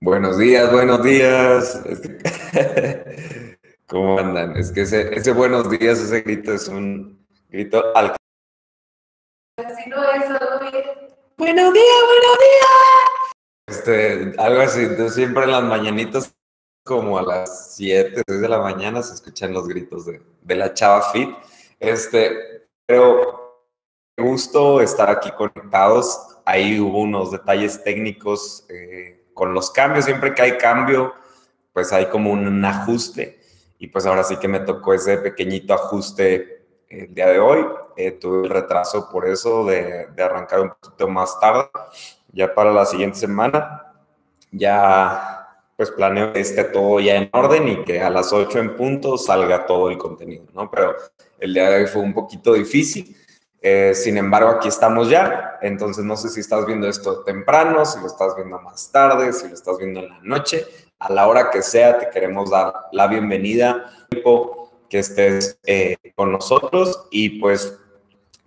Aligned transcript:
Buenos 0.00 0.38
días, 0.38 0.70
buenos 0.70 1.02
días. 1.02 1.82
¿Cómo 3.88 4.16
andan? 4.16 4.56
Es 4.56 4.70
que 4.70 4.82
ese, 4.82 5.32
buenos 5.32 5.68
días, 5.68 5.98
ese 5.98 6.20
grito 6.20 6.52
es 6.52 6.68
un 6.68 7.26
grito 7.48 7.84
al... 7.96 8.14
Si 9.56 9.90
no 9.90 10.00
es 10.12 10.28
Buenos 11.36 11.74
días, 11.74 11.96
buenos 12.06 12.38
días. 12.38 12.70
Este, 13.66 14.34
algo 14.38 14.60
así, 14.60 14.86
siempre 15.10 15.42
en 15.44 15.50
las 15.50 15.64
mañanitas, 15.64 16.32
como 16.84 17.18
a 17.18 17.22
las 17.22 17.74
7, 17.74 18.22
6 18.24 18.40
de 18.40 18.48
la 18.48 18.60
mañana, 18.60 19.02
se 19.02 19.14
escuchan 19.14 19.52
los 19.52 19.66
gritos 19.66 20.06
de, 20.06 20.22
de 20.42 20.54
la 20.54 20.74
chava 20.74 21.10
fit. 21.10 21.30
Este, 21.80 22.68
pero 22.86 23.66
gusto 24.16 24.80
estar 24.80 25.10
aquí 25.10 25.32
conectados. 25.32 26.38
Ahí 26.44 26.78
hubo 26.78 27.00
unos 27.00 27.32
detalles 27.32 27.82
técnicos. 27.82 28.64
Eh, 28.68 29.17
con 29.38 29.54
los 29.54 29.70
cambios, 29.70 30.04
siempre 30.04 30.34
que 30.34 30.42
hay 30.42 30.58
cambio, 30.58 31.14
pues 31.72 31.92
hay 31.92 32.06
como 32.06 32.32
un, 32.32 32.64
ajuste. 32.64 33.38
Y 33.78 33.86
pues 33.86 34.04
ahora 34.04 34.24
sí 34.24 34.36
que 34.36 34.48
me 34.48 34.58
tocó 34.58 34.92
ese 34.92 35.16
pequeñito 35.18 35.72
ajuste 35.72 36.66
el 36.88 37.14
día 37.14 37.28
de 37.28 37.38
hoy. 37.38 37.64
Eh, 37.96 38.10
tuve 38.12 38.42
el 38.42 38.50
retraso 38.50 39.08
por 39.08 39.28
eso 39.28 39.64
de, 39.64 40.08
de, 40.08 40.22
arrancar 40.24 40.60
un 40.60 40.70
poquito 40.70 41.06
más 41.08 41.38
tarde. 41.38 41.68
Ya 42.32 42.52
para 42.52 42.72
la 42.72 42.84
siguiente 42.84 43.16
semana, 43.16 43.94
ya 44.50 45.46
pues 45.76 45.92
planeo 45.92 46.32
que 46.32 46.40
esté 46.40 46.64
todo 46.64 46.98
ya 46.98 47.14
en 47.14 47.30
orden 47.32 47.68
y 47.68 47.84
que 47.84 48.00
a 48.00 48.10
las 48.10 48.32
8 48.32 48.58
en 48.58 48.76
punto 48.76 49.16
salga 49.16 49.64
todo 49.64 49.88
el 49.88 49.96
contenido, 49.98 50.46
¿no? 50.52 50.68
Pero 50.68 50.96
el 51.38 51.54
día 51.54 51.70
de 51.70 51.76
hoy 51.82 51.86
fue 51.86 52.02
un 52.02 52.12
poquito 52.12 52.54
difícil. 52.54 53.16
Eh, 53.60 53.92
sin 53.94 54.16
embargo, 54.16 54.50
aquí 54.50 54.68
estamos 54.68 55.08
ya. 55.08 55.58
Entonces, 55.62 56.04
no 56.04 56.16
sé 56.16 56.28
si 56.28 56.40
estás 56.40 56.66
viendo 56.66 56.88
esto 56.88 57.24
temprano, 57.24 57.84
si 57.84 58.00
lo 58.00 58.06
estás 58.06 58.36
viendo 58.36 58.60
más 58.60 58.90
tarde, 58.92 59.32
si 59.32 59.48
lo 59.48 59.54
estás 59.54 59.78
viendo 59.78 60.00
en 60.00 60.08
la 60.08 60.20
noche. 60.22 60.66
A 60.98 61.12
la 61.12 61.26
hora 61.28 61.50
que 61.50 61.62
sea, 61.62 61.98
te 61.98 62.10
queremos 62.10 62.50
dar 62.50 62.72
la 62.92 63.06
bienvenida, 63.06 63.92
que 64.88 64.98
estés 64.98 65.58
eh, 65.64 65.96
con 66.14 66.32
nosotros 66.32 67.06
y 67.10 67.40
pues 67.40 67.78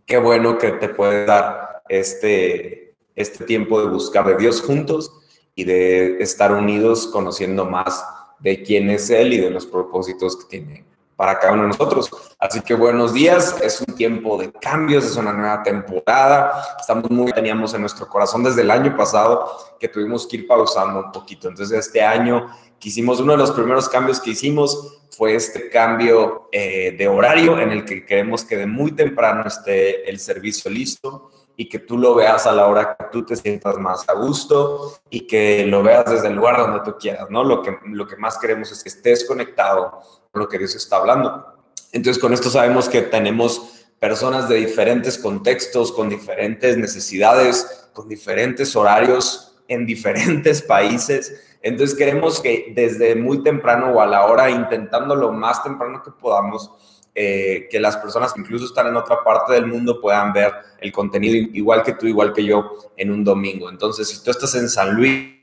qué 0.06 0.18
bueno 0.18 0.58
que 0.58 0.72
te 0.72 0.90
puedes 0.90 1.28
dar 1.28 1.84
este, 1.88 2.96
este 3.16 3.46
tiempo 3.46 3.80
de 3.80 3.88
buscar 3.88 4.26
de 4.26 4.38
Dios 4.38 4.62
juntos 4.62 5.14
y 5.56 5.64
de 5.64 6.22
estar 6.22 6.52
unidos 6.52 7.08
conociendo 7.08 7.66
más 7.66 8.04
de 8.40 8.64
quién 8.64 8.90
es 8.90 9.10
Él 9.10 9.34
y 9.34 9.38
de 9.38 9.52
los 9.52 9.66
propósitos 9.66 10.36
que 10.36 10.46
tiene 10.46 10.91
para 11.22 11.38
cada 11.38 11.54
uno 11.54 11.62
de 11.62 11.68
nosotros. 11.68 12.10
Así 12.40 12.62
que 12.62 12.74
buenos 12.74 13.14
días, 13.14 13.56
es 13.62 13.80
un 13.80 13.94
tiempo 13.94 14.40
de 14.40 14.52
cambios, 14.52 15.06
es 15.06 15.16
una 15.18 15.32
nueva 15.32 15.62
temporada, 15.62 16.52
estamos 16.80 17.12
muy, 17.12 17.32
teníamos 17.32 17.76
en 17.76 17.82
nuestro 17.82 18.08
corazón 18.08 18.44
desde 18.44 18.64
el 18.64 18.72
año 18.72 18.98
pasado 18.98 19.76
que 19.80 19.88
tuvimos 19.88 20.26
que 20.26 20.38
ir 20.38 20.48
pausando 20.48 21.00
un 21.00 21.12
poquito. 21.12 21.48
Entonces 21.48 21.78
este 21.78 22.02
año 22.02 22.48
que 22.80 22.90
hicimos, 22.90 23.20
uno 23.20 23.34
de 23.34 23.38
los 23.38 23.52
primeros 23.52 23.88
cambios 23.88 24.20
que 24.20 24.32
hicimos 24.32 24.98
fue 25.12 25.36
este 25.36 25.70
cambio 25.70 26.50
eh, 26.52 26.96
de 26.98 27.08
horario 27.08 27.60
en 27.60 27.72
el 27.72 27.86
que 27.86 28.04
queremos 28.04 28.44
que 28.44 28.58
de 28.58 28.66
muy 28.66 28.94
temprano 28.94 29.44
esté 29.46 30.10
el 30.10 30.18
servicio 30.18 30.72
listo 30.72 31.30
y 31.56 31.70
que 31.70 31.78
tú 31.78 32.00
lo 32.00 32.16
veas 32.16 32.48
a 32.48 32.52
la 32.52 32.66
hora 32.66 32.98
que 32.98 33.06
tú 33.12 33.24
te 33.24 33.36
sientas 33.36 33.78
más 33.78 34.10
a 34.10 34.14
gusto 34.14 35.00
y 35.12 35.28
que 35.28 35.68
lo 35.68 35.84
veas 35.84 36.06
desde 36.10 36.30
el 36.30 36.34
lugar 36.34 36.58
donde 36.58 36.80
tú 36.80 36.98
quieras, 36.98 37.30
¿no? 37.30 37.44
Lo 37.44 37.62
que, 37.62 37.78
lo 37.86 38.08
que 38.08 38.16
más 38.16 38.40
queremos 38.40 38.72
es 38.72 38.82
que 38.82 38.90
estés 38.90 39.28
conectado 39.28 40.02
con 40.02 40.21
lo 40.34 40.48
que 40.48 40.58
Dios 40.58 40.76
está 40.76 40.98
hablando. 40.98 41.46
Entonces, 41.92 42.22
con 42.22 42.34
esto 42.34 42.50
sabemos 42.50 42.88
que 42.88 43.02
tenemos 43.02 43.86
personas 44.00 44.48
de 44.48 44.56
diferentes 44.56 45.18
contextos, 45.18 45.92
con 45.92 46.10
diferentes 46.10 46.78
necesidades, 46.78 47.90
con 47.94 48.08
diferentes 48.08 48.76
horarios 48.76 49.56
en 49.68 49.86
diferentes 49.86 50.62
países. 50.68 51.58
Entonces, 51.62 51.98
queremos 51.98 52.40
que 52.40 52.72
desde 52.76 53.16
muy 53.16 53.44
temprano 53.44 53.92
o 53.92 54.02
a 54.02 54.08
la 54.08 54.26
hora, 54.26 54.50
intentando 54.50 55.16
lo 55.16 55.32
más 55.32 55.64
temprano 55.64 56.02
que 56.02 56.12
podamos, 56.12 56.72
eh, 57.14 57.68
que 57.70 57.80
las 57.80 57.98
personas 57.98 58.32
que 58.32 58.40
incluso 58.40 58.66
están 58.66 58.88
en 58.88 58.96
otra 58.96 59.22
parte 59.24 59.52
del 59.54 59.68
mundo 59.68 60.00
puedan 60.00 60.32
ver 60.32 60.54
el 60.80 60.94
contenido 60.94 61.36
igual 61.54 61.84
que 61.84 61.94
tú, 61.94 62.08
igual 62.08 62.32
que 62.32 62.46
yo, 62.46 62.78
en 62.96 63.12
un 63.12 63.24
domingo. 63.24 63.70
Entonces, 63.70 64.08
si 64.08 64.24
tú 64.24 64.32
estás 64.32 64.56
en 64.56 64.70
San 64.70 64.96
Luis, 64.96 65.41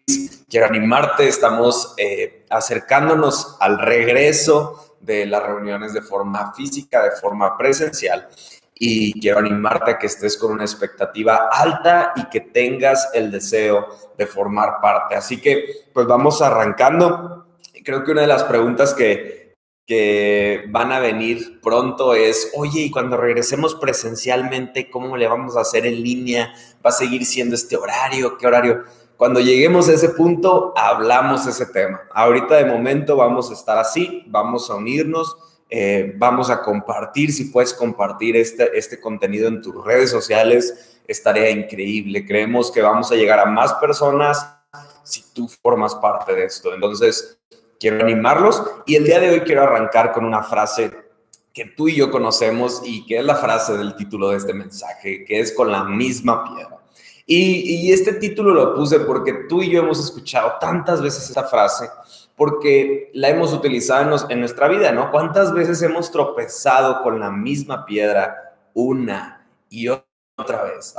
quiero 0.48 0.66
animarte, 0.66 1.28
estamos 1.28 1.94
eh, 1.96 2.46
acercándonos 2.50 3.56
al 3.60 3.78
regreso 3.78 4.96
de 5.00 5.26
las 5.26 5.42
reuniones 5.42 5.92
de 5.92 6.02
forma 6.02 6.52
física, 6.54 7.02
de 7.02 7.12
forma 7.12 7.56
presencial. 7.56 8.28
Y 8.74 9.20
quiero 9.20 9.38
animarte 9.38 9.92
a 9.92 9.98
que 9.98 10.06
estés 10.06 10.36
con 10.36 10.52
una 10.52 10.64
expectativa 10.64 11.48
alta 11.50 12.12
y 12.14 12.28
que 12.28 12.40
tengas 12.40 13.10
el 13.12 13.30
deseo 13.30 13.88
de 14.16 14.26
formar 14.26 14.80
parte. 14.80 15.16
Así 15.16 15.40
que, 15.40 15.88
pues 15.92 16.06
vamos 16.06 16.40
arrancando. 16.42 17.46
Creo 17.84 18.04
que 18.04 18.12
una 18.12 18.20
de 18.20 18.28
las 18.28 18.44
preguntas 18.44 18.94
que, 18.94 19.54
que 19.84 20.64
van 20.68 20.92
a 20.92 21.00
venir 21.00 21.60
pronto 21.60 22.14
es, 22.14 22.52
oye, 22.54 22.82
y 22.82 22.90
cuando 22.90 23.16
regresemos 23.16 23.74
presencialmente, 23.74 24.90
¿cómo 24.90 25.16
le 25.16 25.26
vamos 25.26 25.56
a 25.56 25.62
hacer 25.62 25.84
en 25.84 26.00
línea? 26.00 26.54
¿Va 26.84 26.90
a 26.90 26.92
seguir 26.92 27.26
siendo 27.26 27.56
este 27.56 27.76
horario? 27.76 28.38
¿Qué 28.38 28.46
horario? 28.46 28.84
Cuando 29.18 29.40
lleguemos 29.40 29.88
a 29.88 29.94
ese 29.94 30.10
punto, 30.10 30.72
hablamos 30.76 31.44
ese 31.44 31.66
tema. 31.66 32.02
Ahorita 32.14 32.54
de 32.54 32.64
momento 32.64 33.16
vamos 33.16 33.50
a 33.50 33.54
estar 33.54 33.76
así, 33.76 34.22
vamos 34.28 34.70
a 34.70 34.76
unirnos, 34.76 35.36
eh, 35.68 36.14
vamos 36.16 36.50
a 36.50 36.62
compartir, 36.62 37.32
si 37.32 37.46
puedes 37.46 37.74
compartir 37.74 38.36
este, 38.36 38.78
este 38.78 39.00
contenido 39.00 39.48
en 39.48 39.60
tus 39.60 39.84
redes 39.84 40.12
sociales, 40.12 41.00
estaría 41.08 41.50
increíble. 41.50 42.24
Creemos 42.24 42.70
que 42.70 42.80
vamos 42.80 43.10
a 43.10 43.16
llegar 43.16 43.40
a 43.40 43.46
más 43.46 43.74
personas 43.74 44.54
si 45.02 45.24
tú 45.34 45.48
formas 45.48 45.96
parte 45.96 46.32
de 46.36 46.44
esto. 46.44 46.72
Entonces, 46.72 47.40
quiero 47.80 48.04
animarlos 48.04 48.62
y 48.86 48.94
el 48.94 49.04
día 49.04 49.18
de 49.18 49.30
hoy 49.30 49.40
quiero 49.40 49.64
arrancar 49.64 50.12
con 50.12 50.24
una 50.24 50.44
frase 50.44 50.92
que 51.52 51.64
tú 51.64 51.88
y 51.88 51.96
yo 51.96 52.12
conocemos 52.12 52.82
y 52.84 53.04
que 53.04 53.18
es 53.18 53.24
la 53.24 53.34
frase 53.34 53.76
del 53.76 53.96
título 53.96 54.28
de 54.28 54.36
este 54.36 54.54
mensaje, 54.54 55.24
que 55.24 55.40
es 55.40 55.50
con 55.50 55.72
la 55.72 55.82
misma 55.82 56.44
piedra. 56.44 56.77
Y, 57.30 57.92
este 57.92 58.14
título 58.14 58.54
lo 58.54 58.74
puse 58.74 59.00
porque 59.00 59.44
tú 59.50 59.62
y 59.62 59.68
yo 59.68 59.80
hemos 59.82 60.02
escuchado 60.02 60.54
tantas 60.58 61.02
veces 61.02 61.28
esa 61.28 61.44
frase, 61.44 61.90
porque 62.34 63.10
la 63.12 63.28
hemos 63.28 63.52
utilizado 63.52 64.16
en, 64.24 64.30
en 64.30 64.40
nuestra 64.40 64.66
vida, 64.66 64.92
¿no? 64.92 65.10
¿Cuántas 65.10 65.52
veces 65.52 65.82
hemos 65.82 66.10
tropezado 66.10 67.02
con 67.02 67.20
la 67.20 67.30
misma 67.30 67.84
piedra 67.84 68.56
una 68.72 69.46
y 69.68 69.88
otra 69.88 70.64
vez? 70.64 70.94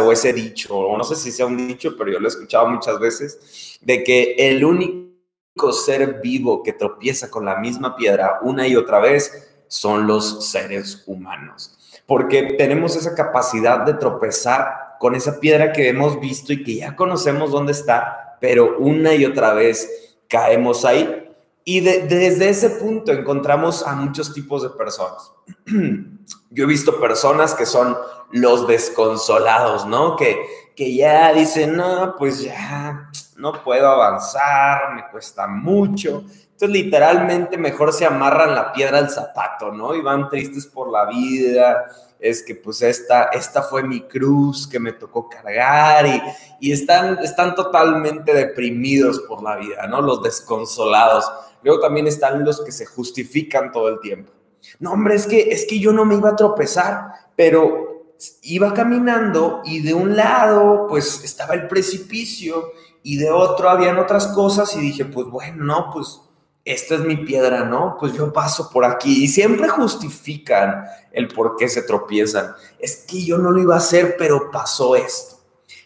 o 0.00 0.12
ese 0.12 0.32
dicho, 0.32 0.76
o 0.76 0.96
no 0.96 1.04
sé 1.04 1.16
si 1.16 1.30
sea 1.30 1.46
un 1.46 1.56
dicho, 1.56 1.94
pero 1.96 2.10
yo 2.10 2.20
lo 2.20 2.26
he 2.26 2.30
escuchado 2.30 2.66
muchas 2.68 2.98
veces, 2.98 3.78
de 3.82 4.04
que 4.04 4.34
el 4.38 4.64
único 4.64 5.72
ser 5.72 6.20
vivo 6.22 6.62
que 6.62 6.72
tropieza 6.72 7.30
con 7.30 7.44
la 7.44 7.56
misma 7.56 7.96
piedra 7.96 8.38
una 8.42 8.66
y 8.66 8.76
otra 8.76 9.00
vez 9.00 9.62
son 9.66 10.06
los 10.06 10.48
seres 10.50 11.04
humanos. 11.06 11.74
Porque 12.06 12.54
tenemos 12.56 12.96
esa 12.96 13.14
capacidad 13.14 13.80
de 13.80 13.94
tropezar 13.94 14.87
con 14.98 15.14
esa 15.14 15.40
piedra 15.40 15.72
que 15.72 15.88
hemos 15.88 16.20
visto 16.20 16.52
y 16.52 16.62
que 16.62 16.76
ya 16.76 16.96
conocemos 16.96 17.50
dónde 17.50 17.72
está, 17.72 18.36
pero 18.40 18.78
una 18.78 19.14
y 19.14 19.24
otra 19.24 19.54
vez 19.54 20.16
caemos 20.28 20.84
ahí. 20.84 21.24
Y 21.64 21.80
desde 21.80 22.48
ese 22.48 22.70
punto 22.70 23.12
encontramos 23.12 23.86
a 23.86 23.94
muchos 23.94 24.32
tipos 24.32 24.62
de 24.62 24.70
personas. 24.70 25.32
Yo 26.50 26.64
he 26.64 26.66
visto 26.66 26.98
personas 26.98 27.54
que 27.54 27.66
son 27.66 27.96
los 28.30 28.66
desconsolados, 28.66 29.86
¿no? 29.86 30.16
Que, 30.16 30.38
que 30.74 30.94
ya 30.94 31.32
dicen, 31.32 31.76
no, 31.76 32.14
pues 32.16 32.40
ya 32.40 33.10
no 33.36 33.62
puedo 33.62 33.86
avanzar, 33.86 34.94
me 34.94 35.08
cuesta 35.10 35.46
mucho. 35.46 36.24
Entonces, 36.60 36.70
literalmente, 36.70 37.56
mejor 37.56 37.92
se 37.92 38.04
amarran 38.04 38.54
la 38.54 38.72
piedra 38.72 38.98
al 38.98 39.10
zapato, 39.10 39.70
¿no? 39.70 39.94
Y 39.94 40.00
van 40.00 40.28
tristes 40.28 40.66
por 40.66 40.90
la 40.90 41.06
vida. 41.06 41.86
Es 42.20 42.42
que, 42.42 42.54
pues, 42.54 42.82
esta, 42.82 43.24
esta 43.26 43.62
fue 43.62 43.82
mi 43.82 44.02
cruz 44.02 44.66
que 44.66 44.80
me 44.80 44.92
tocó 44.92 45.28
cargar 45.28 46.06
y, 46.06 46.20
y 46.60 46.72
están, 46.72 47.18
están 47.22 47.54
totalmente 47.54 48.34
deprimidos 48.34 49.20
por 49.20 49.42
la 49.42 49.56
vida, 49.56 49.86
¿no? 49.86 50.00
Los 50.00 50.22
desconsolados. 50.22 51.30
Luego 51.62 51.80
también 51.80 52.06
están 52.06 52.44
los 52.44 52.60
que 52.62 52.72
se 52.72 52.86
justifican 52.86 53.70
todo 53.70 53.88
el 53.88 54.00
tiempo. 54.00 54.32
No, 54.80 54.92
hombre, 54.92 55.14
es 55.14 55.26
que, 55.26 55.50
es 55.50 55.66
que 55.66 55.78
yo 55.78 55.92
no 55.92 56.04
me 56.04 56.16
iba 56.16 56.30
a 56.30 56.36
tropezar, 56.36 57.12
pero 57.36 58.14
iba 58.42 58.74
caminando 58.74 59.62
y 59.64 59.80
de 59.80 59.94
un 59.94 60.16
lado, 60.16 60.86
pues, 60.88 61.22
estaba 61.24 61.54
el 61.54 61.68
precipicio 61.68 62.72
y 63.02 63.16
de 63.16 63.30
otro 63.30 63.70
habían 63.70 63.98
otras 63.98 64.26
cosas 64.28 64.74
y 64.76 64.80
dije, 64.80 65.04
pues 65.04 65.28
bueno, 65.28 65.64
no, 65.64 65.90
pues 65.92 66.20
esta 66.68 66.96
es 66.96 67.00
mi 67.00 67.16
piedra, 67.16 67.64
¿no? 67.64 67.96
Pues 67.98 68.12
yo 68.12 68.30
paso 68.30 68.68
por 68.70 68.84
aquí 68.84 69.24
y 69.24 69.28
siempre 69.28 69.68
justifican 69.68 70.84
el 71.12 71.28
por 71.28 71.56
qué 71.56 71.68
se 71.68 71.82
tropiezan. 71.82 72.54
Es 72.78 73.06
que 73.08 73.24
yo 73.24 73.38
no 73.38 73.50
lo 73.50 73.62
iba 73.62 73.74
a 73.74 73.78
hacer, 73.78 74.16
pero 74.18 74.50
pasó 74.50 74.94
esto. 74.94 75.36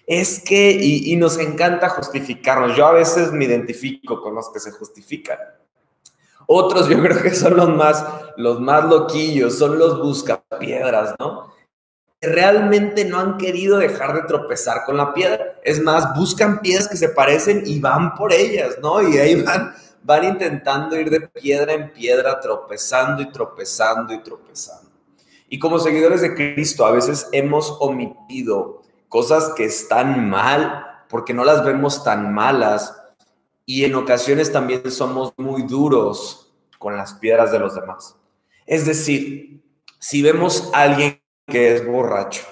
Es 0.06 0.40
que, 0.40 0.72
y, 0.72 1.14
nos 1.16 1.38
encanta 1.38 1.88
justificarnos. 1.88 2.76
Yo 2.76 2.86
a 2.86 2.92
veces 2.92 3.30
me 3.30 3.44
identifico 3.44 4.20
con 4.20 4.34
los 4.34 4.50
que 4.52 4.58
se 4.58 4.72
justifican. 4.72 5.38
Otros 6.48 6.88
yo 6.88 6.98
creo 7.02 7.22
que 7.22 7.34
son 7.34 7.56
los 7.56 7.68
más, 7.68 8.04
los 8.36 8.60
más 8.60 8.84
loquillos, 8.84 9.56
son 9.56 9.78
los 9.78 10.02
buscapiedras, 10.02 11.14
¿no? 11.20 11.52
realmente 12.24 13.04
no 13.04 13.18
han 13.18 13.36
querido 13.36 13.78
dejar 13.78 14.14
de 14.14 14.22
tropezar 14.22 14.84
con 14.86 14.96
la 14.96 15.12
piedra. 15.12 15.58
Es 15.64 15.82
más, 15.82 16.14
buscan 16.14 16.60
piedras 16.60 16.86
que 16.86 16.96
se 16.96 17.08
parecen 17.08 17.64
y 17.66 17.80
van 17.80 18.14
por 18.14 18.32
ellas, 18.32 18.76
¿no? 18.80 19.02
Y 19.02 19.18
ahí 19.18 19.42
van, 19.42 19.74
van 20.04 20.24
intentando 20.24 20.98
ir 20.98 21.10
de 21.10 21.20
piedra 21.20 21.72
en 21.72 21.92
piedra, 21.92 22.40
tropezando 22.40 23.22
y 23.22 23.30
tropezando 23.30 24.12
y 24.12 24.22
tropezando. 24.22 24.90
Y 25.48 25.58
como 25.58 25.78
seguidores 25.78 26.22
de 26.22 26.34
Cristo, 26.34 26.86
a 26.86 26.90
veces 26.92 27.28
hemos 27.32 27.76
omitido 27.80 28.82
cosas 29.08 29.52
que 29.54 29.64
están 29.64 30.28
mal 30.28 31.04
porque 31.08 31.34
no 31.34 31.44
las 31.44 31.62
vemos 31.64 32.02
tan 32.02 32.32
malas 32.32 32.96
y 33.66 33.84
en 33.84 33.94
ocasiones 33.94 34.50
también 34.50 34.90
somos 34.90 35.34
muy 35.36 35.62
duros 35.62 36.52
con 36.78 36.96
las 36.96 37.14
piedras 37.14 37.52
de 37.52 37.58
los 37.58 37.74
demás. 37.74 38.16
Es 38.66 38.86
decir, 38.86 39.62
si 39.98 40.22
vemos 40.22 40.70
a 40.72 40.82
alguien 40.82 41.20
que 41.46 41.74
es 41.74 41.86
borracho 41.86 42.42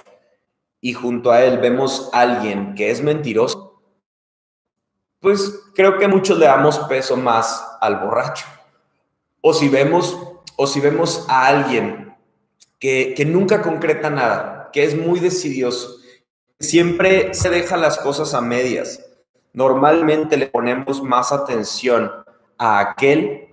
y 0.80 0.92
junto 0.92 1.30
a 1.30 1.42
él 1.42 1.58
vemos 1.58 2.10
a 2.12 2.20
alguien 2.20 2.74
que 2.74 2.90
es 2.90 3.02
mentiroso, 3.02 3.69
pues 5.20 5.62
creo 5.74 5.98
que 5.98 6.08
muchos 6.08 6.38
le 6.38 6.46
damos 6.46 6.78
peso 6.80 7.16
más 7.16 7.64
al 7.80 7.96
borracho. 7.96 8.46
O 9.40 9.54
si 9.54 9.68
vemos, 9.68 10.18
o 10.56 10.66
si 10.66 10.80
vemos 10.80 11.26
a 11.28 11.46
alguien 11.46 12.16
que, 12.78 13.14
nunca 13.26 13.62
concreta 13.62 14.10
nada, 14.10 14.70
que 14.72 14.84
es 14.84 14.96
muy 14.96 15.20
decidioso, 15.20 15.96
siempre 16.58 17.34
se 17.34 17.50
deja 17.50 17.76
las 17.76 17.98
cosas 17.98 18.34
a 18.34 18.40
medias. 18.40 19.04
Normalmente 19.52 20.36
le 20.36 20.46
ponemos 20.46 21.02
más 21.02 21.32
atención 21.32 22.10
a 22.56 22.80
aquel 22.80 23.48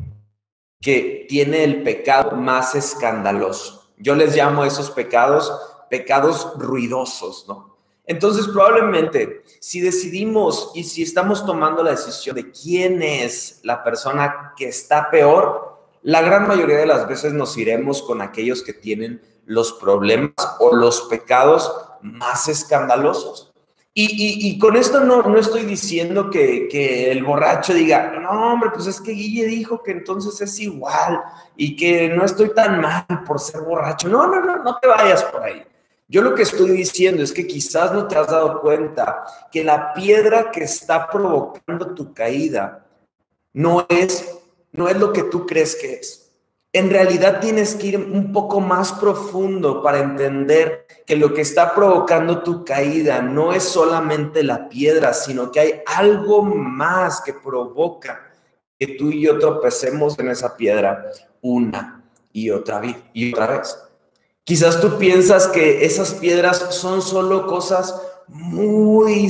que 0.82 1.26
tiene 1.28 1.64
el 1.64 1.84
pecado 1.84 2.36
más 2.36 2.76
escandaloso. 2.76 3.92
Yo 3.98 4.16
les 4.16 4.36
llamo 4.36 4.64
a 4.64 4.68
esos 4.68 4.92
pecados 4.92 5.52
pecados 5.90 6.54
ruidosos, 6.58 7.46
¿no? 7.48 7.77
Entonces, 8.08 8.48
probablemente, 8.48 9.44
si 9.60 9.82
decidimos 9.82 10.72
y 10.74 10.86
si 10.86 11.04
estamos 11.04 11.46
tomando 11.46 11.84
la 11.84 11.92
decisión 11.92 12.38
de 12.38 12.50
quién 12.52 13.02
es 13.04 13.60
la 13.64 13.84
persona 13.84 14.54
que 14.56 14.70
está 14.70 15.12
peor, 15.12 15.78
la 16.04 16.22
gran 16.22 16.48
mayoría 16.48 16.78
de 16.78 16.86
las 16.86 17.06
veces 17.06 17.34
nos 17.34 17.58
iremos 17.58 18.02
con 18.02 18.22
aquellos 18.22 18.64
que 18.64 18.72
tienen 18.72 19.22
los 19.46 19.74
problemas 19.74 20.32
o 20.60 20.74
los 20.74 21.02
pecados 21.04 21.70
más 22.02 22.48
escandalosos. 22.48 23.52
Y, 24.00 24.60
con 24.60 24.78
esto 24.78 25.00
no, 25.00 25.24
no 25.24 25.40
estoy 25.40 25.64
diciendo 25.64 26.30
que, 26.30 26.68
que, 26.70 27.12
el 27.12 27.24
borracho 27.24 27.74
diga, 27.74 28.12
no, 28.22 28.54
hombre, 28.54 28.70
pues 28.72 28.86
es 28.86 29.02
que 29.02 29.12
Guille 29.12 29.48
dijo 29.48 29.82
que 29.82 29.90
entonces 29.90 30.40
es 30.40 30.60
igual 30.60 31.20
y 31.56 31.76
que 31.76 32.08
no 32.08 32.24
estoy 32.24 32.54
tan 32.54 32.80
mal 32.80 33.06
por 33.26 33.40
ser 33.40 33.62
borracho. 33.62 34.08
No, 34.08 34.28
no, 34.28 34.40
no, 34.40 34.64
no 34.64 34.78
te 34.78 34.88
vayas 34.88 35.24
por 35.24 35.42
ahí. 35.42 35.66
Yo 36.08 36.22
lo 36.22 36.36
que 36.36 36.44
estoy 36.44 36.72
diciendo 36.72 37.22
es 37.22 37.34
que 37.34 37.46
quizás 37.46 37.92
no 37.94 38.08
te 38.08 38.16
has 38.16 38.28
dado 38.28 38.62
cuenta 38.62 39.26
que 39.52 39.64
la 39.64 39.94
piedra 39.94 40.52
que 40.52 40.64
está 40.64 41.10
provocando 41.10 41.94
tu 41.94 42.14
caída 42.14 42.86
no 43.54 43.86
es, 43.90 44.26
no 44.72 44.88
es 44.88 44.98
lo 44.98 45.12
que 45.12 45.24
tú 45.24 45.46
crees 45.46 45.76
que 45.76 45.96
es 45.96 46.28
en 46.78 46.90
realidad 46.92 47.40
tienes 47.40 47.76
que 47.76 47.88
ir 47.88 47.98
un 47.98 48.32
poco 48.32 48.60
más 48.60 48.94
profundo 48.94 49.82
para 49.82 50.00
entender 50.00 50.86
que 51.06 51.16
lo 51.16 51.34
que 51.34 51.42
está 51.42 51.74
provocando 51.74 52.44
tu 52.44 52.64
caída 52.64 53.22
no 53.22 53.52
es 53.52 53.64
solamente 53.64 54.44
la 54.44 54.70
piedra, 54.70 55.14
sino 55.14 55.52
que 55.52 55.60
hay 55.60 55.82
algo 55.88 56.44
más 56.44 57.22
que 57.22 57.34
provoca 57.34 58.30
que 58.78 58.88
tú 58.88 59.10
y 59.10 59.22
yo 59.22 59.40
tropecemos 59.40 60.20
en 60.20 60.30
esa 60.30 60.56
piedra 60.56 61.10
una 61.42 62.04
y 62.32 62.52
otra, 62.52 62.82
y 63.14 63.34
otra 63.34 63.58
vez. 63.58 63.87
Quizás 64.48 64.80
tú 64.80 64.98
piensas 64.98 65.46
que 65.46 65.84
esas 65.84 66.14
piedras 66.14 66.74
son 66.74 67.02
solo 67.02 67.48
cosas 67.48 68.02
muy, 68.30 69.28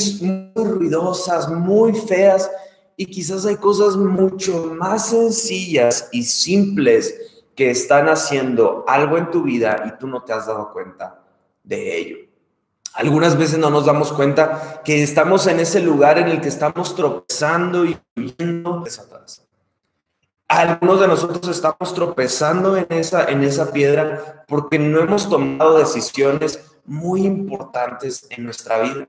ruidosas, 0.53 1.49
muy 1.49 1.95
feas, 1.95 2.51
y 2.95 3.07
quizás 3.07 3.43
hay 3.47 3.55
cosas 3.55 3.95
mucho 3.95 4.75
más 4.75 5.09
sencillas 5.09 6.07
y 6.11 6.21
simples 6.23 7.15
que 7.55 7.71
están 7.71 8.09
haciendo 8.09 8.85
algo 8.87 9.17
en 9.17 9.31
tu 9.31 9.41
vida 9.41 9.85
y 9.87 9.97
tú 9.97 10.05
no 10.05 10.21
te 10.21 10.33
has 10.33 10.45
dado 10.45 10.71
cuenta 10.71 11.19
de 11.63 11.97
ello. 11.97 12.17
Algunas 12.93 13.35
veces 13.35 13.57
no 13.57 13.71
nos 13.71 13.87
damos 13.87 14.13
cuenta 14.13 14.83
que 14.85 15.01
estamos 15.01 15.47
en 15.47 15.59
ese 15.59 15.79
lugar 15.79 16.19
en 16.19 16.27
el 16.27 16.41
que 16.41 16.49
estamos 16.49 16.95
tropezando 16.95 17.85
y 17.85 17.97
huyendo. 18.15 18.83
Algunos 20.47 21.01
de 21.01 21.07
nosotros 21.09 21.47
estamos 21.49 21.93
tropezando 21.93 22.77
en 22.77 22.87
esa, 22.89 23.25
en 23.25 23.43
esa 23.43 23.71
piedra 23.71 24.45
porque 24.47 24.79
no 24.79 24.99
hemos 25.01 25.29
tomado 25.29 25.77
decisiones 25.77 26.63
muy 26.85 27.25
importantes 27.25 28.25
en 28.29 28.45
nuestra 28.45 28.79
vida. 28.79 29.07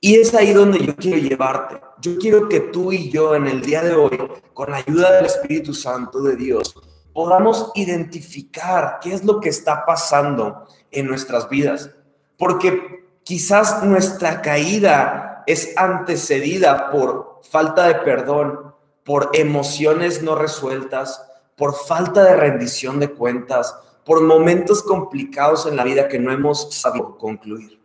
Y 0.00 0.16
es 0.16 0.34
ahí 0.34 0.52
donde 0.52 0.84
yo 0.84 0.96
quiero 0.96 1.18
llevarte. 1.18 1.80
Yo 2.00 2.18
quiero 2.18 2.48
que 2.48 2.58
tú 2.60 2.92
y 2.92 3.08
yo 3.10 3.36
en 3.36 3.46
el 3.46 3.62
día 3.62 3.82
de 3.82 3.94
hoy, 3.94 4.18
con 4.52 4.70
la 4.70 4.78
ayuda 4.78 5.12
del 5.12 5.26
Espíritu 5.26 5.74
Santo 5.74 6.22
de 6.22 6.34
Dios, 6.34 6.74
podamos 7.12 7.70
identificar 7.76 8.98
qué 9.00 9.14
es 9.14 9.24
lo 9.24 9.40
que 9.40 9.48
está 9.48 9.84
pasando 9.86 10.66
en 10.90 11.06
nuestras 11.06 11.48
vidas. 11.48 11.90
Porque 12.36 13.04
quizás 13.22 13.84
nuestra 13.84 14.42
caída 14.42 15.44
es 15.46 15.72
antecedida 15.76 16.90
por 16.90 17.40
falta 17.48 17.86
de 17.88 17.94
perdón, 17.96 18.74
por 19.08 19.30
emociones 19.32 20.22
no 20.22 20.34
resueltas, 20.34 21.22
por 21.56 21.74
falta 21.74 22.22
de 22.24 22.36
rendición 22.36 23.00
de 23.00 23.08
cuentas, 23.08 23.74
por 24.04 24.20
momentos 24.20 24.82
complicados 24.82 25.64
en 25.64 25.76
la 25.76 25.84
vida 25.84 26.08
que 26.08 26.18
no 26.18 26.30
hemos 26.30 26.74
sabido 26.74 27.16
concluir. 27.16 27.80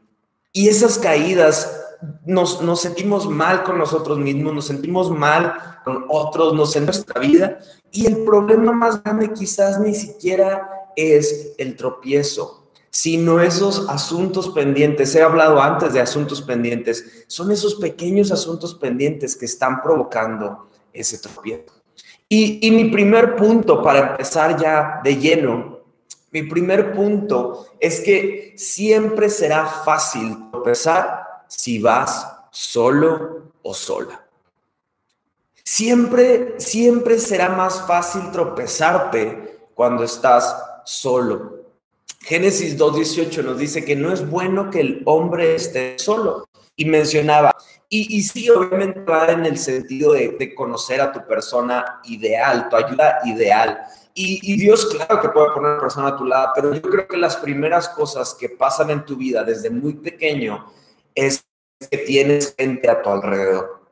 Y 0.52 0.68
esas 0.68 1.00
caídas 1.00 1.82
nos, 2.26 2.62
nos, 2.62 2.82
sentimos 2.82 3.30
mal 3.30 3.64
con 3.64 3.78
nosotros 3.78 4.20
mismos, 4.20 4.54
nos 4.54 4.66
sentimos 4.66 5.12
mal 5.12 5.54
con 5.86 6.04
otros, 6.10 6.54
nos 6.56 6.76
en 6.76 6.88
nuestra 6.88 7.22
vida. 7.22 7.58
Y 7.90 8.06
el 8.06 8.26
problema 8.26 8.74
más 8.74 9.02
grande 9.02 9.32
quizás 9.32 9.80
ni 9.80 9.96
siquiera 9.96 10.90
es 10.98 11.54
el 11.58 11.78
tropiezo, 11.78 12.68
sino 12.90 13.40
esos 13.40 13.88
asuntos 13.88 14.50
pendientes. 14.50 15.16
He 15.16 15.22
hablado 15.22 15.62
antes 15.62 15.94
de 15.94 16.02
asuntos 16.02 16.42
pendientes. 16.42 17.24
Son 17.28 17.50
esos 17.50 17.76
pequeños 17.76 18.30
asuntos 18.30 18.76
pendientes 18.76 19.38
que 19.38 19.46
están 19.46 19.82
provocando 19.82 20.68
ese 20.94 21.18
tropiezo. 21.18 21.74
Y, 22.30 22.66
y 22.66 22.72
mi 22.72 22.86
primer 22.86 23.36
punto 23.36 23.82
para 23.82 24.12
empezar 24.12 24.60
ya 24.60 25.02
de 25.04 25.18
lleno, 25.18 25.80
mi 26.32 26.44
primer 26.44 26.94
punto 26.94 27.68
es 27.80 28.00
que 28.00 28.54
siempre 28.58 29.30
será 29.30 29.68
fácil 29.68 30.50
tropezar 30.52 31.46
si 31.48 31.80
vas 31.80 32.28
solo 32.50 33.54
o 33.62 33.74
sola. 33.74 34.28
Siempre, 35.64 36.56
siempre 36.58 37.20
será 37.20 37.50
más 37.50 37.86
fácil 37.88 38.32
tropezarte 38.32 39.68
cuando 39.76 40.04
estás 40.04 40.58
solo. 40.86 41.64
Génesis 42.22 42.78
2.18 42.78 43.44
nos 43.44 43.58
dice 43.58 43.86
que 43.86 43.96
no 43.96 44.12
es 44.12 44.28
bueno 44.28 44.72
que 44.72 44.80
el 44.80 45.04
hombre 45.06 45.56
esté 45.56 46.00
solo. 46.00 46.48
Y 46.76 46.86
mencionaba, 46.86 47.56
y, 47.90 48.18
y 48.18 48.24
sí, 48.24 48.50
obviamente 48.50 49.02
va 49.02 49.28
en 49.28 49.46
el 49.46 49.58
sentido 49.58 50.14
de, 50.14 50.56
conocer 50.56 51.00
a 51.00 51.12
tu 51.12 51.26
persona 51.28 52.02
ideal, 52.06 52.68
tu 52.68 52.76
ayuda 52.76 53.20
ideal. 53.26 53.84
Y, 54.16 54.40
y, 54.42 54.58
Dios, 54.58 54.88
claro 54.88 55.22
que 55.22 55.30
puede 55.30 55.52
poner 55.52 55.70
a 55.70 55.74
una 55.74 55.82
persona 55.82 56.08
a 56.08 56.16
tu 56.16 56.26
lado, 56.26 56.52
pero 56.56 56.74
yo 56.74 56.82
creo 56.82 57.08
que 57.08 57.18
las 57.18 57.38
primeras 57.38 57.90
cosas 57.90 58.34
que 58.34 58.50
pasan 58.50 58.90
en 58.90 59.06
tu 59.06 59.16
vida 59.16 59.44
desde 59.44 59.70
muy 59.70 59.94
pequeño 59.94 60.72
es 61.14 61.46
que 61.90 61.98
tienes 62.00 62.56
gente 62.58 62.90
a 62.90 63.02
tu 63.02 63.10
alrededor. 63.10 63.84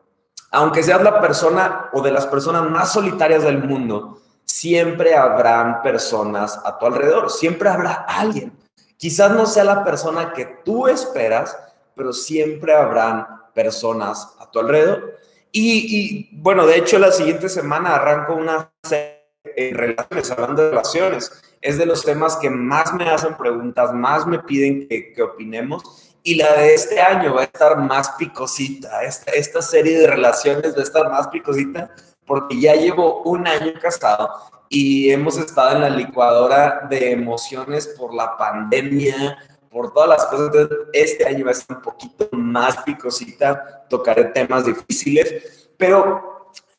Aunque 0.52 0.84
seas 0.84 1.02
la 1.02 1.22
persona 1.22 1.90
o 1.94 2.02
de 2.02 2.12
las 2.12 2.26
personas 2.26 2.70
más 2.70 2.92
solitarias 2.92 3.44
del 3.44 3.64
mundo, 3.64 4.22
siempre 4.46 5.16
habrán 5.16 5.82
personas 5.82 6.60
a 6.66 6.78
tu 6.78 6.86
alrededor, 6.86 7.30
siempre 7.30 7.70
habrá 7.70 8.06
alguien. 8.08 8.52
Quizás 8.98 9.32
no 9.32 9.46
sea 9.46 9.64
la 9.64 9.84
persona 9.84 10.34
que 10.34 10.46
tú 10.64 10.88
esperas, 10.88 11.58
pero 11.96 12.14
siempre 12.14 12.74
habrán 12.74 13.26
personas 13.54 14.36
a 14.40 14.50
tu 14.50 14.60
alrededor. 14.60 15.18
Y, 15.52 16.30
bueno, 16.34 16.66
de 16.66 16.78
hecho 16.78 16.98
la 16.98 17.12
siguiente 17.12 17.50
semana 17.50 17.96
arranco 17.96 18.36
una 18.36 18.72
serie 18.84 19.26
de 19.44 19.74
relaciones, 19.74 20.32
hablando 20.32 20.64
de 20.64 20.70
relaciones. 20.70 21.32
Es 21.62 21.78
de 21.78 21.86
los 21.86 22.04
temas 22.04 22.38
que 22.38 22.50
más 22.50 22.94
me 22.94 23.10
hacen 23.10 23.36
preguntas, 23.36 23.94
más 23.94 24.26
me 24.26 24.40
piden 24.40 24.88
que, 24.88 25.14
que 25.14 25.22
opinemos 25.22 26.12
y 26.24 26.36
la 26.36 26.54
de 26.54 26.74
este 26.74 27.02
año 27.02 27.36
va 27.36 27.42
a 27.42 27.46
estar 27.46 27.78
más 27.78 28.12
picosita. 28.12 29.04
Esta, 29.04 29.32
esta 29.32 29.62
serie 29.62 30.00
de 30.00 30.08
relaciones 30.08 30.76
va 30.76 30.80
a 30.80 30.84
estar 30.84 31.10
más 31.10 31.28
picosita 31.28 31.94
porque 32.26 32.60
ya 32.60 32.76
llevo 32.76 33.24
un 33.24 33.48
año 33.48 33.74
casado 33.82 34.30
y 34.70 35.12
hemos 35.12 35.38
estado 35.38 35.76
en 35.76 35.82
la 35.82 35.90
licuadora 35.90 36.88
de 36.90 37.12
emociones 37.12 37.88
por 37.88 38.14
la 38.14 38.38
pandemia, 38.38 39.38
por 39.72 39.94
todas 39.94 40.10
las 40.10 40.26
cosas. 40.26 40.52
Entonces, 40.54 40.78
este 40.94 41.26
año 41.26 41.46
va 41.46 41.52
a 41.52 41.54
estar 41.54 41.78
un 41.78 41.84
poquito 41.84 42.30
más 42.34 42.78
picosita, 42.84 43.86
tocaré 43.90 44.26
temas 44.26 44.66
difíciles, 44.66 45.70
pero 45.78 46.30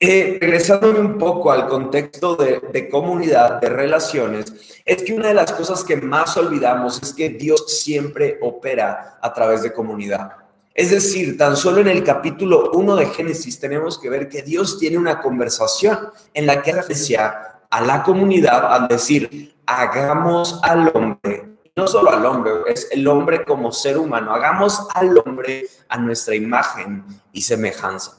Eh, 0.04 0.36
regresándome 0.40 0.98
un 0.98 1.16
poco 1.16 1.52
al 1.52 1.68
contexto 1.68 2.34
de, 2.34 2.60
de, 2.72 2.88
comunidad, 2.88 3.60
de 3.60 3.68
relaciones, 3.68 4.52
es 4.84 5.04
que 5.04 5.12
una 5.14 5.28
de 5.28 5.34
las 5.34 5.52
cosas 5.52 5.84
que 5.84 5.94
más 5.94 6.36
olvidamos 6.36 7.00
es 7.00 7.12
que 7.14 7.28
Dios 7.28 7.80
siempre 7.80 8.36
opera 8.42 9.20
a 9.22 9.32
través 9.32 9.62
de 9.62 9.72
comunidad. 9.72 10.32
Es 10.74 10.90
decir, 10.90 11.38
tan 11.38 11.56
solo 11.56 11.82
en 11.82 11.86
el 11.86 12.02
capítulo 12.02 12.72
1 12.72 12.96
de 12.96 13.06
Génesis 13.06 13.60
tenemos 13.60 13.96
que 13.96 14.10
ver 14.10 14.28
que 14.28 14.42
Dios 14.42 14.76
tiene 14.80 14.98
una 14.98 15.20
conversación 15.20 15.96
en 16.34 16.46
la 16.46 16.60
que 16.62 16.72
referencia 16.72 17.60
a 17.70 17.80
la 17.80 18.02
comunidad 18.02 18.74
al 18.74 18.88
decir, 18.88 19.54
hagamos 19.66 20.58
al 20.64 20.90
hombre, 20.94 21.41
no 21.74 21.86
solo 21.86 22.10
al 22.10 22.24
hombre, 22.26 22.52
es 22.66 22.88
el 22.90 23.06
hombre 23.08 23.44
como 23.44 23.72
ser 23.72 23.96
humano, 23.96 24.34
hagamos 24.34 24.86
al 24.94 25.16
hombre 25.18 25.66
a 25.88 25.96
nuestra 25.96 26.34
imagen 26.34 27.04
y 27.32 27.42
semejanza. 27.42 28.18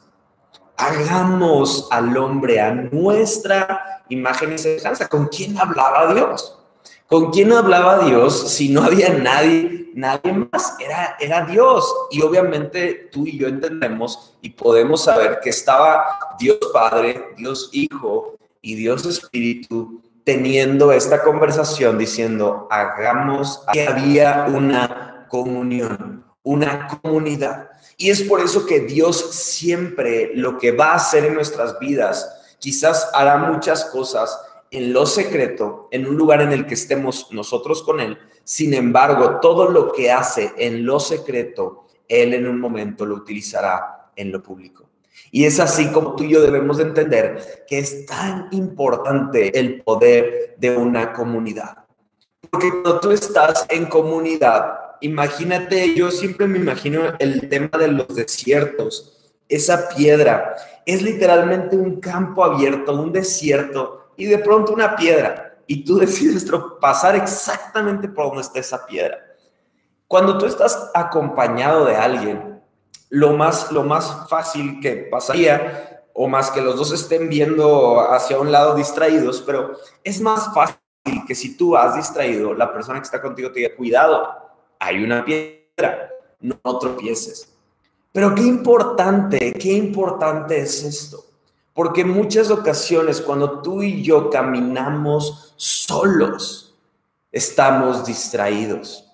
Hagamos 0.75 1.87
al 1.91 2.17
hombre 2.17 2.59
a 2.59 2.71
nuestra 2.71 4.03
imagen 4.09 4.53
y 4.53 4.57
semejanza. 4.57 5.07
¿Con 5.07 5.27
quién 5.27 5.57
hablaba 5.59 6.13
Dios? 6.15 6.57
¿Con 7.07 7.29
quién 7.29 7.53
hablaba 7.53 8.05
Dios 8.05 8.49
si 8.49 8.69
no 8.69 8.81
había 8.81 9.09
nadie, 9.09 9.91
nadie 9.93 10.33
más? 10.33 10.75
Era, 10.79 11.15
era 11.19 11.45
Dios. 11.45 11.85
Y 12.09 12.23
obviamente 12.23 13.09
tú 13.11 13.27
y 13.27 13.37
yo 13.37 13.47
entendemos 13.47 14.35
y 14.41 14.49
podemos 14.49 15.03
saber 15.03 15.39
que 15.43 15.51
estaba 15.51 16.17
Dios 16.39 16.57
Padre, 16.73 17.35
Dios 17.37 17.69
Hijo 17.71 18.35
y 18.63 18.73
Dios 18.73 19.05
Espíritu 19.05 20.01
teniendo 20.23 20.91
esta 20.91 21.21
conversación 21.21 21.97
diciendo, 21.97 22.67
hagamos, 22.71 23.63
que 23.73 23.87
había 23.87 24.45
una 24.47 25.25
comunión, 25.29 26.23
una 26.43 26.87
comunidad. 26.87 27.69
Y 27.97 28.09
es 28.09 28.21
por 28.23 28.39
eso 28.39 28.65
que 28.65 28.81
Dios 28.81 29.31
siempre 29.31 30.31
lo 30.35 30.57
que 30.57 30.71
va 30.71 30.91
a 30.91 30.95
hacer 30.95 31.25
en 31.25 31.33
nuestras 31.33 31.77
vidas, 31.79 32.57
quizás 32.59 33.09
hará 33.13 33.37
muchas 33.37 33.85
cosas 33.85 34.39
en 34.71 34.93
lo 34.93 35.05
secreto, 35.05 35.87
en 35.91 36.07
un 36.07 36.15
lugar 36.15 36.41
en 36.41 36.51
el 36.51 36.65
que 36.65 36.73
estemos 36.73 37.27
nosotros 37.31 37.83
con 37.83 37.99
Él. 37.99 38.17
Sin 38.43 38.73
embargo, 38.73 39.39
todo 39.39 39.69
lo 39.69 39.91
que 39.91 40.11
hace 40.11 40.51
en 40.57 40.85
lo 40.85 40.99
secreto, 40.99 41.85
Él 42.07 42.33
en 42.33 42.47
un 42.47 42.59
momento 42.59 43.05
lo 43.05 43.15
utilizará 43.15 44.09
en 44.15 44.31
lo 44.31 44.41
público. 44.41 44.89
Y 45.31 45.45
es 45.45 45.59
así 45.59 45.87
como 45.91 46.15
tú 46.15 46.23
y 46.23 46.29
yo 46.29 46.41
debemos 46.41 46.77
de 46.77 46.83
entender 46.83 47.65
que 47.67 47.79
es 47.79 48.05
tan 48.05 48.47
importante 48.51 49.57
el 49.57 49.81
poder 49.81 50.55
de 50.57 50.77
una 50.77 51.13
comunidad. 51.13 51.77
Porque 52.49 52.69
cuando 52.69 52.99
tú 52.99 53.11
estás 53.11 53.65
en 53.69 53.85
comunidad, 53.85 54.77
imagínate, 55.01 55.95
yo 55.95 56.11
siempre 56.11 56.47
me 56.47 56.59
imagino 56.59 57.13
el 57.19 57.49
tema 57.49 57.77
de 57.79 57.87
los 57.87 58.07
desiertos, 58.15 59.33
esa 59.49 59.89
piedra, 59.89 60.55
es 60.85 61.01
literalmente 61.01 61.75
un 61.75 61.99
campo 61.99 62.43
abierto, 62.43 62.93
un 62.93 63.11
desierto 63.11 64.11
y 64.17 64.25
de 64.25 64.37
pronto 64.37 64.73
una 64.73 64.95
piedra 64.95 65.57
y 65.67 65.83
tú 65.83 65.97
decides 65.99 66.45
pasar 66.79 67.15
exactamente 67.15 68.07
por 68.07 68.27
donde 68.27 68.41
está 68.41 68.59
esa 68.59 68.85
piedra. 68.85 69.19
Cuando 70.07 70.37
tú 70.37 70.45
estás 70.45 70.91
acompañado 70.93 71.85
de 71.85 71.95
alguien, 71.95 72.52
lo 73.13 73.33
más, 73.33 73.71
lo 73.71 73.83
más 73.83 74.27
fácil 74.27 74.79
que 74.81 74.95
pasaría, 74.95 76.03
o 76.13 76.27
más 76.27 76.49
que 76.49 76.61
los 76.61 76.75
dos 76.75 76.91
estén 76.91 77.29
viendo 77.29 77.99
hacia 77.99 78.39
un 78.39 78.51
lado 78.51 78.73
distraídos, 78.73 79.43
pero 79.45 79.77
es 80.03 80.19
más 80.19 80.51
fácil 80.51 80.79
que 81.27 81.35
si 81.35 81.55
tú 81.55 81.77
has 81.77 81.95
distraído, 81.95 82.55
la 82.55 82.73
persona 82.73 82.97
que 82.97 83.05
está 83.05 83.21
contigo 83.21 83.51
te 83.51 83.59
diga, 83.59 83.75
cuidado, 83.75 84.27
hay 84.79 85.03
una 85.03 85.23
piedra, 85.23 86.09
no 86.39 86.57
tropieces. 86.79 87.53
Pero 88.11 88.33
qué 88.33 88.41
importante, 88.41 89.53
qué 89.53 89.73
importante 89.73 90.59
es 90.59 90.83
esto. 90.83 91.23
Porque 91.75 92.03
muchas 92.03 92.49
ocasiones 92.49 93.21
cuando 93.21 93.61
tú 93.61 93.83
y 93.83 94.01
yo 94.01 94.31
caminamos 94.31 95.53
solos, 95.55 96.75
estamos 97.31 98.07
distraídos. 98.07 99.12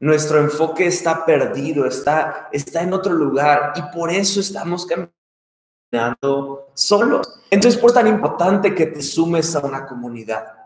Nuestro 0.00 0.38
enfoque 0.38 0.86
está 0.86 1.26
perdido, 1.26 1.84
está, 1.84 2.48
está 2.52 2.82
en 2.82 2.92
otro 2.92 3.12
lugar 3.12 3.72
y 3.74 3.82
por 3.94 4.10
eso 4.10 4.38
estamos 4.40 4.86
caminando 4.86 6.68
solos. 6.74 7.40
Entonces, 7.50 7.80
por 7.80 7.92
tan 7.92 8.06
importante 8.06 8.74
que 8.74 8.86
te 8.86 9.02
sumes 9.02 9.56
a 9.56 9.60
una 9.60 9.86
comunidad. 9.86 10.58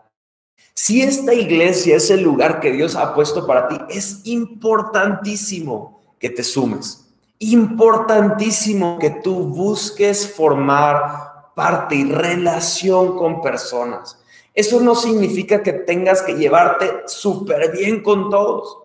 Si 0.75 1.01
esta 1.01 1.33
iglesia 1.33 1.95
es 1.95 2.09
el 2.09 2.21
lugar 2.21 2.59
que 2.59 2.71
Dios 2.71 2.95
ha 2.95 3.13
puesto 3.13 3.45
para 3.47 3.67
ti, 3.67 3.77
es 3.89 4.21
importantísimo 4.25 6.01
que 6.19 6.29
te 6.29 6.43
sumes. 6.43 7.11
Importantísimo 7.39 8.99
que 8.99 9.09
tú 9.09 9.35
busques 9.35 10.31
formar 10.31 11.51
parte 11.55 11.95
y 11.95 12.05
relación 12.05 13.17
con 13.17 13.41
personas. 13.41 14.19
Eso 14.53 14.79
no 14.79 14.95
significa 14.95 15.63
que 15.63 15.73
tengas 15.73 16.21
que 16.21 16.33
llevarte 16.33 17.03
súper 17.07 17.71
bien 17.71 18.01
con 18.03 18.29
todos. 18.29 18.82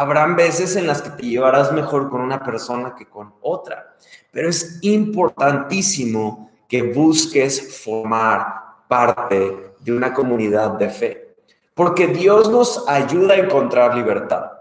Habrán 0.00 0.36
veces 0.36 0.76
en 0.76 0.86
las 0.86 1.02
que 1.02 1.10
te 1.10 1.26
llevarás 1.26 1.72
mejor 1.72 2.08
con 2.08 2.20
una 2.20 2.44
persona 2.44 2.94
que 2.94 3.06
con 3.06 3.34
otra, 3.40 3.96
pero 4.30 4.48
es 4.48 4.78
importantísimo 4.82 6.52
que 6.68 6.84
busques 6.84 7.82
formar 7.82 8.46
parte 8.86 9.74
de 9.80 9.92
una 9.92 10.14
comunidad 10.14 10.74
de 10.74 10.88
fe, 10.88 11.34
porque 11.74 12.06
Dios 12.06 12.48
nos 12.48 12.88
ayuda 12.88 13.34
a 13.34 13.38
encontrar 13.38 13.96
libertad, 13.96 14.52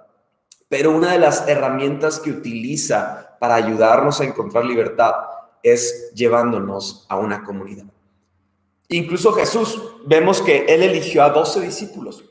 pero 0.69 0.89
una 0.89 1.11
de 1.11 1.19
las 1.19 1.47
herramientas 1.47 2.19
que 2.19 2.31
utiliza 2.31 3.37
para 3.39 3.53
ayudarnos 3.53 4.19
a 4.19 4.23
encontrar 4.23 4.65
libertad 4.65 5.13
es 5.61 6.11
llevándonos 6.15 7.05
a 7.09 7.15
una 7.15 7.43
comunidad. 7.43 7.85
Incluso 8.89 9.33
Jesús, 9.33 9.79
vemos 10.03 10.41
que 10.41 10.65
él 10.65 10.81
eligió 10.81 11.23
a 11.23 11.29
12 11.29 11.61
discípulos. 11.61 12.26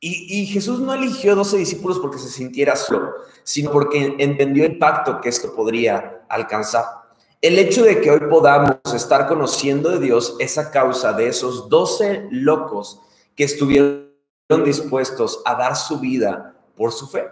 Y, 0.00 0.46
Jesús 0.46 0.78
no 0.78 0.94
eligió 0.94 1.32
a 1.32 1.34
12 1.34 1.56
discípulos 1.56 1.98
porque 1.98 2.18
se 2.18 2.28
sintiera 2.28 2.76
solo, 2.76 3.14
sino 3.42 3.72
porque 3.72 4.14
entendió 4.18 4.64
el 4.64 4.78
pacto 4.78 5.20
que 5.20 5.28
esto 5.28 5.52
podría 5.54 6.22
alcanzar. 6.28 6.84
El 7.40 7.58
hecho 7.58 7.84
de 7.84 8.00
que 8.00 8.10
hoy 8.10 8.20
podamos 8.30 8.76
estar 8.94 9.26
conociendo 9.26 9.90
de 9.90 9.98
Dios 9.98 10.36
es 10.38 10.56
a 10.56 10.70
causa 10.70 11.12
de 11.12 11.28
esos 11.28 11.68
12 11.68 12.28
locos 12.30 13.00
que 13.34 13.44
estuvieron 13.44 14.08
dispuestos 14.64 15.42
a 15.44 15.56
dar 15.56 15.76
su 15.76 15.98
vida 15.98 16.54
por 16.76 16.92
su 16.92 17.08
fe. 17.08 17.28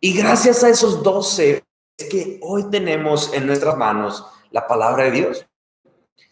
Y 0.00 0.16
gracias 0.16 0.62
a 0.62 0.68
esos 0.68 1.02
12 1.02 1.64
es 1.98 2.08
que 2.08 2.38
hoy 2.42 2.70
tenemos 2.70 3.32
en 3.34 3.46
nuestras 3.46 3.76
manos 3.76 4.24
la 4.50 4.66
palabra 4.66 5.04
de 5.04 5.10
Dios. 5.10 5.46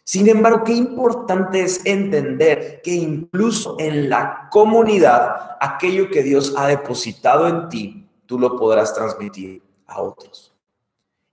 Sin 0.08 0.26
embargo, 0.26 0.64
qué 0.64 0.72
importante 0.72 1.60
es 1.60 1.84
entender 1.84 2.80
que 2.82 2.92
incluso 2.92 3.76
en 3.78 4.08
la 4.08 4.48
comunidad, 4.50 5.58
aquello 5.60 6.08
que 6.08 6.22
Dios 6.22 6.54
ha 6.56 6.66
depositado 6.66 7.46
en 7.46 7.68
ti, 7.68 8.08
tú 8.24 8.38
lo 8.38 8.56
podrás 8.56 8.94
transmitir 8.94 9.62
a 9.86 10.00
otros. 10.00 10.54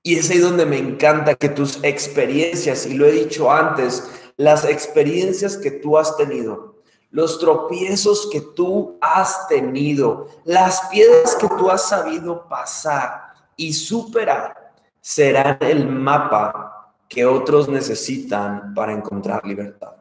Y 0.04 0.18
es 0.18 0.30
ahí 0.30 0.40
donde 0.40 0.66
me 0.66 0.78
encanta 0.78 1.36
que 1.36 1.48
tus 1.48 1.82
experiencias, 1.86 2.86
y 2.86 2.96
lo 2.96 3.06
he 3.06 3.14
dicho 3.14 3.50
antes, 3.50 4.12
las 4.36 4.66
experiencias 4.66 5.56
que 5.56 5.72
tú 5.72 5.98
has 5.98 6.18
tenido, 6.18 6.76
los 7.12 7.40
tropiezos 7.40 8.28
que 8.30 8.42
tú 8.42 8.98
has 9.00 9.48
tenido, 9.48 10.28
las 10.44 10.82
piedras 10.90 11.38
que 11.38 11.48
tú 11.48 11.72
has 11.72 11.88
sabido 11.88 12.46
pasar 12.50 13.36
y 13.56 13.72
superar, 13.72 14.74
serán 15.00 15.60
el 15.62 15.88
mapa 15.88 16.75
que 17.08 17.26
otros 17.26 17.70
necesitan 17.70 18.74
para 18.74 18.94
encontrar 18.94 19.46
libertad. 19.46 19.94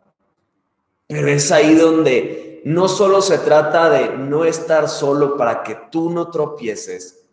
Pero 1.07 1.29
es 1.29 1.53
ahí 1.53 1.75
donde 1.75 2.63
no 2.65 2.89
solo 2.89 3.21
se 3.21 3.39
trata 3.39 3.91
de 3.91 4.17
no 4.17 4.45
estar 4.45 4.89
solo 4.89 5.37
para 5.37 5.63
que 5.63 5.75
tú 5.91 6.11
no 6.11 6.31
tropieces, 6.31 7.27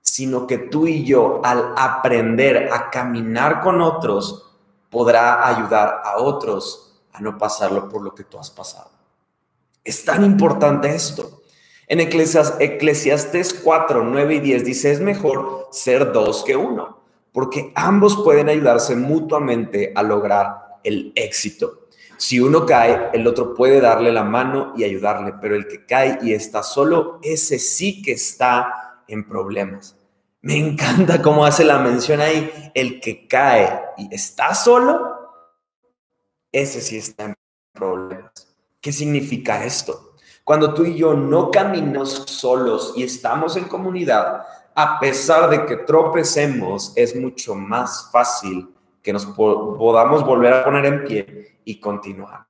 sino 0.00 0.46
que 0.46 0.58
tú 0.58 0.86
y 0.86 1.04
yo 1.04 1.40
al 1.44 1.74
aprender 1.76 2.72
a 2.72 2.88
caminar 2.90 3.60
con 3.60 3.82
otros, 3.82 4.56
podrá 4.88 5.46
ayudar 5.46 6.00
a 6.04 6.16
otros 6.18 7.02
a 7.12 7.20
no 7.20 7.36
pasarlo 7.36 7.88
por 7.88 8.02
lo 8.02 8.14
que 8.14 8.24
tú 8.24 8.38
has 8.38 8.50
pasado. 8.50 8.90
Es 9.84 10.04
tan 10.04 10.24
importante 10.24 10.94
esto. 10.94 11.42
En 11.86 12.00
Eclesiastes 12.00 13.54
4, 13.62 14.02
9 14.04 14.34
y 14.34 14.40
10 14.40 14.64
dice, 14.64 14.90
es 14.90 15.00
mejor 15.00 15.68
ser 15.70 16.12
dos 16.12 16.44
que 16.44 16.56
uno 16.56 16.97
porque 17.32 17.72
ambos 17.74 18.16
pueden 18.22 18.48
ayudarse 18.48 18.96
mutuamente 18.96 19.92
a 19.94 20.02
lograr 20.02 20.78
el 20.84 21.12
éxito. 21.14 21.88
Si 22.16 22.40
uno 22.40 22.66
cae, 22.66 23.10
el 23.12 23.26
otro 23.26 23.54
puede 23.54 23.80
darle 23.80 24.10
la 24.10 24.24
mano 24.24 24.72
y 24.76 24.82
ayudarle, 24.84 25.34
pero 25.40 25.54
el 25.54 25.68
que 25.68 25.86
cae 25.86 26.18
y 26.20 26.32
está 26.32 26.62
solo, 26.62 27.20
ese 27.22 27.58
sí 27.58 28.02
que 28.02 28.12
está 28.12 29.02
en 29.06 29.28
problemas. 29.28 29.96
Me 30.40 30.56
encanta 30.56 31.22
cómo 31.22 31.44
hace 31.44 31.64
la 31.64 31.78
mención 31.78 32.20
ahí, 32.20 32.70
el 32.74 33.00
que 33.00 33.26
cae 33.28 33.82
y 33.96 34.12
está 34.14 34.54
solo, 34.54 35.16
ese 36.50 36.80
sí 36.80 36.96
está 36.96 37.26
en 37.26 37.34
problemas. 37.72 38.32
¿Qué 38.80 38.92
significa 38.92 39.64
esto? 39.64 40.14
Cuando 40.44 40.72
tú 40.72 40.84
y 40.84 40.96
yo 40.96 41.14
no 41.14 41.50
caminamos 41.50 42.24
solos 42.26 42.94
y 42.96 43.02
estamos 43.02 43.56
en 43.56 43.64
comunidad, 43.64 44.44
a 44.80 45.00
pesar 45.00 45.50
de 45.50 45.66
que 45.66 45.78
tropecemos, 45.78 46.92
es 46.94 47.16
mucho 47.16 47.56
más 47.56 48.10
fácil 48.12 48.72
que 49.02 49.12
nos 49.12 49.26
podamos 49.26 50.24
volver 50.24 50.52
a 50.52 50.64
poner 50.64 50.86
en 50.86 51.04
pie 51.04 51.58
y 51.64 51.80
continuar. 51.80 52.46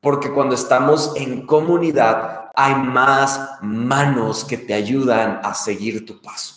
Porque 0.00 0.32
cuando 0.32 0.56
estamos 0.56 1.12
en 1.14 1.46
comunidad 1.46 2.50
hay 2.56 2.74
más 2.74 3.58
manos 3.62 4.44
que 4.44 4.56
te 4.56 4.74
ayudan 4.74 5.38
a 5.44 5.54
seguir 5.54 6.04
tu 6.04 6.20
paso. 6.20 6.56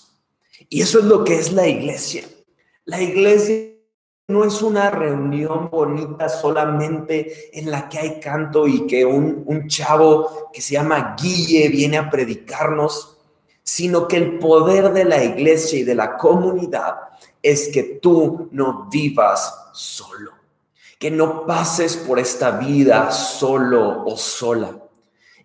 Y 0.68 0.82
eso 0.82 0.98
es 0.98 1.06
lo 1.06 1.24
que 1.24 1.36
es 1.36 1.54
la 1.54 1.68
iglesia. 1.68 2.24
La 2.86 3.00
iglesia 3.00 3.68
no 4.30 4.44
es 4.44 4.64
una 4.64 4.90
reunión 4.90 5.70
bonita 5.70 6.28
solamente 6.28 7.52
en 7.60 7.70
la 7.70 7.88
que 7.88 8.00
hay 8.00 8.20
canto 8.20 8.68
y 8.68 8.88
que 8.88 9.06
un, 9.06 9.68
chavo 9.68 10.50
que 10.52 10.60
se 10.60 10.74
llama 10.74 11.16
Guille 11.22 11.70
viene 11.70 12.00
a 12.00 12.10
predicarnos, 12.10 13.20
sino 13.64 14.08
que 14.08 14.18
el 14.18 14.40
poder 14.40 14.92
de 14.94 15.06
la 15.06 15.24
iglesia 15.24 15.80
y 15.80 15.84
de 15.84 15.96
la 15.96 16.18
comunidad 16.18 16.96
es 17.42 17.70
que 17.74 18.00
tú 18.02 18.50
no 18.52 18.88
vivas 18.92 19.70
solo, 19.74 20.32
que 21.00 21.10
no 21.10 21.46
pases 21.46 21.98
por 21.98 22.20
esta 22.20 22.52
vida 22.52 23.12
solo 23.12 24.06
o 24.06 24.18
sola. 24.18 24.78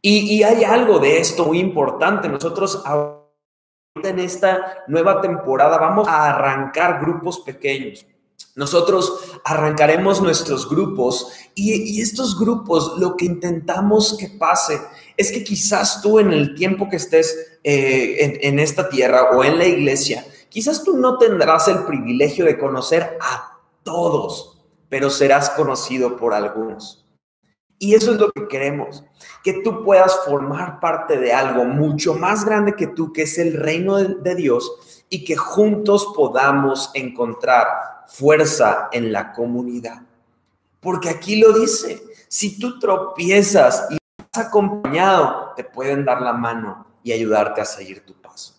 Y, 0.02 0.36
y 0.36 0.42
hay 0.42 0.64
algo 0.64 0.98
de 0.98 1.18
esto 1.18 1.44
muy 1.44 1.58
importante. 1.58 2.28
Nosotros 2.28 2.82
en 4.04 4.18
esta 4.18 4.84
nueva 4.86 5.20
temporada 5.20 5.78
vamos 5.78 6.06
a 6.06 6.30
arrancar 6.30 7.00
grupos 7.00 7.40
pequeños. 7.40 8.06
Nosotros 8.54 9.38
arrancaremos 9.44 10.20
nuestros 10.20 10.68
grupos 10.68 11.28
y, 11.54 12.00
estos 12.00 12.38
grupos 12.38 12.98
lo 12.98 13.16
que 13.16 13.24
intentamos 13.24 14.16
que 14.18 14.28
pase 14.30 14.80
es 15.18 15.30
que 15.30 15.44
quizás 15.44 16.00
tú 16.00 16.18
en 16.18 16.32
el 16.32 16.54
tiempo 16.54 16.88
que 16.88 16.96
estés 16.96 17.58
eh, 17.64 18.38
en 18.40 18.58
esta 18.58 18.88
tierra 18.88 19.32
o 19.32 19.44
en 19.44 19.58
la 19.58 19.66
iglesia, 19.66 20.24
quizás 20.48 20.82
tú 20.82 20.96
no 20.96 21.18
tendrás 21.18 21.68
el 21.68 21.84
privilegio 21.84 22.46
de 22.46 22.56
conocer 22.56 23.18
a 23.20 23.58
todos, 23.82 24.58
pero 24.88 25.10
serás 25.10 25.50
conocido 25.50 26.16
por 26.16 26.32
algunos. 26.32 27.04
Y 27.80 27.94
eso 27.94 28.12
es 28.12 28.18
lo 28.18 28.32
que 28.32 28.48
queremos, 28.48 29.04
que 29.44 29.60
tú 29.62 29.84
puedas 29.84 30.24
formar 30.24 30.80
parte 30.80 31.16
de 31.18 31.32
algo 31.32 31.64
mucho 31.64 32.14
más 32.14 32.44
grande 32.44 32.74
que 32.74 32.88
tú, 32.88 33.12
que 33.12 33.22
es 33.22 33.38
el 33.38 33.54
reino 33.54 33.96
de, 33.96 34.34
Dios, 34.34 35.04
y 35.08 35.24
que 35.24 35.36
juntos 35.36 36.12
podamos 36.14 36.90
encontrar 36.94 37.68
fuerza 38.08 38.88
en 38.90 39.12
la 39.12 39.32
comunidad. 39.32 40.02
Porque 40.80 41.08
aquí 41.08 41.36
lo 41.36 41.52
dice, 41.52 42.02
si 42.26 42.58
tú 42.58 42.80
tropiezas 42.80 43.86
y 43.90 43.97
acompañado, 44.32 45.52
te 45.56 45.64
pueden 45.64 46.04
dar 46.04 46.22
la 46.22 46.32
mano 46.32 46.86
y 47.02 47.12
ayudarte 47.12 47.60
a 47.60 47.64
seguir 47.64 48.04
tu 48.04 48.14
paso. 48.14 48.54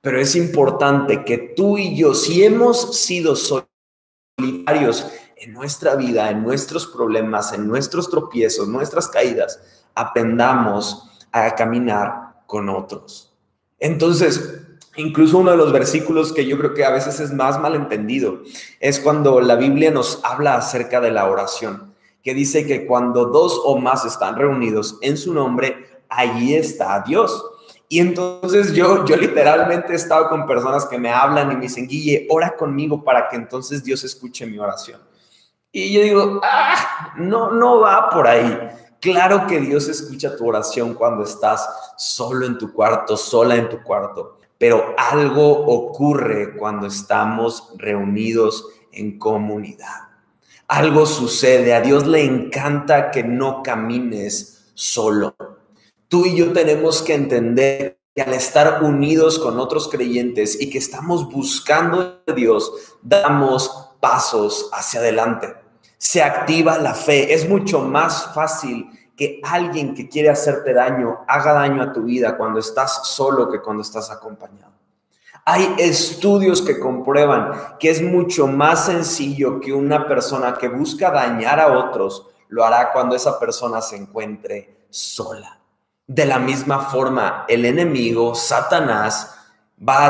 Pero 0.00 0.20
es 0.20 0.34
importante 0.36 1.24
que 1.24 1.38
tú 1.56 1.76
y 1.76 1.96
yo, 1.96 2.14
si 2.14 2.44
hemos 2.44 2.98
sido 2.98 3.36
solitarios 3.36 5.06
en 5.36 5.52
nuestra 5.52 5.94
vida, 5.94 6.30
en 6.30 6.42
nuestros 6.42 6.86
problemas, 6.86 7.52
en 7.52 7.66
nuestros 7.66 8.10
tropiezos, 8.10 8.68
nuestras 8.68 9.08
caídas, 9.08 9.60
aprendamos 9.94 11.10
a 11.32 11.54
caminar 11.54 12.42
con 12.46 12.68
otros. 12.68 13.32
Entonces, 13.78 14.60
incluso 14.96 15.38
uno 15.38 15.52
de 15.52 15.56
los 15.56 15.72
versículos 15.72 16.32
que 16.32 16.46
yo 16.46 16.58
creo 16.58 16.74
que 16.74 16.84
a 16.84 16.90
veces 16.90 17.20
es 17.20 17.32
más 17.32 17.60
malentendido 17.60 18.42
es 18.80 19.00
cuando 19.00 19.40
la 19.40 19.56
Biblia 19.56 19.90
nos 19.90 20.20
habla 20.24 20.56
acerca 20.56 21.00
de 21.00 21.10
la 21.10 21.26
oración, 21.26 21.89
que 22.22 22.34
dice 22.34 22.66
que 22.66 22.86
cuando 22.86 23.26
dos 23.26 23.60
o 23.64 23.78
más 23.78 24.04
están 24.04 24.36
reunidos 24.36 24.98
en 25.00 25.16
su 25.16 25.32
nombre, 25.32 26.02
allí 26.08 26.54
está 26.54 27.02
Dios. 27.06 27.44
Y 27.88 27.98
entonces 27.98 28.72
yo, 28.72 29.04
yo 29.04 29.16
literalmente 29.16 29.92
he 29.92 29.96
estado 29.96 30.28
con 30.28 30.46
personas 30.46 30.86
que 30.86 30.98
me 30.98 31.10
hablan 31.10 31.50
y 31.50 31.56
me 31.56 31.62
dicen, 31.62 31.88
Guille, 31.88 32.26
ora 32.30 32.56
conmigo 32.56 33.02
para 33.02 33.28
que 33.28 33.36
entonces 33.36 33.82
Dios 33.82 34.04
escuche 34.04 34.46
mi 34.46 34.58
oración. 34.58 35.00
Y 35.72 35.92
yo 35.92 36.02
digo, 36.02 36.40
ah, 36.44 37.14
no, 37.16 37.50
no 37.50 37.80
va 37.80 38.10
por 38.10 38.26
ahí. 38.26 38.70
Claro 39.00 39.46
que 39.46 39.60
Dios 39.60 39.88
escucha 39.88 40.36
tu 40.36 40.46
oración 40.46 40.94
cuando 40.94 41.24
estás 41.24 41.68
solo 41.96 42.44
en 42.44 42.58
tu 42.58 42.72
cuarto, 42.72 43.16
sola 43.16 43.56
en 43.56 43.68
tu 43.68 43.82
cuarto, 43.82 44.38
pero 44.58 44.94
algo 44.98 45.64
ocurre 45.66 46.54
cuando 46.56 46.86
estamos 46.86 47.72
reunidos 47.76 48.68
en 48.92 49.18
comunidad. 49.18 50.09
Algo 50.70 51.04
sucede, 51.04 51.74
a 51.74 51.80
Dios 51.80 52.06
le 52.06 52.24
encanta 52.24 53.10
que 53.10 53.24
no 53.24 53.62
camines 53.62 54.70
solo. 54.74 55.34
Tú 56.08 56.26
y 56.26 56.36
yo 56.36 56.52
tenemos 56.52 57.02
que 57.02 57.14
entender 57.14 57.98
que 58.14 58.22
al 58.22 58.32
estar 58.34 58.82
unidos 58.82 59.38
con 59.38 59.58
otros 59.58 59.88
creyentes 59.88 60.60
y 60.60 60.70
que 60.70 60.78
estamos 60.78 61.30
buscando 61.30 62.22
a 62.26 62.32
Dios, 62.32 62.72
damos 63.02 63.90
pasos 64.00 64.70
hacia 64.72 65.00
adelante 65.00 65.60
se 66.00 66.22
activa 66.22 66.78
la 66.78 66.94
fe. 66.94 67.34
Es 67.34 67.46
mucho 67.46 67.82
más 67.82 68.32
fácil 68.34 68.88
que 69.14 69.38
alguien 69.44 69.94
que 69.94 70.08
quiere 70.08 70.30
hacerte 70.30 70.72
daño 70.72 71.18
haga 71.28 71.52
daño 71.52 71.82
a 71.82 71.92
tu 71.92 72.04
vida 72.04 72.38
cuando 72.38 72.58
estás 72.58 73.06
solo 73.06 73.50
que 73.50 73.60
cuando 73.60 73.82
estás 73.82 74.10
acompañado. 74.10 74.69
Hay 75.52 75.74
estudios 75.78 76.62
que 76.62 76.78
comprueban 76.78 77.76
que 77.80 77.90
es 77.90 78.00
mucho 78.00 78.46
más 78.46 78.86
sencillo 78.86 79.58
que 79.58 79.72
una 79.72 80.06
persona 80.06 80.54
que 80.54 80.68
busca 80.68 81.10
dañar 81.10 81.58
a 81.58 81.76
otros 81.76 82.28
lo 82.48 82.64
hará 82.64 82.92
cuando 82.92 83.16
esa 83.16 83.38
persona 83.40 83.80
se 83.80 83.96
encuentre 83.96 84.86
sola. 84.90 85.60
De 86.06 86.24
la 86.24 86.38
misma 86.38 86.80
forma, 86.80 87.46
el 87.48 87.64
enemigo, 87.64 88.34
Satanás, 88.34 89.36
va, 89.76 90.06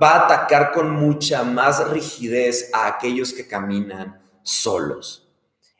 a 0.00 0.24
atacar 0.24 0.72
con 0.72 0.90
mucha 0.90 1.42
más 1.42 1.86
rigidez 1.90 2.70
a 2.72 2.86
aquellos 2.86 3.32
que 3.32 3.46
caminan 3.46 4.22
solos 4.42 5.28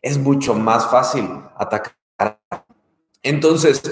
es 0.02 0.18
mucho 0.18 0.54
más 0.54 0.90
fácil 0.90 1.28
atacar. 1.56 1.97
Entonces, 3.22 3.82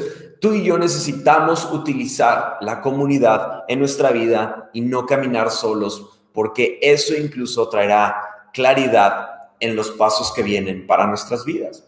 tú 0.41 0.53
y 0.53 0.65
yo 0.65 0.79
necesitamos 0.79 1.71
utilizar 1.73 2.59
la 2.61 2.81
comunidad 2.81 3.65
en 3.69 3.81
nuestra 3.81 4.11
vida 4.11 4.71
y 4.73 4.81
no 4.81 5.07
caminar 5.07 5.51
solos, 5.51 6.21
porque 6.33 6.79
eso 6.83 7.15
incluso 7.15 7.69
traerá 7.69 8.49
claridad 8.53 9.51
en 9.61 9.75
los 9.75 9.91
pasos 9.91 10.33
que 10.33 10.43
vienen 10.43 10.87
para 10.87 11.07
nuestras 11.07 11.45
vidas. 11.45 11.85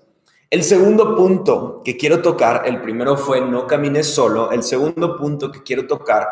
El 0.50 0.62
segundo 0.62 1.14
punto 1.14 1.82
que 1.84 1.96
quiero 1.96 2.22
tocar, 2.22 2.62
el 2.64 2.80
primero 2.80 3.16
fue 3.16 3.40
no 3.40 3.66
camines 3.66 4.06
solo, 4.06 4.50
el 4.50 4.62
segundo 4.62 5.16
punto 5.16 5.52
que 5.52 5.62
quiero 5.62 5.86
tocar 5.86 6.26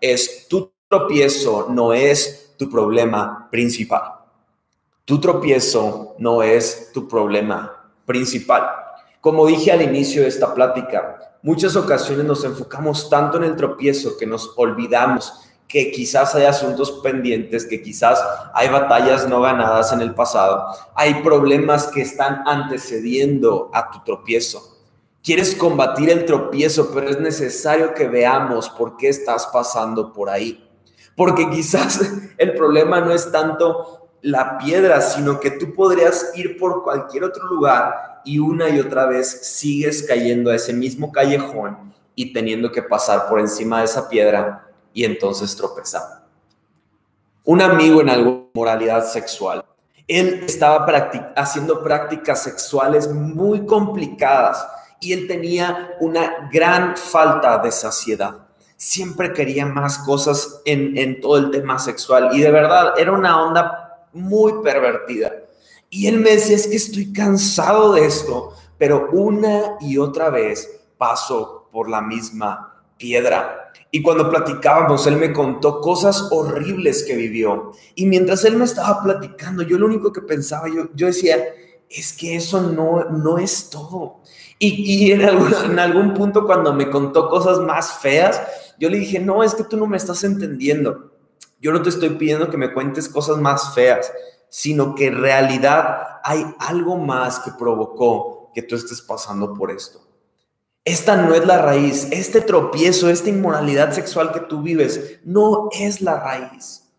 es 0.00 0.48
tu 0.48 0.72
tropiezo 0.88 1.68
no 1.70 1.92
es 1.92 2.54
tu 2.58 2.68
problema 2.68 3.48
principal. 3.50 4.02
Tu 5.04 5.20
tropiezo 5.20 6.16
no 6.18 6.42
es 6.42 6.90
tu 6.92 7.06
problema 7.06 7.92
principal. 8.04 8.68
Como 9.20 9.46
dije 9.46 9.70
al 9.70 9.82
inicio 9.82 10.22
de 10.22 10.28
esta 10.28 10.54
plática, 10.54 11.34
muchas 11.42 11.76
ocasiones 11.76 12.24
nos 12.24 12.42
enfocamos 12.44 13.10
tanto 13.10 13.36
en 13.36 13.44
el 13.44 13.56
tropiezo 13.56 14.16
que 14.18 14.26
nos 14.26 14.52
olvidamos 14.56 15.50
que 15.68 15.90
quizás 15.92 16.34
hay 16.34 16.44
asuntos 16.44 17.00
pendientes, 17.02 17.64
que 17.64 17.80
quizás 17.80 18.18
hay 18.54 18.68
batallas 18.68 19.28
no 19.28 19.40
ganadas 19.40 19.92
en 19.92 20.00
el 20.00 20.14
pasado, 20.14 20.64
hay 20.94 21.22
problemas 21.22 21.86
que 21.88 22.00
están 22.02 22.42
antecediendo 22.46 23.70
a 23.72 23.90
tu 23.90 24.02
tropiezo. 24.02 24.78
Quieres 25.22 25.54
combatir 25.54 26.10
el 26.10 26.24
tropiezo, 26.24 26.90
pero 26.92 27.10
es 27.10 27.20
necesario 27.20 27.92
que 27.92 28.08
veamos 28.08 28.70
por 28.70 28.96
qué 28.96 29.10
estás 29.10 29.46
pasando 29.52 30.12
por 30.12 30.30
ahí. 30.30 30.66
Porque 31.14 31.48
quizás 31.50 32.00
el 32.38 32.54
problema 32.54 33.00
no 33.00 33.12
es 33.12 33.30
tanto 33.30 33.99
la 34.22 34.58
piedra, 34.58 35.00
sino 35.00 35.40
que 35.40 35.50
tú 35.50 35.72
podrías 35.72 36.32
ir 36.34 36.58
por 36.58 36.82
cualquier 36.82 37.24
otro 37.24 37.44
lugar 37.46 38.20
y 38.24 38.38
una 38.38 38.68
y 38.68 38.78
otra 38.78 39.06
vez 39.06 39.28
sigues 39.28 40.02
cayendo 40.02 40.50
a 40.50 40.56
ese 40.56 40.72
mismo 40.72 41.10
callejón 41.10 41.94
y 42.14 42.32
teniendo 42.32 42.70
que 42.70 42.82
pasar 42.82 43.28
por 43.28 43.40
encima 43.40 43.78
de 43.78 43.86
esa 43.86 44.08
piedra 44.08 44.68
y 44.92 45.04
entonces 45.04 45.56
tropezar. 45.56 46.02
Un 47.44 47.62
amigo 47.62 48.00
en 48.00 48.10
alguna 48.10 48.44
moralidad 48.52 49.06
sexual, 49.06 49.64
él 50.06 50.44
estaba 50.44 50.84
haciendo 51.36 51.82
prácticas 51.82 52.42
sexuales 52.42 53.08
muy 53.08 53.64
complicadas 53.64 54.66
y 55.00 55.12
él 55.12 55.26
tenía 55.26 55.96
una 56.00 56.50
gran 56.52 56.96
falta 56.96 57.58
de 57.58 57.72
saciedad 57.72 58.50
siempre 58.80 59.34
quería 59.34 59.66
más 59.66 59.98
cosas 59.98 60.62
en, 60.64 60.96
en, 60.96 61.20
todo 61.20 61.36
el 61.36 61.50
tema 61.50 61.78
sexual 61.78 62.30
y 62.32 62.40
de 62.40 62.50
verdad 62.50 62.94
era 62.98 63.12
una 63.12 63.42
onda 63.42 63.89
muy 64.12 64.54
pervertida. 64.62 65.32
Y 65.88 66.06
él 66.06 66.20
me 66.20 66.30
decía, 66.30 66.56
es 66.56 66.66
que 66.66 66.76
estoy 66.76 67.12
cansado 67.12 67.94
de 67.94 68.06
esto, 68.06 68.54
pero 68.78 69.08
una 69.12 69.76
y 69.80 69.98
otra 69.98 70.30
vez 70.30 70.80
paso 70.96 71.68
por 71.72 71.88
la 71.88 72.00
misma 72.00 72.84
piedra. 72.96 73.72
Y 73.90 74.02
cuando 74.02 74.30
platicábamos, 74.30 75.06
él 75.06 75.16
me 75.16 75.32
contó 75.32 75.80
cosas 75.80 76.28
horribles 76.30 77.02
que 77.02 77.16
vivió. 77.16 77.72
Y 77.96 78.06
mientras 78.06 78.44
él 78.44 78.56
me 78.56 78.64
estaba 78.64 79.02
platicando, 79.02 79.62
yo 79.62 79.78
lo 79.78 79.86
único 79.86 80.12
que 80.12 80.20
pensaba, 80.20 80.68
yo, 80.68 80.88
yo 80.94 81.06
decía, 81.06 81.38
es 81.88 82.12
que 82.12 82.36
eso 82.36 82.60
no, 82.60 83.04
no 83.10 83.38
es 83.38 83.68
todo. 83.68 84.20
Y, 84.60 85.06
y 85.06 85.12
en, 85.12 85.22
algún, 85.22 85.52
en 85.64 85.78
algún 85.78 86.14
punto 86.14 86.46
cuando 86.46 86.72
me 86.72 86.88
contó 86.88 87.28
cosas 87.28 87.58
más 87.58 87.94
feas, 87.94 88.40
yo 88.78 88.88
le 88.88 88.98
dije, 88.98 89.18
no, 89.18 89.42
es 89.42 89.54
que 89.54 89.64
tú 89.64 89.76
no 89.76 89.86
me 89.86 89.96
estás 89.96 90.22
entendiendo. 90.22 91.09
Yo 91.60 91.72
no 91.72 91.82
te 91.82 91.90
estoy 91.90 92.10
pidiendo 92.10 92.50
que 92.50 92.56
me 92.56 92.72
cuentes 92.72 93.08
cosas 93.08 93.36
más 93.38 93.74
feas. 93.74 94.10
sino 94.52 94.96
que 94.96 95.06
en 95.06 95.22
realidad 95.22 96.20
hay 96.24 96.44
algo 96.58 96.98
más 96.98 97.38
que 97.38 97.52
provocó 97.52 98.50
que 98.52 98.62
tú 98.62 98.74
estés 98.74 99.00
pasando 99.00 99.54
por 99.54 99.70
esto. 99.70 100.00
Esta 100.84 101.16
no 101.16 101.34
es 101.34 101.46
la 101.46 101.62
raíz, 101.62 102.08
este 102.10 102.40
tropiezo, 102.40 103.08
esta 103.08 103.30
inmoralidad 103.30 103.92
sexual 103.92 104.32
que 104.32 104.40
tú 104.40 104.60
vives, 104.60 105.20
no 105.24 105.68
es 105.70 106.00
la 106.00 106.18
raíz. 106.18 106.90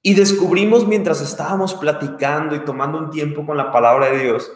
Y 0.00 0.14
descubrimos 0.14 0.86
mientras 0.86 1.20
estábamos 1.20 1.74
platicando 1.74 2.54
y 2.54 2.64
tomando 2.64 2.98
un 2.98 3.10
tiempo 3.10 3.44
con 3.44 3.56
la 3.56 3.70
palabra 3.70 4.10
de 4.10 4.20
Dios, 4.20 4.50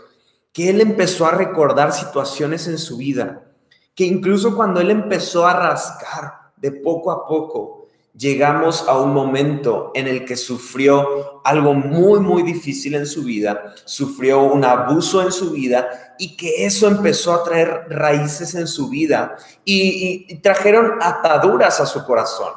que 0.52 0.70
él 0.70 0.80
empezó 0.80 1.26
a 1.26 1.32
recordar 1.32 1.92
situaciones 1.92 2.68
en 2.68 2.78
su 2.78 2.96
vida, 2.96 3.52
que 3.94 4.04
incluso 4.04 4.56
cuando 4.56 4.80
él 4.80 4.90
empezó 4.90 5.46
a 5.46 5.52
rascar 5.52 6.52
de 6.56 6.72
poco 6.72 7.10
a 7.10 7.26
poco, 7.26 7.79
llegamos 8.20 8.85
a 8.87 8.98
un 8.98 9.14
momento 9.14 9.92
en 9.94 10.06
el 10.06 10.26
que 10.26 10.37
sufrió 10.37 11.40
algo 11.42 11.72
muy, 11.72 12.20
muy 12.20 12.42
difícil 12.42 12.94
en 12.94 13.06
su 13.06 13.24
vida, 13.24 13.74
sufrió 13.87 14.42
un 14.42 14.62
abuso 14.62 15.22
en 15.22 15.33
su 15.33 15.52
vida 15.52 16.14
y 16.18 16.37
que 16.37 16.66
eso 16.66 16.87
empezó 16.87 17.33
a 17.33 17.42
traer 17.42 17.87
raíces 17.88 18.54
en 18.54 18.66
su 18.66 18.90
vida 18.90 19.37
y, 19.64 20.38
trajeron 20.42 20.98
ataduras 21.00 21.80
a 21.80 21.87
su 21.87 22.04
corazón. 22.04 22.52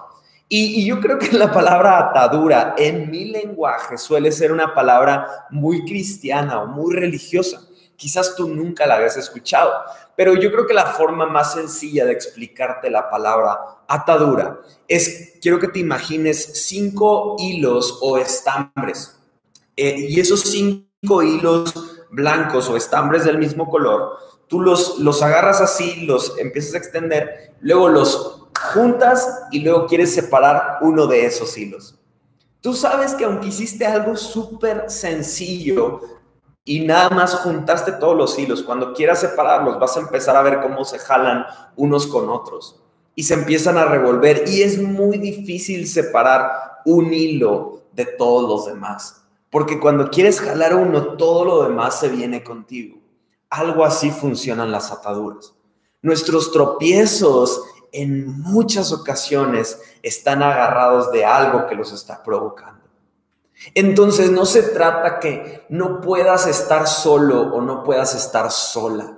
Y, 0.50 0.82
y, 0.82 0.86
yo 0.86 1.00
creo 1.00 1.18
que 1.18 1.32
la 1.32 1.52
palabra 1.52 1.98
atadura 1.98 2.76
en 2.78 3.10
mi 3.10 3.26
lenguaje 3.26 3.98
suele 3.98 4.34
ser 4.34 4.52
una 4.52 4.76
palabra 4.76 5.48
muy 5.50 5.86
cristiana 5.86 6.62
o 6.62 6.68
muy 6.68 6.94
religiosa. 6.94 7.62
Quizás 7.96 8.36
tú 8.36 8.50
nunca 8.50 8.86
la 8.86 8.96
habías 8.96 9.16
escuchado, 9.16 9.72
pero 10.16 10.36
yo 10.36 10.52
creo 10.52 10.68
que 10.68 10.74
la 10.74 10.86
forma 10.86 11.26
más 11.26 11.54
sencilla 11.54 12.06
de 12.06 12.12
explicarte 12.12 12.90
la 12.90 13.10
palabra 13.10 13.60
atadura 13.88 14.60
es, 14.88 15.34
quiero 15.42 15.60
que 15.60 15.68
te 15.68 15.80
imagines 15.80 16.66
cinco 16.68 17.36
hilos 17.40 18.00
o 18.02 18.18
estambres. 18.18 19.20
Eh, 19.76 20.08
y 20.10 20.20
esos 20.20 20.42
cinco 20.42 21.24
hilos 21.24 21.74
blancos 22.12 22.70
o 22.70 22.78
estambres 22.78 23.26
del 23.26 23.40
mismo 23.40 23.70
color, 23.70 24.18
tú 24.48 24.62
los, 24.62 25.00
los 25.00 25.24
agarras 25.24 25.62
así, 25.62 26.06
los 26.06 26.38
empiezas 26.38 26.76
a 26.76 26.78
extender, 26.78 27.54
luego 27.62 27.90
los 27.90 28.44
juntas 28.74 29.48
y 29.52 29.60
luego 29.60 29.88
quieres 29.88 30.14
separar 30.14 30.78
uno 30.82 31.08
de 31.08 31.26
esos 31.26 31.58
hilos. 31.58 31.96
Tú 32.62 32.74
sabes 32.74 33.14
que 33.14 33.26
aunque 33.26 33.48
hiciste 33.48 33.86
algo 33.86 34.16
súper 34.16 34.90
sencillo, 34.90 36.02
y 36.66 36.82
nada 36.82 37.10
más 37.10 37.36
juntaste 37.36 37.94
todos 37.94 38.16
los 38.16 38.38
hilos. 38.40 38.64
Cuando 38.64 38.94
quieras 38.94 39.20
separarlos, 39.20 39.80
vas 39.80 39.98
a 39.98 40.02
empezar 40.02 40.36
a 40.36 40.42
ver 40.42 40.62
cómo 40.62 40.86
se 40.86 41.00
jalan 41.00 41.46
unos 41.76 42.08
con 42.08 42.30
otros 42.30 42.80
y 43.16 43.24
se 43.24 43.34
empiezan 43.34 43.78
a 43.78 43.86
revolver 43.86 44.46
y 44.48 44.62
es 44.62 44.82
muy 44.82 45.18
difícil 45.18 45.88
separar 45.88 46.82
un 46.86 47.14
hilo 47.14 47.82
de 47.92 48.06
todos 48.06 48.50
los 48.50 48.66
demás. 48.74 49.24
Porque 49.50 49.80
cuando 49.80 50.10
quieres 50.10 50.42
jalar 50.42 50.76
uno, 50.76 51.16
todo 51.16 51.46
lo 51.46 51.64
demás 51.64 52.00
se 52.00 52.10
viene 52.10 52.44
contigo. 52.44 52.98
Algo 53.50 53.86
así 53.86 54.10
funcionan 54.10 54.72
las 54.72 54.92
ataduras. 54.92 55.54
Nuestros 56.02 56.52
tropiezos 56.52 57.62
en 57.92 58.28
muchas 58.42 58.92
ocasiones 58.92 59.80
están 60.02 60.42
agarrados 60.42 61.12
de 61.12 61.24
algo 61.24 61.68
que 61.68 61.76
los 61.76 61.94
está 61.94 62.24
provocando. 62.24 62.73
Entonces 63.76 64.32
no 64.32 64.46
se 64.46 64.64
trata 64.64 65.20
que 65.20 65.66
no 65.70 66.02
puedas 66.02 66.48
estar 66.48 66.88
solo 66.88 67.42
o 67.54 67.62
no 67.62 67.84
puedas 67.84 68.16
estar 68.16 68.52
sola. 68.52 69.18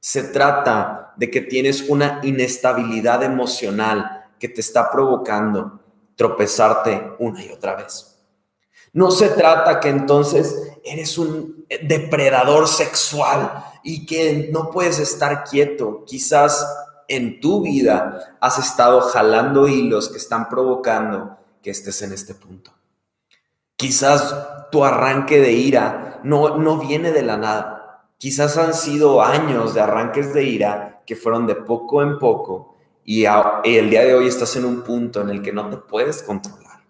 Se 0.00 0.24
trata 0.24 1.14
de 1.16 1.30
que 1.30 1.40
tienes 1.40 1.88
una 1.88 2.20
inestabilidad 2.22 3.22
emocional 3.22 4.26
que 4.38 4.48
te 4.48 4.60
está 4.60 4.90
provocando 4.90 5.80
tropezarte 6.14 7.12
una 7.18 7.44
y 7.44 7.50
otra 7.50 7.76
vez. 7.76 8.18
No 8.92 9.10
se 9.10 9.28
trata 9.28 9.80
que 9.80 9.88
entonces 9.88 10.72
eres 10.84 11.18
un 11.18 11.66
depredador 11.82 12.66
sexual 12.66 13.64
y 13.82 14.06
que 14.06 14.48
no 14.52 14.70
puedes 14.70 14.98
estar 14.98 15.44
quieto. 15.44 16.04
Quizás 16.06 16.66
en 17.06 17.40
tu 17.40 17.62
vida 17.62 18.36
has 18.40 18.58
estado 18.58 19.00
jalando 19.00 19.68
hilos 19.68 20.08
que 20.08 20.18
están 20.18 20.48
provocando 20.48 21.36
que 21.62 21.70
estés 21.70 22.02
en 22.02 22.12
este 22.12 22.34
punto. 22.34 22.77
Quizás 23.78 24.34
tu 24.72 24.84
arranque 24.84 25.38
de 25.38 25.52
ira 25.52 26.18
no, 26.24 26.58
no 26.58 26.78
viene 26.78 27.12
de 27.12 27.22
la 27.22 27.36
nada. 27.36 28.08
Quizás 28.18 28.56
han 28.58 28.74
sido 28.74 29.22
años 29.22 29.72
de 29.72 29.80
arranques 29.80 30.34
de 30.34 30.42
ira 30.42 31.02
que 31.06 31.14
fueron 31.14 31.46
de 31.46 31.54
poco 31.54 32.02
en 32.02 32.18
poco 32.18 32.74
y, 33.04 33.24
el 33.24 33.88
día 33.88 34.04
de 34.04 34.16
hoy 34.16 34.26
estás 34.26 34.56
en 34.56 34.64
un 34.64 34.82
punto 34.82 35.20
en 35.20 35.30
el 35.30 35.42
que 35.42 35.52
no 35.52 35.70
te 35.70 35.76
puedes 35.76 36.24
controlar. 36.24 36.80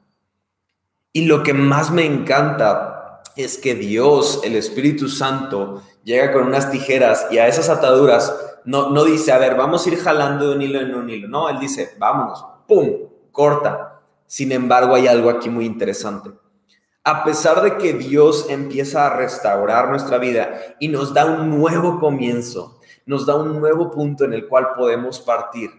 Y 1.13 1.27
lo 1.27 1.43
que 1.43 1.53
más 1.53 1.91
me 1.91 2.07
encanta 2.07 3.23
es 3.37 3.59
que 3.59 3.75
Dios, 3.75 4.41
el 4.43 4.57
Espíritu 4.57 5.11
Santo, 5.11 5.83
llega 6.05 6.33
con 6.33 6.47
unas 6.47 6.71
tijeras 6.71 7.27
y 7.31 7.37
a 7.37 7.49
esas 7.49 7.69
ataduras 7.69 8.35
no, 8.65 8.89
no 8.89 9.05
dice, 9.05 9.31
a 9.31 9.37
ver, 9.37 9.57
vamos 9.57 9.85
a 9.85 9.91
ir 9.91 9.99
jalando 9.99 10.49
de 10.49 10.57
un 10.57 10.63
hilo 10.63 10.81
en 10.81 10.95
un 10.95 11.11
hilo. 11.11 11.29
No, 11.29 11.51
Él 11.51 11.59
dice, 11.61 11.97
vámonos, 11.99 12.43
¡pum! 12.67 12.89
Corta. 13.31 14.01
Sin 14.27 14.53
embargo, 14.53 14.95
hay 14.95 15.07
algo 15.07 15.29
aquí 15.29 15.51
muy 15.51 15.67
interesante 15.67 16.31
a 17.09 17.25
pesar 17.25 17.63
de 17.63 17.79
que 17.79 17.95
Dios 17.95 18.51
empieza 18.51 19.07
a 19.07 19.17
restaurar 19.17 19.89
nuestra 19.89 20.19
vida 20.19 20.61
y 20.79 20.89
nos 20.89 21.15
da 21.15 21.25
un 21.25 21.49
nuevo 21.49 21.99
comienzo, 21.99 22.79
nos 23.07 23.25
da 23.25 23.35
un 23.35 23.59
nuevo 23.59 23.91
punto 23.91 24.27
en 24.27 24.35
el 24.35 24.47
cual 24.47 24.75
podemos 24.77 25.19
partir, 25.19 25.71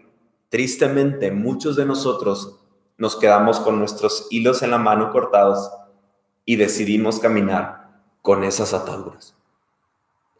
tristemente 0.48 1.30
muchos 1.30 1.76
de 1.76 1.84
nosotros 1.84 2.58
nos 2.98 3.14
quedamos 3.14 3.60
con 3.60 3.78
nuestros 3.78 4.26
hilos 4.30 4.64
en 4.64 4.72
la 4.72 4.78
mano 4.78 5.12
cortados 5.12 5.70
y 6.44 6.56
decidimos 6.56 7.20
caminar 7.20 7.92
con 8.22 8.42
esas 8.42 8.74
ataduras. 8.74 9.36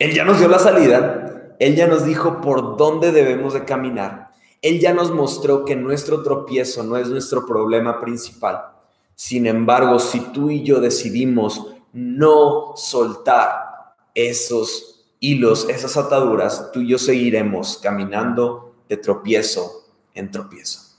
Él 0.01 0.13
ya 0.13 0.25
nos 0.25 0.41
dio 0.41 0.49
la 0.49 0.59
salida, 0.59 1.55
Él 1.61 1.77
ya 1.77 1.87
nos 1.87 2.05
dijo 2.05 2.41
por 2.41 2.77
dónde 2.77 3.13
debemos 3.13 3.55
de 3.55 3.65
caminar, 3.65 4.33
Él 4.61 4.81
ya 4.81 4.93
nos 4.93 5.13
mostró 5.13 5.65
que 5.65 5.77
nuestro 5.77 6.25
tropiezo 6.25 6.83
no 6.83 6.97
es 6.97 7.07
nuestro 7.07 7.47
problema 7.47 8.01
principal 8.01 8.80
sin 9.21 9.47
embargo, 9.47 9.99
si 9.99 10.19
tú 10.33 10.49
y 10.49 10.63
yo 10.63 10.81
decidimos 10.81 11.75
no 11.93 12.73
soltar 12.75 13.93
esos 14.15 15.05
hilos, 15.21 15.69
esas 15.69 15.99
ataduras, 15.99 16.73
tú 16.73 16.81
y 16.81 16.89
yo 16.89 16.99
seguiremos 16.99 17.77
caminando 17.83 18.77
de 18.89 18.97
tropiezo 18.97 19.91
en 20.15 20.31
tropiezo. 20.31 20.97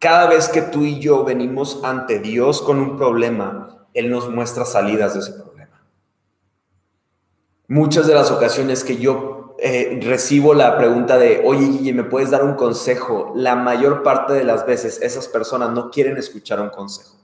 Cada 0.00 0.26
vez 0.26 0.48
que 0.48 0.62
tú 0.62 0.82
y 0.82 0.98
yo 0.98 1.22
venimos 1.22 1.78
ante 1.84 2.18
Dios 2.18 2.60
con 2.60 2.80
un 2.80 2.96
problema, 2.96 3.86
Él 3.94 4.10
nos 4.10 4.28
muestra 4.28 4.64
salidas 4.64 5.14
de 5.14 5.20
ese 5.20 5.34
problema. 5.34 5.86
Muchas 7.68 8.08
de 8.08 8.16
las 8.16 8.32
ocasiones 8.32 8.82
que 8.82 8.96
yo 8.96 9.39
eh, 9.62 10.00
recibo 10.02 10.54
la 10.54 10.78
pregunta 10.78 11.18
de, 11.18 11.42
oye 11.44 11.66
Guille, 11.66 11.92
¿me 11.92 12.04
puedes 12.04 12.30
dar 12.30 12.42
un 12.44 12.54
consejo? 12.54 13.32
La 13.36 13.56
mayor 13.56 14.02
parte 14.02 14.32
de 14.32 14.44
las 14.44 14.64
veces 14.64 15.00
esas 15.02 15.28
personas 15.28 15.70
no 15.70 15.90
quieren 15.90 16.16
escuchar 16.16 16.60
un 16.60 16.70
consejo. 16.70 17.16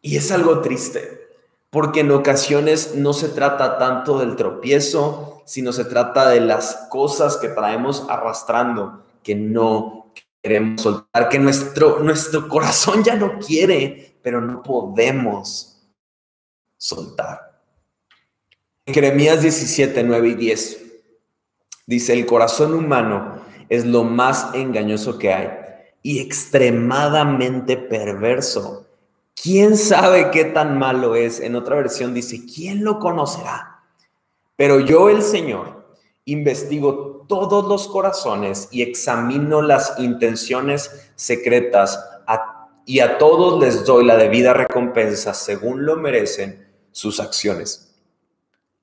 Y 0.00 0.16
es 0.16 0.32
algo 0.32 0.60
triste, 0.62 1.28
porque 1.68 2.00
en 2.00 2.10
ocasiones 2.10 2.94
no 2.94 3.12
se 3.12 3.28
trata 3.28 3.78
tanto 3.78 4.18
del 4.18 4.34
tropiezo, 4.34 5.42
sino 5.44 5.72
se 5.72 5.84
trata 5.84 6.30
de 6.30 6.40
las 6.40 6.86
cosas 6.88 7.36
que 7.36 7.48
traemos 7.48 8.06
arrastrando, 8.08 9.04
que 9.22 9.34
no 9.34 10.12
queremos 10.42 10.80
soltar, 10.80 11.28
que 11.28 11.38
nuestro, 11.38 11.98
nuestro 11.98 12.48
corazón 12.48 13.04
ya 13.04 13.14
no 13.14 13.38
quiere, 13.38 14.18
pero 14.22 14.40
no 14.40 14.62
podemos 14.62 15.82
soltar. 16.78 17.51
Jeremías 18.86 19.42
17, 19.42 20.02
9 20.02 20.28
y 20.28 20.34
10 20.34 20.82
dice, 21.86 22.14
el 22.14 22.26
corazón 22.26 22.74
humano 22.74 23.40
es 23.68 23.86
lo 23.86 24.02
más 24.02 24.52
engañoso 24.54 25.18
que 25.18 25.32
hay 25.32 25.50
y 26.02 26.18
extremadamente 26.18 27.76
perverso. 27.76 28.88
¿Quién 29.40 29.76
sabe 29.76 30.32
qué 30.32 30.46
tan 30.46 30.78
malo 30.78 31.14
es? 31.14 31.38
En 31.38 31.54
otra 31.54 31.76
versión 31.76 32.12
dice, 32.12 32.44
¿quién 32.44 32.82
lo 32.82 32.98
conocerá? 32.98 33.84
Pero 34.56 34.80
yo, 34.80 35.10
el 35.10 35.22
Señor, 35.22 35.86
investigo 36.24 37.24
todos 37.28 37.64
los 37.68 37.86
corazones 37.86 38.68
y 38.72 38.82
examino 38.82 39.62
las 39.62 39.94
intenciones 39.98 41.12
secretas 41.14 42.04
y 42.84 42.98
a 42.98 43.16
todos 43.18 43.60
les 43.60 43.84
doy 43.84 44.04
la 44.04 44.16
debida 44.16 44.54
recompensa 44.54 45.34
según 45.34 45.86
lo 45.86 45.96
merecen 45.96 46.66
sus 46.90 47.20
acciones. 47.20 47.91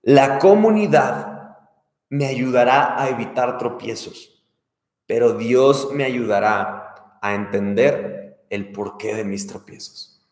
La 0.10 0.40
comunidad 0.40 1.60
me 2.10 2.26
ayudará 2.26 3.00
a 3.00 3.10
evitar 3.10 3.60
tropiezos, 3.60 4.44
pero 5.06 5.34
Dios 5.34 5.90
me 5.94 6.04
ayudará 6.04 7.20
a 7.22 7.36
entender 7.36 8.44
el 8.50 8.72
porqué 8.72 9.14
de 9.14 9.24
mis 9.24 9.46
tropiezos. 9.46 10.28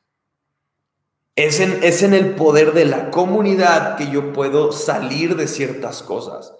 Es 1.36 1.60
en, 1.60 1.84
es 1.84 2.02
en 2.02 2.16
el 2.16 2.34
poder 2.34 2.74
de 2.74 2.86
la 2.86 3.12
comunidad 3.12 3.98
que 3.98 4.10
yo 4.10 4.34
puedo 4.34 4.72
salir 4.72 5.36
de 5.36 5.48
ciertas 5.48 6.02
cosas, 6.02 6.56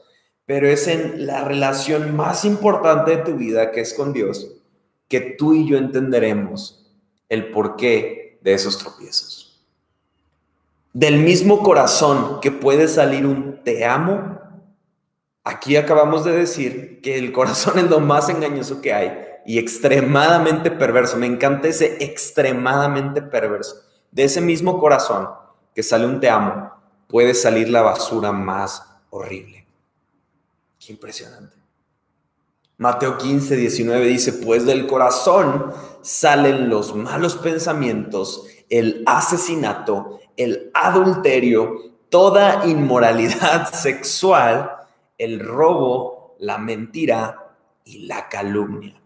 pero 0.46 0.68
es 0.68 0.88
en 0.88 1.26
la 1.26 1.44
relación 1.44 2.16
más 2.16 2.46
importante 2.46 3.18
de 3.18 3.24
tu 3.24 3.34
vida, 3.34 3.72
que 3.72 3.82
es 3.82 3.96
con 3.96 4.14
Dios, 4.14 4.62
que 5.08 5.22
tú 5.22 5.56
y 5.56 5.68
yo 5.68 5.80
entenderemos 5.80 6.96
el 7.30 7.50
porqué 7.50 8.38
de 8.44 8.54
esos 8.54 8.78
tropiezos. 8.78 9.47
Del 10.98 11.20
mismo 11.20 11.62
corazón 11.62 12.40
que 12.42 12.50
puede 12.50 12.88
salir 12.88 13.28
un 13.28 13.64
te 13.64 13.86
amo, 13.86 14.40
aquí 15.44 15.76
acabamos 15.76 16.26
de 16.26 16.32
decir 16.32 17.02
que 17.04 17.20
el 17.20 17.32
corazón 17.32 17.78
es 17.78 17.88
lo 17.88 18.00
más 18.00 18.30
engañoso 18.30 18.82
que 18.82 18.94
hay 18.96 19.16
y 19.46 19.60
extremadamente 19.60 20.72
perverso. 20.72 21.16
Me 21.18 21.28
encanta 21.28 21.68
ese 21.68 22.04
extremadamente 22.04 23.22
perverso. 23.22 23.76
De 24.10 24.24
ese 24.24 24.42
mismo 24.42 24.80
corazón 24.80 25.30
que 25.76 25.84
sale 25.84 26.08
un 26.08 26.20
te 26.20 26.32
amo, 26.32 26.72
puede 27.06 27.36
salir 27.36 27.70
la 27.70 27.84
basura 27.84 28.32
más 28.32 28.84
horrible. 29.12 29.68
Qué 30.80 30.94
impresionante. 30.94 31.58
Mateo 32.80 33.20
15, 33.20 33.56
19 33.56 34.04
dice, 34.08 34.34
pues 34.34 34.66
del 34.66 34.88
corazón 34.88 35.72
salen 36.02 36.70
los 36.70 36.96
malos 36.96 37.36
pensamientos, 37.36 38.48
el 38.70 39.04
asesinato, 39.06 40.20
el 40.38 40.72
adulterio, 40.74 41.94
toda 42.10 42.66
inmoralidad 42.66 43.74
sexual, 43.74 44.72
el 45.18 45.40
robo, 45.40 46.36
la 46.40 46.58
mentira 46.58 47.56
y 47.84 48.06
la 48.06 48.30
calumnia. 48.30 49.02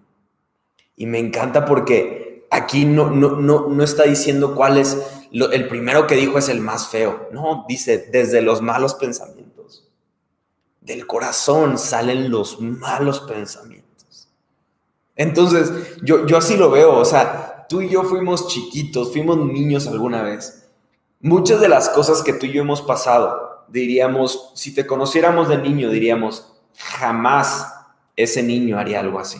Y 0.96 1.08
me 1.08 1.18
encanta 1.18 1.66
porque 1.66 2.46
aquí 2.52 2.86
no, 2.86 3.10
no, 3.10 3.38
no, 3.38 3.68
no 3.70 3.84
está 3.84 4.04
diciendo 4.04 4.54
cuál 4.54 4.78
es, 4.78 4.98
el 5.32 5.68
primero 5.68 6.06
que 6.06 6.16
dijo 6.16 6.38
es 6.38 6.50
el 6.50 6.62
más 6.62 6.90
feo. 6.90 7.30
No, 7.32 7.66
dice 7.68 8.10
desde 8.12 8.42
los 8.42 8.62
malos 8.62 8.94
pensamientos 8.94 9.42
del 10.82 11.06
corazón 11.06 11.78
salen 11.78 12.30
los 12.30 12.60
malos 12.60 13.22
pensamientos. 13.22 14.28
Entonces, 15.16 15.72
yo, 16.04 16.26
yo 16.26 16.38
así 16.38 16.58
lo 16.58 16.72
veo, 16.72 16.98
o 16.98 17.06
sea, 17.06 17.68
tú 17.70 17.82
y 17.82 17.90
yo 17.90 18.04
fuimos 18.04 18.48
chiquitos, 18.48 19.12
fuimos 19.12 19.38
niños 19.38 19.88
alguna 19.88 20.24
vez. 20.24 20.61
Muchas 21.22 21.62
de 21.62 21.70
las 21.70 21.90
cosas 21.90 22.24
que 22.24 22.34
tú 22.34 22.48
y 22.48 22.54
yo 22.54 22.62
hemos 22.62 22.82
pasado, 22.82 23.66
diríamos, 23.68 24.52
si 24.56 24.74
te 24.74 24.88
conociéramos 24.88 25.50
de 25.50 25.58
niño, 25.58 25.90
diríamos, 25.90 26.52
jamás 26.76 27.74
ese 28.16 28.42
niño 28.42 28.80
haría 28.80 29.00
algo 29.00 29.20
así. 29.20 29.40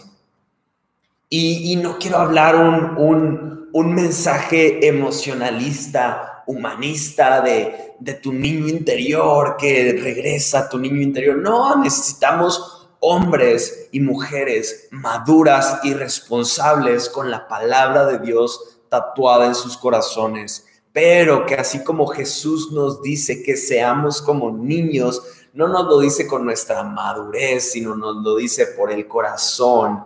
Y, 1.34 1.78
no 1.78 1.98
quiero 1.98 2.18
hablar 2.18 2.58
un, 2.58 3.70
un, 3.72 3.94
mensaje 3.96 4.86
emocionalista 4.86 6.44
humanista 6.46 7.40
de, 7.40 7.94
de 8.00 8.14
tu 8.16 8.34
niño 8.34 8.68
interior 8.68 9.56
que 9.58 9.98
regresa 10.02 10.60
a 10.60 10.70
tu 10.70 10.78
niño 10.78 11.02
interior. 11.02 11.38
No, 11.38 11.82
necesitamos 11.82 12.90
hombres 13.00 13.88
y 13.92 14.02
mujeres 14.02 14.90
maduras 14.92 15.80
y 15.84 15.94
responsables 15.94 17.10
con 17.10 17.32
la 17.32 17.48
palabra 17.48 18.06
de 18.06 18.20
Dios 18.20 18.80
tatuada 18.90 19.46
en 19.46 19.56
sus 19.56 19.78
corazones. 19.78 20.68
Pero 20.94 21.46
que 21.46 21.56
así 21.56 21.84
como 21.84 22.08
Jesús 22.08 22.72
nos 22.72 23.02
dice 23.02 23.44
que 23.44 23.56
seamos 23.56 24.22
como 24.22 24.52
niños, 24.52 25.22
no 25.54 25.68
nos 25.68 25.86
lo 25.86 26.00
dice 26.00 26.28
con 26.28 26.46
nuestra 26.46 26.84
madurez, 26.84 27.72
sino 27.72 27.96
nos 27.96 28.18
lo 28.18 28.36
dice 28.36 28.68
por 28.68 28.92
el 28.92 29.08
corazón 29.08 30.04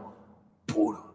puro. 0.65 1.05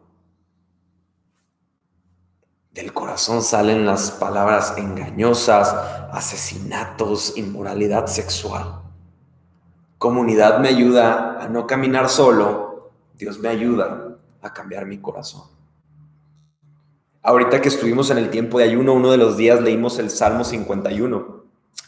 Del 2.72 2.92
corazón 2.92 3.42
salen 3.42 3.84
las 3.84 4.12
palabras 4.12 4.74
engañosas, 4.76 5.74
asesinatos, 6.12 7.36
inmoralidad 7.36 8.06
sexual. 8.06 8.82
Comunidad 9.98 10.60
me 10.60 10.68
ayuda 10.68 11.42
a 11.42 11.48
no 11.48 11.66
caminar 11.66 12.08
solo, 12.08 12.92
Dios 13.14 13.38
me 13.38 13.48
ayuda 13.48 14.16
a 14.40 14.52
cambiar 14.52 14.86
mi 14.86 14.98
corazón. 14.98 15.59
Ahorita 17.22 17.60
que 17.60 17.68
estuvimos 17.68 18.10
en 18.10 18.18
el 18.18 18.30
tiempo 18.30 18.58
de 18.58 18.64
ayuno, 18.64 18.94
uno 18.94 19.10
de 19.10 19.18
los 19.18 19.36
días 19.36 19.60
leímos 19.60 19.98
el 19.98 20.10
Salmo 20.10 20.44
51. 20.44 21.44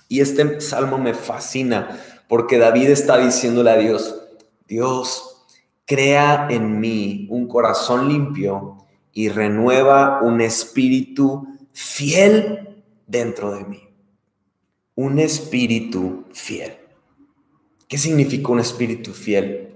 Y 0.09 0.21
este 0.21 0.61
salmo 0.61 0.99
me 0.99 1.15
fascina 1.15 1.99
porque 2.29 2.59
David 2.59 2.91
está 2.91 3.17
diciéndole 3.19 3.71
a 3.71 3.77
Dios, 3.79 4.15
Dios, 4.69 5.47
crea 5.87 6.49
en 6.51 6.81
mí 6.81 7.27
un 7.31 7.47
corazón 7.49 8.09
limpio 8.09 8.79
y 9.13 9.29
renueva 9.29 10.21
un 10.23 10.41
espíritu 10.41 11.47
fiel 11.73 12.83
dentro 13.07 13.55
de 13.55 13.65
mí. 13.65 13.83
Un 14.95 15.19
espíritu 15.19 16.25
fiel. 16.33 16.77
¿Qué 17.89 17.99
significa 17.99 18.53
un 18.53 18.61
espíritu 18.61 19.13
fiel? 19.13 19.75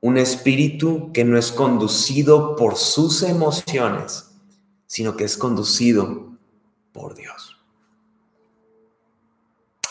Un 0.00 0.18
espíritu 0.18 1.10
que 1.12 1.24
no 1.24 1.38
es 1.38 1.50
conducido 1.50 2.54
por 2.56 2.76
sus 2.76 3.22
emociones, 3.22 4.25
sino 4.86 5.16
que 5.16 5.24
es 5.24 5.36
conducido 5.36 6.36
por 6.92 7.14
Dios. 7.14 7.56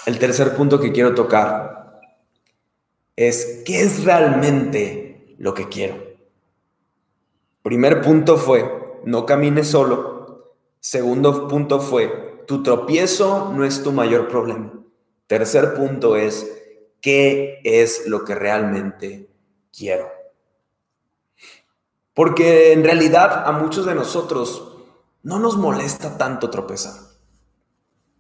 El 0.06 0.20
tercer 0.20 0.56
punto 0.56 0.80
que 0.80 0.92
quiero 0.92 1.16
tocar 1.16 2.02
es 3.16 3.64
qué 3.66 3.82
es 3.82 4.04
realmente 4.04 5.36
lo 5.38 5.54
que 5.54 5.68
quiero. 5.68 5.98
Primer 7.64 8.02
punto 8.02 8.38
fue 8.38 9.00
no 9.06 9.26
camines 9.26 9.68
solo. 9.68 10.56
Segundo 10.80 11.48
punto 11.48 11.80
fue, 11.80 12.44
tu 12.46 12.62
tropiezo 12.62 13.52
no 13.56 13.66
es 13.66 13.82
tu 13.82 13.92
mayor 13.92 14.28
problema. 14.28 14.74
Tercer 15.28 15.74
punto 15.74 16.16
es, 16.16 16.52
¿qué 17.02 17.60
es 17.64 18.08
lo 18.08 18.24
que 18.24 18.36
realmente 18.36 19.30
quiero? 19.76 20.10
Porque 22.14 22.74
en 22.74 22.84
realidad 22.84 23.48
a 23.48 23.52
muchos 23.52 23.86
de 23.86 23.96
nosotros 23.96 24.75
no 25.26 25.40
nos 25.40 25.58
molesta 25.58 26.20
tanto 26.20 26.52
tropezar. 26.52 26.94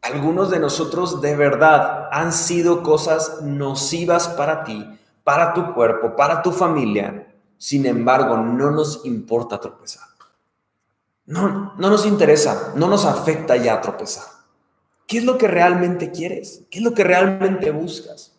Algunos 0.01 0.49
de 0.49 0.59
nosotros 0.59 1.21
de 1.21 1.35
verdad 1.35 2.09
han 2.11 2.33
sido 2.33 2.81
cosas 2.81 3.43
nocivas 3.43 4.27
para 4.27 4.63
ti, 4.63 4.83
para 5.23 5.53
tu 5.53 5.75
cuerpo, 5.75 6.15
para 6.15 6.41
tu 6.41 6.51
familia. 6.51 7.31
Sin 7.59 7.85
embargo, 7.85 8.37
no 8.37 8.71
nos 8.71 9.05
importa 9.05 9.59
tropezar. 9.59 10.03
No, 11.27 11.73
no 11.77 11.89
nos 11.91 12.07
interesa, 12.07 12.73
no 12.75 12.87
nos 12.87 13.05
afecta 13.05 13.55
ya 13.55 13.81
tropezar. 13.81 14.25
¿Qué 15.05 15.19
es 15.19 15.25
lo 15.25 15.37
que 15.37 15.47
realmente 15.47 16.09
quieres? 16.09 16.63
¿Qué 16.71 16.79
es 16.79 16.83
lo 16.83 16.95
que 16.95 17.03
realmente 17.03 17.69
buscas? 17.69 18.33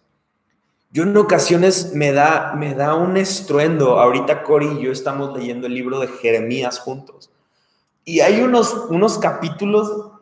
Yo 0.90 1.04
en 1.04 1.16
ocasiones 1.16 1.92
me 1.94 2.10
da, 2.12 2.54
me 2.56 2.74
da 2.74 2.96
un 2.96 3.16
estruendo. 3.16 4.00
Ahorita 4.00 4.42
Cori 4.42 4.66
y 4.66 4.82
yo 4.82 4.90
estamos 4.90 5.38
leyendo 5.38 5.68
el 5.68 5.74
libro 5.74 6.00
de 6.00 6.08
Jeremías 6.08 6.80
juntos. 6.80 7.30
Y 8.08 8.20
hay 8.20 8.40
unos, 8.40 8.72
unos 8.88 9.18
capítulos 9.18 10.12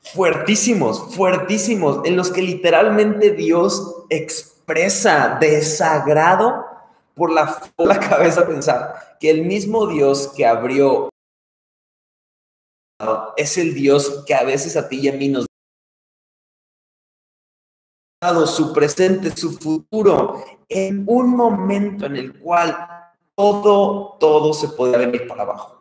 fuertísimos, 0.00 1.14
fuertísimos, 1.14 2.00
en 2.04 2.16
los 2.16 2.30
que 2.30 2.42
literalmente 2.42 3.32
Dios 3.32 4.04
expresa 4.08 5.36
desagrado 5.40 6.64
por 7.14 7.32
la, 7.32 7.60
por 7.74 7.88
la 7.88 7.98
cabeza 7.98 8.46
pensar 8.46 9.16
que 9.18 9.30
el 9.30 9.44
mismo 9.44 9.86
Dios 9.88 10.32
que 10.36 10.46
abrió 10.46 11.08
es 13.36 13.58
el 13.58 13.74
Dios 13.74 14.22
que 14.26 14.34
a 14.34 14.44
veces 14.44 14.76
a 14.76 14.88
ti 14.88 15.00
y 15.00 15.08
a 15.08 15.12
mí 15.12 15.28
nos 15.28 15.46
dado 18.22 18.46
su 18.46 18.72
presente, 18.72 19.36
su 19.36 19.52
futuro, 19.58 20.42
en 20.68 21.04
un 21.06 21.36
momento 21.36 22.06
en 22.06 22.16
el 22.16 22.38
cual 22.40 22.74
todo, 23.34 24.16
todo 24.18 24.54
se 24.54 24.68
podía 24.68 24.96
venir 24.96 25.26
para 25.28 25.42
abajo. 25.42 25.73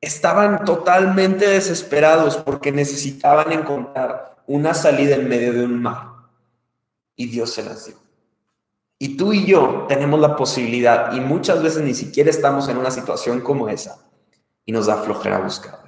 Estaban 0.00 0.64
totalmente 0.64 1.48
desesperados 1.48 2.36
porque 2.36 2.70
necesitaban 2.72 3.52
encontrar 3.52 4.36
una 4.46 4.74
salida 4.74 5.16
en 5.16 5.28
medio 5.28 5.52
de 5.52 5.64
un 5.64 5.80
mar. 5.80 6.08
Y 7.16 7.26
Dios 7.26 7.50
se 7.50 7.62
las 7.62 7.86
dio. 7.86 7.96
Y 8.98 9.16
tú 9.16 9.32
y 9.32 9.44
yo 9.44 9.86
tenemos 9.88 10.20
la 10.20 10.36
posibilidad, 10.36 11.12
y 11.12 11.20
muchas 11.20 11.62
veces 11.62 11.82
ni 11.82 11.94
siquiera 11.94 12.30
estamos 12.30 12.68
en 12.68 12.78
una 12.78 12.90
situación 12.90 13.40
como 13.40 13.68
esa, 13.68 13.98
y 14.64 14.72
nos 14.72 14.86
da 14.86 14.96
flojera 14.96 15.38
buscar. 15.38 15.86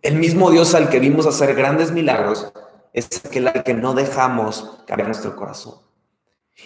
El 0.00 0.14
mismo 0.14 0.50
Dios 0.50 0.74
al 0.74 0.88
que 0.88 1.00
vimos 1.00 1.26
hacer 1.26 1.54
grandes 1.54 1.90
milagros 1.90 2.52
es 2.92 3.08
aquel 3.24 3.48
al 3.48 3.64
que 3.64 3.74
no 3.74 3.94
dejamos 3.94 4.78
cambiar 4.86 5.08
nuestro 5.08 5.34
corazón. 5.34 5.74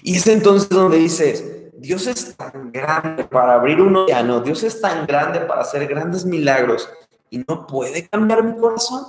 Y 0.02 0.16
es 0.16 0.26
entonces 0.26 0.68
donde 0.68 0.98
dices, 0.98 1.44
Dios 1.82 2.06
es 2.06 2.36
tan 2.36 2.70
grande 2.70 3.24
para 3.24 3.54
abrir 3.54 3.80
un 3.80 3.96
océano, 3.96 4.38
Dios 4.40 4.62
es 4.62 4.80
tan 4.80 5.04
grande 5.04 5.40
para 5.40 5.62
hacer 5.62 5.84
grandes 5.88 6.24
milagros 6.24 6.88
y 7.28 7.38
no 7.38 7.66
puede 7.66 8.08
cambiar 8.08 8.44
mi 8.44 8.56
corazón. 8.56 9.04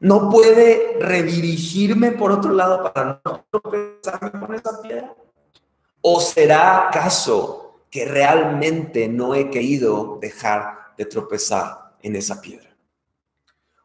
No 0.00 0.28
puede 0.30 0.96
redirigirme 0.98 2.10
por 2.10 2.32
otro 2.32 2.52
lado 2.52 2.82
para 2.82 3.20
no 3.24 3.44
tropezarme 3.50 4.32
con 4.32 4.52
esa 4.52 4.82
piedra. 4.82 5.14
¿O 6.00 6.20
será 6.20 6.88
acaso 6.88 7.84
que 7.88 8.04
realmente 8.04 9.06
no 9.06 9.36
he 9.36 9.48
querido 9.48 10.18
dejar 10.20 10.94
de 10.98 11.04
tropezar 11.04 11.94
en 12.02 12.16
esa 12.16 12.40
piedra? 12.40 12.68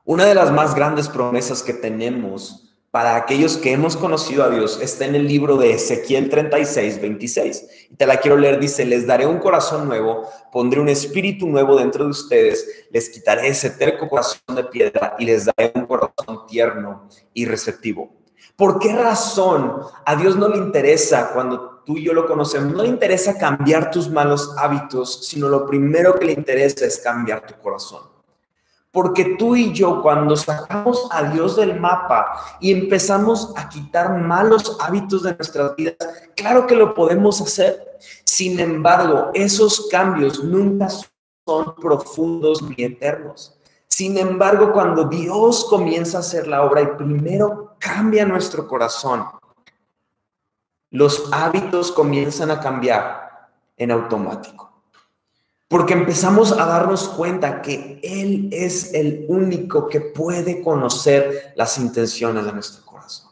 Una 0.06 0.26
de 0.26 0.34
las 0.34 0.52
más 0.52 0.74
grandes 0.74 1.08
promesas 1.08 1.62
que 1.62 1.74
tenemos 1.74 2.65
para 2.96 3.18
aquellos 3.18 3.58
que 3.58 3.74
hemos 3.74 3.98
conocido 3.98 4.46
a 4.46 4.50
Dios 4.50 4.80
está 4.82 5.04
en 5.04 5.16
el 5.16 5.28
libro 5.28 5.58
de 5.58 5.72
Ezequiel 5.72 6.30
36, 6.30 7.02
26. 7.02 7.90
Y 7.92 7.96
te 7.98 8.06
la 8.06 8.22
quiero 8.22 8.38
leer, 8.38 8.58
dice, 8.58 8.86
les 8.86 9.06
daré 9.06 9.28
un 9.28 9.40
corazón 9.40 9.86
nuevo, 9.86 10.30
pondré 10.50 10.80
un 10.80 10.88
espíritu 10.88 11.46
nuevo 11.46 11.76
dentro 11.76 12.06
de 12.06 12.12
ustedes, 12.12 12.86
les 12.92 13.10
quitaré 13.10 13.50
ese 13.50 13.72
terco 13.72 14.08
corazón 14.08 14.56
de 14.56 14.64
piedra 14.64 15.14
y 15.20 15.26
les 15.26 15.44
daré 15.44 15.74
un 15.76 15.88
corazón 15.88 16.48
tierno 16.48 17.10
y 17.34 17.46
receptivo. 17.46 18.14
¿Por 18.56 18.80
qué 18.80 18.94
razón 18.96 19.74
a 20.06 20.16
Dios 20.16 20.38
no 20.38 20.48
le 20.48 20.56
interesa 20.56 21.32
cuando 21.34 21.82
tú 21.86 21.98
y 21.98 22.06
yo 22.06 22.14
lo 22.14 22.26
conocemos? 22.26 22.72
No 22.72 22.84
le 22.84 22.88
interesa 22.88 23.38
cambiar 23.38 23.92
tus 23.92 24.10
malos 24.10 24.56
hábitos, 24.58 25.28
sino 25.28 25.50
lo 25.50 25.66
primero 25.66 26.16
que 26.18 26.28
le 26.28 26.32
interesa 26.32 26.86
es 26.86 27.00
cambiar 27.00 27.46
tu 27.46 27.56
corazón. 27.62 28.15
Porque 28.96 29.36
tú 29.38 29.58
y 29.58 29.74
yo 29.74 30.02
cuando 30.02 30.38
sacamos 30.38 31.10
a 31.12 31.24
Dios 31.24 31.58
del 31.58 31.78
mapa 31.78 32.58
y 32.62 32.72
empezamos 32.72 33.52
a 33.58 33.68
quitar 33.68 34.18
malos 34.18 34.78
hábitos 34.80 35.24
de 35.24 35.36
nuestras 35.36 35.76
vidas, 35.76 35.98
claro 36.34 36.66
que 36.66 36.78
lo 36.78 36.94
podemos 36.94 37.42
hacer. 37.42 37.98
Sin 38.24 38.58
embargo, 38.58 39.32
esos 39.34 39.90
cambios 39.92 40.42
nunca 40.42 40.88
son 41.46 41.76
profundos 41.76 42.62
ni 42.62 42.86
eternos. 42.86 43.60
Sin 43.90 44.18
embargo, 44.18 44.72
cuando 44.72 45.04
Dios 45.04 45.66
comienza 45.70 46.20
a 46.20 46.22
hacer 46.22 46.48
la 46.48 46.64
obra 46.64 46.82
y 46.82 46.88
primero 46.96 47.76
cambia 47.80 48.26
nuestro 48.26 48.66
corazón, 48.66 49.26
los 50.90 51.34
hábitos 51.34 51.92
comienzan 51.92 52.50
a 52.50 52.62
cambiar 52.62 53.50
en 53.76 53.92
automático. 53.92 54.75
Porque 55.68 55.94
empezamos 55.94 56.52
a 56.52 56.66
darnos 56.66 57.10
cuenta 57.10 57.62
que 57.62 58.00
Él 58.04 58.50
es 58.52 58.94
el 58.94 59.26
único 59.28 59.88
que 59.88 60.00
puede 60.00 60.62
conocer 60.62 61.54
las 61.56 61.78
intenciones 61.78 62.46
de 62.46 62.54
nuestro 62.54 62.86
corazón. 62.86 63.32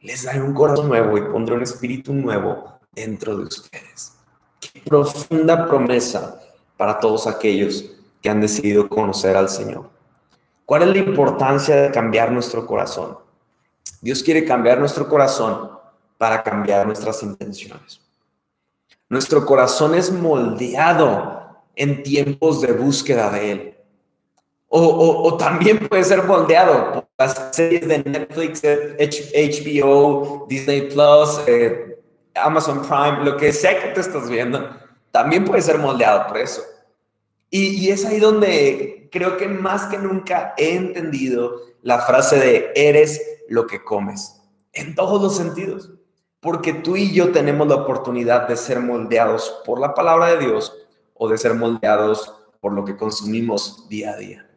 Les 0.00 0.22
daré 0.24 0.40
un 0.40 0.54
corazón 0.54 0.88
nuevo 0.88 1.18
y 1.18 1.22
pondré 1.22 1.56
un 1.56 1.62
espíritu 1.62 2.12
nuevo 2.12 2.78
dentro 2.92 3.36
de 3.36 3.44
ustedes. 3.44 4.12
Qué 4.60 4.80
profunda 4.80 5.66
promesa 5.66 6.40
para 6.76 7.00
todos 7.00 7.26
aquellos 7.26 7.84
que 8.22 8.30
han 8.30 8.40
decidido 8.40 8.88
conocer 8.88 9.36
al 9.36 9.48
Señor. 9.48 9.90
¿Cuál 10.64 10.82
es 10.82 10.88
la 10.88 10.98
importancia 10.98 11.76
de 11.76 11.90
cambiar 11.90 12.30
nuestro 12.30 12.66
corazón? 12.66 13.18
Dios 14.00 14.22
quiere 14.22 14.44
cambiar 14.44 14.78
nuestro 14.78 15.08
corazón 15.08 15.70
para 16.16 16.42
cambiar 16.42 16.86
nuestras 16.86 17.22
intenciones. 17.22 18.00
Nuestro 19.08 19.46
corazón 19.46 19.94
es 19.94 20.12
moldeado 20.12 21.64
en 21.74 22.02
tiempos 22.02 22.60
de 22.60 22.72
búsqueda 22.72 23.30
de 23.30 23.52
Él. 23.52 23.74
O, 24.70 25.36
también 25.38 25.88
puede 25.88 26.04
ser 26.04 26.24
moldeado 26.24 26.92
por 26.92 27.08
las 27.16 27.56
series 27.56 27.88
de 27.88 28.00
Netflix, 28.00 28.62
HBO, 28.62 30.46
Disney 30.46 30.90
Plus, 30.90 31.40
eh, 31.46 31.98
Amazon 32.34 32.82
Prime, 32.82 33.24
lo 33.24 33.36
que 33.38 33.50
sea 33.52 33.80
que 33.80 33.88
te 33.88 34.00
estás 34.00 34.28
viendo, 34.28 34.68
también 35.10 35.44
puede 35.44 35.62
ser 35.62 35.78
moldeado 35.78 36.26
por 36.26 36.36
eso. 36.36 36.62
Y, 37.50 37.88
es 37.88 38.04
ahí 38.04 38.20
donde 38.20 39.08
creo 39.10 39.38
que 39.38 39.48
más 39.48 39.86
que 39.86 39.96
nunca 39.96 40.54
he 40.58 40.76
entendido 40.76 41.62
la 41.80 42.00
frase 42.00 42.38
de 42.38 42.72
eres 42.74 43.22
lo 43.48 43.66
que 43.66 43.82
comes, 43.82 44.42
en 44.74 44.94
todos 44.94 45.22
los 45.22 45.36
sentidos, 45.36 45.90
porque 46.40 46.72
tú 46.72 46.96
y 46.96 47.12
yo 47.12 47.32
tenemos 47.32 47.66
la 47.66 47.76
oportunidad 47.76 48.46
de 48.46 48.56
ser 48.56 48.80
moldeados 48.80 49.62
por 49.64 49.80
la 49.80 49.94
palabra 49.94 50.28
de 50.28 50.38
Dios 50.38 50.72
o 51.14 51.28
de 51.28 51.38
ser 51.38 51.54
moldeados 51.54 52.34
por 52.60 52.72
lo 52.72 52.84
que 52.84 52.96
consumimos 52.96 53.88
día 53.88 54.12
a 54.12 54.16
día. 54.16 54.50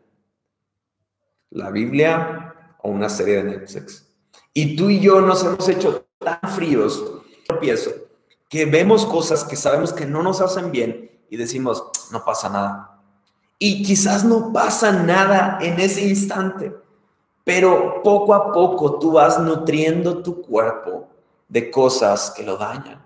La 1.49 1.71
Biblia 1.71 2.75
o 2.81 2.89
una 2.89 3.09
serie 3.09 3.43
de 3.43 3.43
Netflix. 3.43 4.07
Y 4.53 4.75
tú 4.75 4.89
y 4.89 4.99
yo 4.99 5.21
nos 5.21 5.43
hemos 5.43 5.67
hecho 5.69 6.05
tan 6.19 6.39
fríos, 6.55 7.03
pienso, 7.59 7.91
que 8.47 8.65
vemos 8.65 9.05
cosas 9.05 9.43
que 9.43 9.55
sabemos 9.55 9.93
que 9.93 10.05
no 10.05 10.21
nos 10.21 10.41
hacen 10.41 10.71
bien 10.71 11.09
y 11.29 11.37
decimos, 11.37 11.83
no 12.11 12.23
pasa 12.23 12.49
nada. 12.49 13.01
Y 13.57 13.83
quizás 13.83 14.23
no 14.23 14.51
pasa 14.51 14.91
nada 14.91 15.57
en 15.61 15.79
ese 15.79 16.01
instante, 16.01 16.75
pero 17.43 18.01
poco 18.03 18.33
a 18.33 18.51
poco 18.51 18.99
tú 18.99 19.13
vas 19.13 19.39
nutriendo 19.39 20.21
tu 20.21 20.41
cuerpo 20.41 21.10
de 21.51 21.69
cosas 21.69 22.31
que 22.35 22.43
lo 22.43 22.55
dañan. 22.55 23.05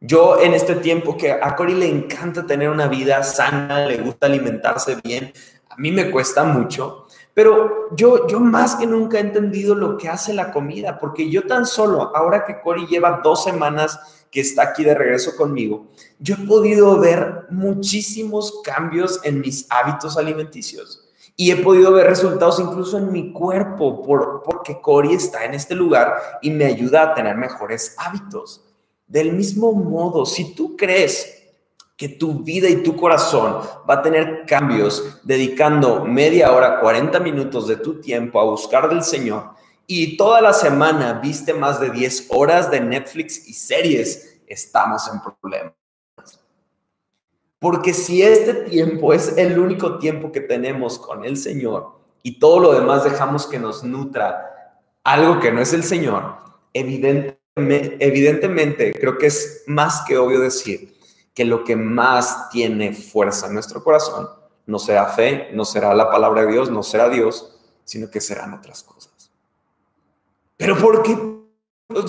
Yo 0.00 0.40
en 0.40 0.52
este 0.52 0.74
tiempo 0.74 1.16
que 1.16 1.30
a 1.30 1.54
Cory 1.54 1.74
le 1.74 1.88
encanta 1.88 2.44
tener 2.44 2.68
una 2.68 2.88
vida 2.88 3.22
sana, 3.22 3.86
le 3.86 3.98
gusta 3.98 4.26
alimentarse 4.26 4.96
bien, 5.04 5.32
a 5.70 5.76
mí 5.76 5.92
me 5.92 6.10
cuesta 6.10 6.42
mucho, 6.42 7.06
pero 7.32 7.94
yo, 7.94 8.26
yo 8.26 8.40
más 8.40 8.74
que 8.74 8.84
nunca 8.84 9.18
he 9.18 9.20
entendido 9.20 9.76
lo 9.76 9.96
que 9.96 10.08
hace 10.08 10.34
la 10.34 10.50
comida, 10.50 10.98
porque 10.98 11.30
yo 11.30 11.46
tan 11.46 11.64
solo, 11.64 12.14
ahora 12.16 12.44
que 12.44 12.60
Cory 12.60 12.86
lleva 12.88 13.20
dos 13.22 13.44
semanas 13.44 14.26
que 14.32 14.40
está 14.40 14.64
aquí 14.64 14.82
de 14.82 14.96
regreso 14.96 15.36
conmigo, 15.36 15.86
yo 16.18 16.34
he 16.34 16.44
podido 16.44 16.98
ver 16.98 17.46
muchísimos 17.50 18.60
cambios 18.64 19.20
en 19.22 19.40
mis 19.40 19.66
hábitos 19.70 20.16
alimenticios 20.16 21.01
y 21.36 21.50
he 21.50 21.56
podido 21.56 21.92
ver 21.92 22.06
resultados 22.06 22.60
incluso 22.60 22.98
en 22.98 23.10
mi 23.10 23.32
cuerpo 23.32 24.02
por, 24.02 24.42
porque 24.44 24.80
Cory 24.80 25.14
está 25.14 25.44
en 25.44 25.54
este 25.54 25.74
lugar 25.74 26.14
y 26.42 26.50
me 26.50 26.66
ayuda 26.66 27.02
a 27.02 27.14
tener 27.14 27.36
mejores 27.36 27.94
hábitos. 27.98 28.64
Del 29.06 29.32
mismo 29.32 29.72
modo, 29.72 30.26
si 30.26 30.54
tú 30.54 30.76
crees 30.76 31.42
que 31.96 32.08
tu 32.08 32.42
vida 32.42 32.68
y 32.68 32.82
tu 32.82 32.96
corazón 32.96 33.60
va 33.88 33.94
a 33.94 34.02
tener 34.02 34.44
cambios 34.46 35.20
dedicando 35.22 36.04
media 36.04 36.52
hora, 36.52 36.80
40 36.80 37.20
minutos 37.20 37.68
de 37.68 37.76
tu 37.76 38.00
tiempo 38.00 38.40
a 38.40 38.44
buscar 38.44 38.88
del 38.88 39.02
Señor, 39.02 39.50
y 39.86 40.16
toda 40.16 40.40
la 40.40 40.52
semana 40.52 41.14
viste 41.14 41.52
más 41.52 41.80
de 41.80 41.90
10 41.90 42.28
horas 42.30 42.70
de 42.70 42.80
Netflix 42.80 43.48
y 43.48 43.52
series, 43.52 44.40
estamos 44.46 45.08
en 45.12 45.20
problemas. 45.20 45.81
Porque 47.62 47.94
si 47.94 48.22
este 48.22 48.54
tiempo 48.54 49.12
es 49.12 49.38
el 49.38 49.56
único 49.56 49.98
tiempo 49.98 50.32
que 50.32 50.40
tenemos 50.40 50.98
con 50.98 51.24
el 51.24 51.36
Señor 51.36 51.92
y 52.24 52.40
todo 52.40 52.58
lo 52.58 52.72
demás 52.72 53.04
dejamos 53.04 53.46
que 53.46 53.60
nos 53.60 53.84
nutra 53.84 54.80
algo 55.04 55.38
que 55.38 55.52
no 55.52 55.60
es 55.60 55.72
el 55.72 55.84
Señor, 55.84 56.38
evidentemente, 56.72 57.98
evidentemente 58.00 58.92
creo 58.92 59.16
que 59.16 59.26
es 59.26 59.62
más 59.68 60.02
que 60.08 60.18
obvio 60.18 60.40
decir 60.40 60.96
que 61.34 61.44
lo 61.44 61.62
que 61.62 61.76
más 61.76 62.50
tiene 62.50 62.92
fuerza 62.94 63.46
en 63.46 63.54
nuestro 63.54 63.84
corazón 63.84 64.28
no 64.66 64.80
será 64.80 65.06
fe, 65.06 65.50
no 65.52 65.64
será 65.64 65.94
la 65.94 66.10
palabra 66.10 66.44
de 66.44 66.50
Dios, 66.50 66.68
no 66.68 66.82
será 66.82 67.08
Dios, 67.08 67.60
sino 67.84 68.10
que 68.10 68.20
serán 68.20 68.54
otras 68.54 68.82
cosas. 68.82 69.30
Pero 70.56 70.76
¿por 70.78 71.04
qué? 71.04 71.16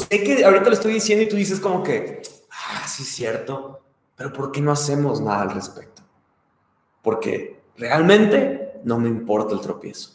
Sé 0.09 0.23
que 0.23 0.43
ahorita 0.43 0.65
lo 0.65 0.73
estoy 0.73 0.93
diciendo 0.93 1.23
y 1.23 1.29
tú 1.29 1.35
dices 1.35 1.59
como 1.59 1.83
que, 1.83 2.23
ah, 2.49 2.87
sí 2.87 3.03
es 3.03 3.09
cierto, 3.09 3.82
pero 4.23 4.31
¿por 4.31 4.53
qué 4.53 4.61
no 4.61 4.71
hacemos 4.71 5.19
nada 5.19 5.41
al 5.41 5.51
respecto? 5.51 6.01
Porque 7.01 7.61
realmente 7.75 8.79
no 8.85 8.97
me 8.97 9.09
importa 9.09 9.53
el 9.53 9.59
tropiezo. 9.59 10.11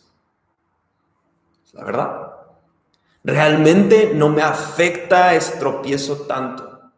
La 1.75 1.85
verdad. 1.85 2.33
Realmente 3.23 4.15
no 4.15 4.31
me 4.31 4.41
afecta 4.41 5.35
ese 5.35 5.59
tropiezo 5.59 6.23
tanto. 6.23 6.91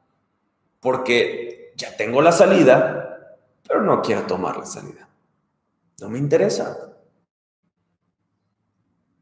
Porque 0.79 1.73
ya 1.77 1.96
tengo 1.96 2.23
la 2.23 2.31
salida, 2.31 3.40
pero 3.66 3.83
no 3.83 4.03
quiero 4.03 4.23
tomar 4.23 4.57
la 4.59 4.66
salida. 4.66 5.09
No 6.01 6.09
me 6.09 6.18
interesa. 6.18 6.92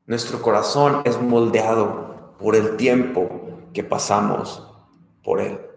Nuestro 0.05 0.42
corazón 0.42 1.01
es 1.07 1.18
moldeado 1.18 2.37
por 2.38 2.55
el 2.55 2.77
tiempo 2.77 3.31
que 3.72 3.83
pasamos 3.83 4.70
por 5.22 5.40
Él. 5.40 5.67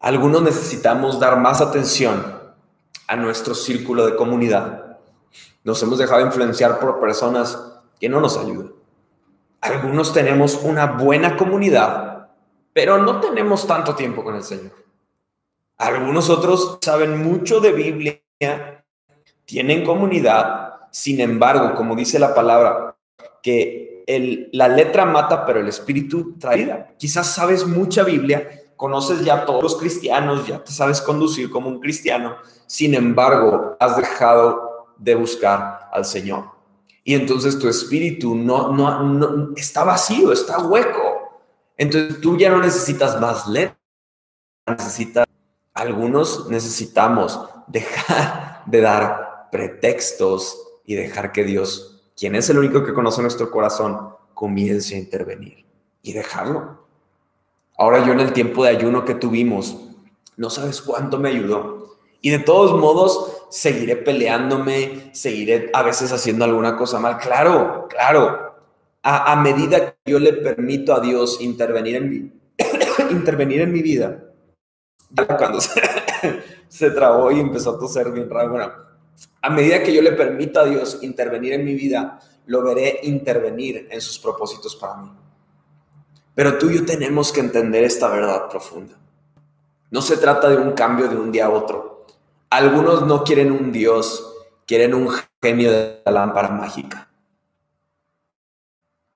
Algunos 0.00 0.42
necesitamos 0.42 1.18
dar 1.18 1.38
más 1.38 1.60
atención 1.60 2.36
a 3.06 3.16
nuestro 3.16 3.54
círculo 3.54 4.06
de 4.06 4.16
comunidad. 4.16 4.98
Nos 5.64 5.82
hemos 5.82 5.98
dejado 5.98 6.20
influenciar 6.20 6.78
por 6.78 7.00
personas 7.00 7.58
que 7.98 8.08
no 8.08 8.20
nos 8.20 8.36
ayudan. 8.36 8.72
Algunos 9.60 10.12
tenemos 10.12 10.60
una 10.62 10.86
buena 10.86 11.36
comunidad, 11.36 12.28
pero 12.72 12.98
no 12.98 13.20
tenemos 13.20 13.66
tanto 13.66 13.94
tiempo 13.94 14.22
con 14.22 14.36
el 14.36 14.42
Señor. 14.42 14.72
Algunos 15.78 16.30
otros 16.30 16.78
saben 16.80 17.22
mucho 17.22 17.60
de 17.60 17.72
Biblia, 17.72 18.22
tienen 19.44 19.84
comunidad, 19.84 20.74
sin 20.90 21.20
embargo, 21.20 21.74
como 21.74 21.96
dice 21.96 22.18
la 22.18 22.34
palabra, 22.34 22.96
que 23.42 24.04
la 24.52 24.68
letra 24.68 25.04
mata, 25.04 25.44
pero 25.44 25.60
el 25.60 25.68
espíritu 25.68 26.36
trae. 26.38 26.94
Quizás 26.96 27.34
sabes 27.34 27.66
mucha 27.66 28.04
Biblia, 28.04 28.48
conoces 28.76 29.24
ya 29.24 29.44
todos 29.44 29.62
los 29.62 29.76
cristianos, 29.76 30.46
ya 30.46 30.62
te 30.62 30.72
sabes 30.72 31.00
conducir 31.00 31.50
como 31.50 31.68
un 31.68 31.80
cristiano, 31.80 32.36
sin 32.66 32.94
embargo, 32.94 33.76
has 33.80 33.96
dejado 33.96 34.86
de 34.98 35.14
buscar 35.14 35.88
al 35.92 36.04
Señor. 36.04 36.44
Y 37.04 37.14
entonces 37.14 37.58
tu 37.58 37.68
espíritu 37.68 38.34
no, 38.34 38.72
no, 38.72 39.02
no 39.02 39.52
está 39.56 39.84
vacío, 39.84 40.32
está 40.32 40.58
hueco. 40.58 41.42
Entonces 41.76 42.20
tú 42.20 42.36
ya 42.36 42.50
no 42.50 42.58
necesitas 42.58 43.20
más 43.20 43.46
letras, 43.46 43.76
necesitas, 44.66 45.26
algunos 45.74 46.48
necesitamos 46.48 47.40
dejar 47.66 48.62
de 48.66 48.80
dar 48.80 49.48
pretextos 49.52 50.56
y 50.84 50.94
dejar 50.94 51.32
que 51.32 51.44
Dios 51.44 51.96
quien 52.16 52.34
es 52.34 52.48
el 52.48 52.58
único 52.58 52.82
que 52.82 52.94
conoce 52.94 53.20
nuestro 53.20 53.50
corazón, 53.50 54.14
comience 54.32 54.94
a 54.94 54.98
intervenir 54.98 55.66
y 56.00 56.14
dejarlo. 56.14 56.85
Ahora 57.78 58.04
yo 58.04 58.12
en 58.12 58.20
el 58.20 58.32
tiempo 58.32 58.64
de 58.64 58.70
ayuno 58.70 59.04
que 59.04 59.14
tuvimos, 59.14 59.76
no 60.36 60.50
sabes 60.50 60.80
cuánto 60.80 61.18
me 61.18 61.28
ayudó. 61.28 61.96
Y 62.20 62.30
de 62.30 62.38
todos 62.38 62.78
modos, 62.78 63.44
seguiré 63.50 63.96
peleándome, 63.96 65.10
seguiré 65.12 65.70
a 65.72 65.82
veces 65.82 66.12
haciendo 66.12 66.44
alguna 66.44 66.76
cosa 66.76 66.98
mal. 66.98 67.18
Claro, 67.18 67.86
claro. 67.88 68.54
A, 69.02 69.36
medida 69.36 69.94
que 70.04 70.10
yo 70.10 70.18
le 70.18 70.32
permito 70.32 70.92
a 70.92 70.98
Dios 70.98 71.40
intervenir 71.40 71.96
en 71.96 72.10
mi, 72.10 72.32
intervenir 73.12 73.60
en 73.60 73.72
mi 73.72 73.80
vida, 73.80 74.24
cuando 75.38 75.60
se, 75.60 75.80
se, 76.68 76.90
trabó 76.90 77.30
y 77.30 77.38
empezó 77.38 77.76
a 77.76 77.78
toser 77.78 78.10
bien 78.10 78.28
raro, 78.28 78.50
bueno, 78.50 78.72
a 79.42 79.50
medida 79.50 79.84
que 79.84 79.94
yo 79.94 80.02
le 80.02 80.10
permito 80.10 80.58
a 80.58 80.64
Dios 80.64 80.98
intervenir 81.02 81.52
en 81.52 81.64
mi 81.64 81.74
vida, 81.74 82.18
lo 82.46 82.64
veré 82.64 82.98
intervenir 83.04 83.86
en 83.92 84.00
sus 84.00 84.18
propósitos 84.18 84.74
para 84.74 84.96
mí. 84.96 85.10
Pero 86.36 86.58
tú 86.58 86.68
y 86.68 86.76
yo 86.76 86.84
tenemos 86.84 87.32
que 87.32 87.40
entender 87.40 87.82
esta 87.82 88.08
verdad 88.08 88.50
profunda. 88.50 88.94
No 89.90 90.02
se 90.02 90.18
trata 90.18 90.50
de 90.50 90.58
un 90.58 90.72
cambio 90.72 91.08
de 91.08 91.16
un 91.16 91.32
día 91.32 91.46
a 91.46 91.50
otro. 91.50 92.04
Algunos 92.50 93.06
no 93.06 93.24
quieren 93.24 93.50
un 93.50 93.72
Dios, 93.72 94.34
quieren 94.66 94.92
un 94.92 95.08
genio 95.42 95.72
de 95.72 96.02
la 96.04 96.12
lámpara 96.12 96.50
mágica. 96.50 97.08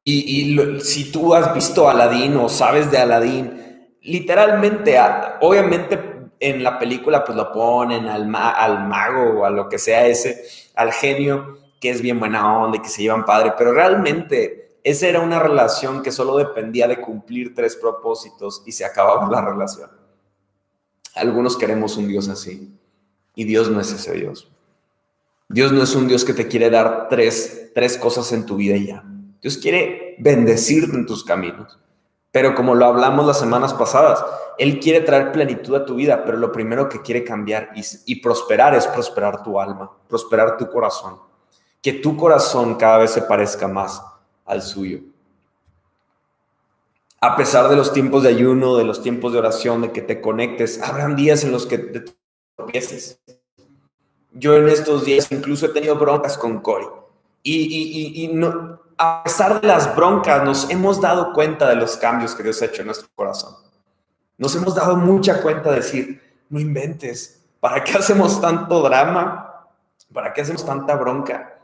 Y, 0.02 0.80
si 0.80 1.12
tú 1.12 1.34
has 1.34 1.52
visto 1.54 1.90
Aladín 1.90 2.38
o 2.38 2.48
sabes 2.48 2.90
de 2.90 2.96
Aladín, 2.96 3.98
literalmente, 4.00 4.98
obviamente 5.42 6.30
en 6.40 6.64
la 6.64 6.78
película 6.78 7.22
pues 7.22 7.36
lo 7.36 7.52
ponen 7.52 8.06
al, 8.06 8.34
al 8.34 8.88
mago 8.88 9.40
o 9.40 9.44
a 9.44 9.50
lo 9.50 9.68
que 9.68 9.78
sea 9.78 10.06
ese, 10.06 10.42
al 10.74 10.90
genio, 10.90 11.58
que 11.78 11.90
es 11.90 12.00
bien 12.00 12.18
buena 12.18 12.62
onda 12.62 12.78
y 12.78 12.80
que 12.80 12.88
se 12.88 13.02
llevan 13.02 13.26
padre, 13.26 13.52
pero 13.58 13.74
realmente 13.74 14.59
esa 14.82 15.08
era 15.08 15.20
una 15.20 15.38
relación 15.38 16.02
que 16.02 16.12
solo 16.12 16.36
dependía 16.36 16.88
de 16.88 17.00
cumplir 17.00 17.54
tres 17.54 17.76
propósitos 17.76 18.62
y 18.64 18.72
se 18.72 18.84
acababa 18.84 19.30
la 19.30 19.42
relación. 19.42 19.90
Algunos 21.14 21.56
queremos 21.56 21.96
un 21.96 22.08
Dios 22.08 22.28
así 22.28 22.72
y 23.34 23.44
Dios 23.44 23.70
no 23.70 23.80
es 23.80 23.92
ese 23.92 24.12
Dios. 24.12 24.50
Dios 25.48 25.72
no 25.72 25.82
es 25.82 25.94
un 25.94 26.08
Dios 26.08 26.24
que 26.24 26.32
te 26.32 26.48
quiere 26.48 26.70
dar 26.70 27.08
tres, 27.08 27.72
tres 27.74 27.98
cosas 27.98 28.32
en 28.32 28.46
tu 28.46 28.56
vida 28.56 28.76
y 28.76 28.86
ya. 28.86 29.04
Dios 29.42 29.58
quiere 29.58 30.16
bendecirte 30.18 30.96
en 30.96 31.06
tus 31.06 31.24
caminos. 31.24 31.78
Pero 32.30 32.54
como 32.54 32.76
lo 32.76 32.86
hablamos 32.86 33.26
las 33.26 33.40
semanas 33.40 33.74
pasadas, 33.74 34.24
Él 34.56 34.78
quiere 34.78 35.00
traer 35.00 35.32
plenitud 35.32 35.74
a 35.74 35.84
tu 35.84 35.96
vida, 35.96 36.22
pero 36.24 36.38
lo 36.38 36.52
primero 36.52 36.88
que 36.88 37.02
quiere 37.02 37.24
cambiar 37.24 37.70
y, 37.74 37.82
y 38.06 38.20
prosperar 38.20 38.74
es 38.74 38.86
prosperar 38.86 39.42
tu 39.42 39.58
alma, 39.58 39.90
prosperar 40.08 40.56
tu 40.56 40.68
corazón. 40.70 41.18
Que 41.82 41.94
tu 41.94 42.16
corazón 42.16 42.76
cada 42.76 42.98
vez 42.98 43.10
se 43.10 43.22
parezca 43.22 43.66
más 43.66 44.00
al 44.50 44.62
suyo. 44.62 45.00
A 47.20 47.36
pesar 47.36 47.68
de 47.68 47.76
los 47.76 47.92
tiempos 47.92 48.22
de 48.24 48.30
ayuno, 48.30 48.76
de 48.76 48.84
los 48.84 49.02
tiempos 49.02 49.32
de 49.32 49.38
oración, 49.38 49.82
de 49.82 49.92
que 49.92 50.02
te 50.02 50.20
conectes, 50.20 50.82
habrán 50.82 51.16
días 51.16 51.44
en 51.44 51.52
los 51.52 51.66
que 51.66 51.78
te 51.78 52.04
tropieces. 52.56 53.20
Yo 54.32 54.56
en 54.56 54.68
estos 54.68 55.04
días 55.04 55.30
incluso 55.30 55.66
he 55.66 55.70
tenido 55.70 55.96
broncas 55.96 56.36
con 56.36 56.60
Cory. 56.60 56.86
Y, 57.42 58.30
no, 58.32 58.80
a 58.98 59.22
pesar 59.22 59.60
de 59.60 59.66
las 59.66 59.94
broncas, 59.94 60.44
nos 60.44 60.70
hemos 60.70 61.00
dado 61.00 61.32
cuenta 61.32 61.68
de 61.68 61.76
los 61.76 61.96
cambios 61.96 62.34
que 62.34 62.42
Dios 62.42 62.60
ha 62.62 62.66
hecho 62.66 62.82
en 62.82 62.86
nuestro 62.86 63.08
corazón. 63.14 63.54
Nos 64.36 64.54
hemos 64.56 64.74
dado 64.74 64.96
mucha 64.96 65.42
cuenta 65.42 65.70
de 65.70 65.76
decir, 65.76 66.22
no 66.48 66.58
inventes, 66.58 67.44
¿para 67.60 67.84
qué 67.84 67.92
hacemos 67.98 68.40
tanto 68.40 68.82
drama? 68.82 69.66
¿Para 70.12 70.32
qué 70.32 70.40
hacemos 70.40 70.64
tanta 70.64 70.96
bronca? 70.96 71.58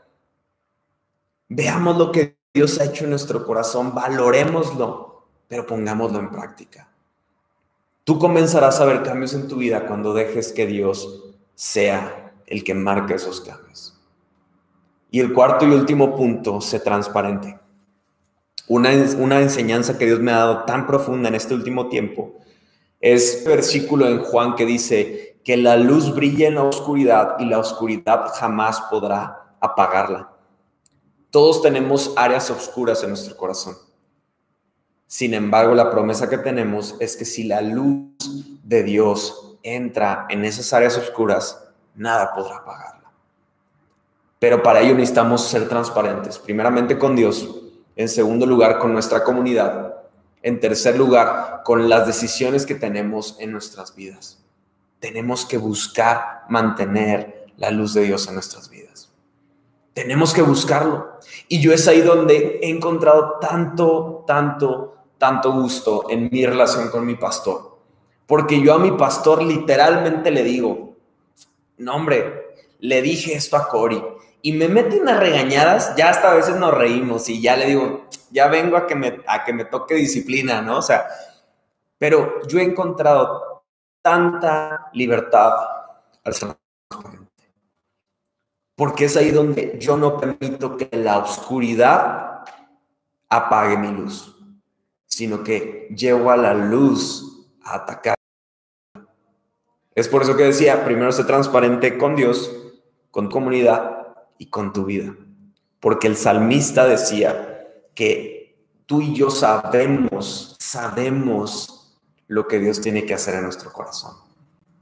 Veamos 1.49 1.97
lo 1.97 2.11
que 2.11 2.37
Dios 2.57 2.79
ha 2.79 2.85
hecho 2.85 3.03
en 3.03 3.11
nuestro 3.11 3.45
corazón, 3.45 3.93
valoremoslo, 3.93 5.27
pero 5.47 5.67
pongámoslo 5.67 6.17
en 6.17 6.31
práctica. 6.31 6.89
Tú 8.03 8.17
comenzarás 8.17 8.81
a 8.81 8.85
ver 8.85 9.03
cambios 9.03 9.35
en 9.35 9.47
tu 9.47 9.57
vida 9.57 9.85
cuando 9.85 10.11
dejes 10.11 10.51
que 10.51 10.65
Dios 10.65 11.35
sea 11.53 12.33
el 12.47 12.63
que 12.63 12.73
marque 12.73 13.13
esos 13.13 13.41
cambios. 13.41 14.01
Y 15.11 15.19
el 15.19 15.33
cuarto 15.33 15.67
y 15.67 15.71
último 15.71 16.15
punto, 16.15 16.59
sé 16.59 16.79
transparente. 16.79 17.59
Una, 18.67 18.89
una 19.19 19.39
enseñanza 19.39 19.99
que 19.99 20.07
Dios 20.07 20.19
me 20.19 20.31
ha 20.31 20.37
dado 20.37 20.63
tan 20.65 20.87
profunda 20.87 21.29
en 21.29 21.35
este 21.35 21.53
último 21.53 21.89
tiempo 21.89 22.39
es 22.99 23.43
versículo 23.45 24.07
en 24.07 24.23
Juan 24.23 24.55
que 24.55 24.65
dice 24.65 25.39
que 25.43 25.57
la 25.57 25.77
luz 25.77 26.15
brilla 26.15 26.47
en 26.47 26.55
la 26.55 26.63
oscuridad 26.63 27.35
y 27.37 27.45
la 27.45 27.59
oscuridad 27.59 28.31
jamás 28.33 28.81
podrá 28.89 29.53
apagarla. 29.61 30.36
Todos 31.37 31.61
tenemos 31.61 32.13
áreas 32.15 32.49
oscuras 32.49 33.03
en 33.03 33.09
nuestro 33.09 33.37
corazón. 33.37 33.77
Sin 35.05 35.35
embargo, 35.35 35.75
la 35.75 35.91
promesa 35.91 36.27
que 36.27 36.39
tenemos 36.39 36.95
es 36.99 37.15
que 37.15 37.25
si 37.25 37.43
la 37.43 37.61
luz 37.61 38.09
de 38.63 38.81
Dios 38.81 39.55
entra 39.61 40.25
en 40.29 40.45
esas 40.45 40.73
áreas 40.73 40.97
oscuras, 40.97 41.63
nada 41.93 42.33
podrá 42.33 42.57
apagarla. 42.57 43.11
Pero 44.39 44.63
para 44.63 44.81
ello 44.81 44.95
necesitamos 44.95 45.47
ser 45.47 45.69
transparentes, 45.69 46.39
primeramente 46.39 46.97
con 46.97 47.15
Dios, 47.15 47.47
en 47.95 48.09
segundo 48.09 48.47
lugar 48.47 48.79
con 48.79 48.91
nuestra 48.91 49.23
comunidad, 49.23 49.93
en 50.41 50.59
tercer 50.59 50.97
lugar 50.97 51.61
con 51.63 51.87
las 51.87 52.07
decisiones 52.07 52.65
que 52.65 52.73
tenemos 52.73 53.35
en 53.39 53.51
nuestras 53.51 53.95
vidas. 53.95 54.43
Tenemos 54.99 55.45
que 55.45 55.59
buscar 55.59 56.45
mantener 56.49 57.45
la 57.57 57.69
luz 57.69 57.93
de 57.93 58.05
Dios 58.05 58.27
en 58.27 58.33
nuestras 58.33 58.71
vidas. 58.71 59.06
Tenemos 59.97 60.31
que 60.31 60.43
buscarlo. 60.43 61.17
Y 61.47 61.59
yo 61.59 61.73
es 61.73 61.87
ahí 61.87 62.01
donde 62.01 62.59
he 62.61 62.69
encontrado 62.69 63.39
tanto, 63.41 64.23
tanto, 64.27 64.95
tanto 65.17 65.51
gusto 65.51 66.05
en 66.07 66.29
mi 66.31 66.45
relación 66.45 66.91
con 66.91 67.03
mi 67.03 67.15
pastor. 67.15 67.79
Porque 68.27 68.61
yo 68.61 68.75
a 68.75 68.77
mi 68.77 68.91
pastor 68.91 69.41
literalmente 69.41 70.29
le 70.29 70.43
digo, 70.43 70.95
no 71.79 71.95
hombre, 71.95 72.57
le 72.77 73.01
dije 73.01 73.33
esto 73.33 73.57
a 73.57 73.67
Cory 73.67 74.03
y 74.43 74.51
me 74.51 74.67
mete 74.67 75.01
unas 75.01 75.19
regañadas, 75.19 75.95
ya 75.95 76.09
hasta 76.09 76.29
a 76.29 76.35
veces 76.35 76.57
nos 76.57 76.75
reímos 76.75 77.27
y 77.27 77.41
ya 77.41 77.57
le 77.57 77.65
digo, 77.65 78.05
ya 78.29 78.49
vengo 78.49 78.77
a 78.77 78.85
que 78.85 78.93
me, 78.93 79.21
a 79.25 79.43
que 79.43 79.51
me 79.51 79.65
toque 79.65 79.95
disciplina, 79.95 80.61
¿no? 80.61 80.77
O 80.77 80.83
sea, 80.83 81.07
pero 81.97 82.47
yo 82.47 82.59
he 82.59 82.63
encontrado 82.63 83.63
tanta 84.03 84.91
libertad 84.93 85.53
al 86.23 86.35
porque 88.77 89.05
es 89.05 89.17
ahí 89.17 89.31
donde 89.31 89.75
yo 89.79 89.97
no 89.97 90.17
permito 90.17 90.77
que 90.77 90.87
la 90.95 91.17
oscuridad 91.17 92.43
apague 93.27 93.75
mi 93.75 93.87
luz, 93.87 94.37
sino 95.07 95.43
que 95.43 95.87
llevo 95.97 96.29
a 96.29 96.37
la 96.37 96.53
luz 96.53 97.47
a 97.63 97.77
atacar. 97.77 98.13
Es 99.95 100.07
por 100.07 100.21
eso 100.21 100.37
que 100.37 100.43
decía, 100.43 100.85
primero 100.85 101.11
sé 101.11 101.23
transparente 101.23 101.97
con 101.97 102.15
Dios, 102.15 102.55
con 103.09 103.31
comunidad 103.31 104.15
y 104.37 104.45
con 104.45 104.71
tu 104.71 104.85
vida. 104.85 105.11
Porque 105.79 106.05
el 106.05 106.15
salmista 106.15 106.85
decía 106.85 107.65
que 107.95 108.59
tú 108.85 109.01
y 109.01 109.15
yo 109.15 109.31
sabemos, 109.31 110.55
sabemos 110.59 111.97
lo 112.27 112.47
que 112.47 112.59
Dios 112.59 112.79
tiene 112.79 113.07
que 113.07 113.15
hacer 113.15 113.33
en 113.33 113.45
nuestro 113.45 113.73
corazón. 113.73 114.13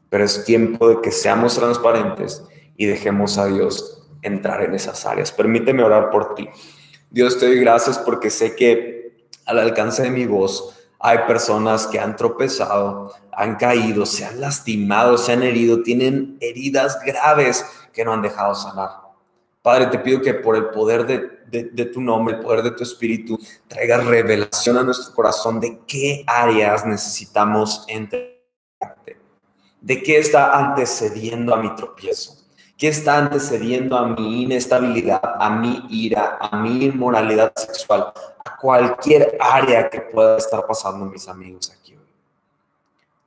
Pero 0.10 0.26
es 0.26 0.44
tiempo 0.44 0.90
de 0.90 1.00
que 1.00 1.14
seamos 1.14 1.56
transparentes 1.56 2.44
y 2.78 2.86
dejemos 2.86 3.38
a 3.38 3.48
Dios 3.48 4.04
entrar 4.22 4.64
en 4.64 4.74
esas 4.74 5.06
áreas. 5.06 5.32
Permíteme 5.32 5.84
orar 5.84 6.10
por 6.10 6.36
ti. 6.36 6.50
Dios, 7.10 7.38
te 7.38 7.46
doy 7.46 7.60
gracias 7.60 7.98
porque 8.00 8.30
sé 8.30 8.56
que 8.56 9.28
al 9.46 9.60
alcance 9.60 10.04
de 10.04 10.10
mi 10.10 10.26
voz 10.26 10.76
hay 11.00 11.20
personas 11.28 11.88
que 11.88 12.00
han 12.00 12.16
tropezado, 12.16 13.14
han 13.32 13.56
caído, 13.56 14.06
se 14.06 14.26
han 14.26 14.42
lastimado, 14.42 15.18
se 15.18 15.34
han 15.34 15.44
herido, 15.44 15.84
tienen 15.84 16.38
heridas 16.42 17.00
graves 17.06 17.66
que 17.94 18.04
no 18.04 18.14
han 18.14 18.22
dejado 18.22 18.56
sanar. 18.56 18.90
Padre, 19.62 19.88
te 19.88 20.00
pido 20.00 20.22
que 20.22 20.34
por 20.34 20.56
el 20.56 20.70
poder 20.70 21.06
de, 21.06 21.86
tu 21.86 22.02
nombre, 22.02 22.36
el 22.36 22.42
poder 22.42 22.64
de 22.64 22.72
tu 22.72 22.84
espíritu, 22.84 23.40
traigas 23.68 24.06
revelación 24.06 24.78
a 24.78 24.84
nuestro 24.84 25.14
corazón 25.14 25.60
de 25.60 25.80
qué 25.88 26.24
áreas 26.28 26.86
necesitamos 26.86 27.84
entregarte, 27.88 29.18
de 29.82 30.04
qué 30.04 30.18
está 30.18 30.58
antecediendo 30.58 31.54
a 31.54 31.58
mi 31.58 31.74
tropiezo 31.76 32.45
¿Qué 32.78 32.90
está 32.90 33.18
antecediendo 33.18 33.98
a 33.98 34.06
mi 34.06 34.44
inestabilidad, 34.44 35.22
a 35.40 35.50
mi 35.50 35.86
ira, 35.90 36.38
a 36.42 36.58
mi 36.58 36.84
inmoralidad 36.84 37.54
sexual, 37.56 38.12
a 38.44 38.58
cualquier 38.58 39.38
área 39.40 39.90
que 39.90 40.02
pueda 40.02 40.38
estar 40.38 40.68
pasando 40.68 41.06
mis 41.06 41.26
amigos 41.30 41.72
aquí 41.72 41.94
hoy? 41.94 42.04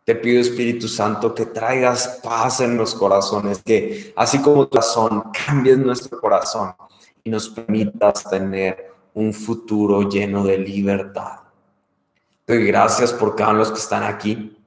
Te 0.04 0.14
pido, 0.14 0.40
Espíritu 0.40 0.86
Santo, 0.86 1.34
que 1.34 1.46
traigas 1.46 2.20
paz 2.22 2.60
en 2.60 2.76
los 2.76 2.94
corazones, 2.94 3.62
que 3.62 4.12
así 4.16 4.38
como 4.42 4.66
tu 4.66 4.72
corazón, 4.72 5.24
cambies 5.46 5.78
nuestro 5.78 6.20
corazón 6.20 6.74
y 7.24 7.30
nos 7.30 7.48
permitas 7.48 8.28
tener 8.28 8.92
un 9.14 9.32
futuro 9.32 10.02
lleno 10.02 10.44
de 10.44 10.58
libertad. 10.58 11.40
Te 12.44 12.54
doy 12.54 12.66
gracias 12.66 13.14
por 13.14 13.34
cada 13.34 13.50
uno 13.50 13.60
de 13.60 13.64
los 13.64 13.72
que 13.72 13.82
están 13.82 14.02
aquí. 14.02 14.58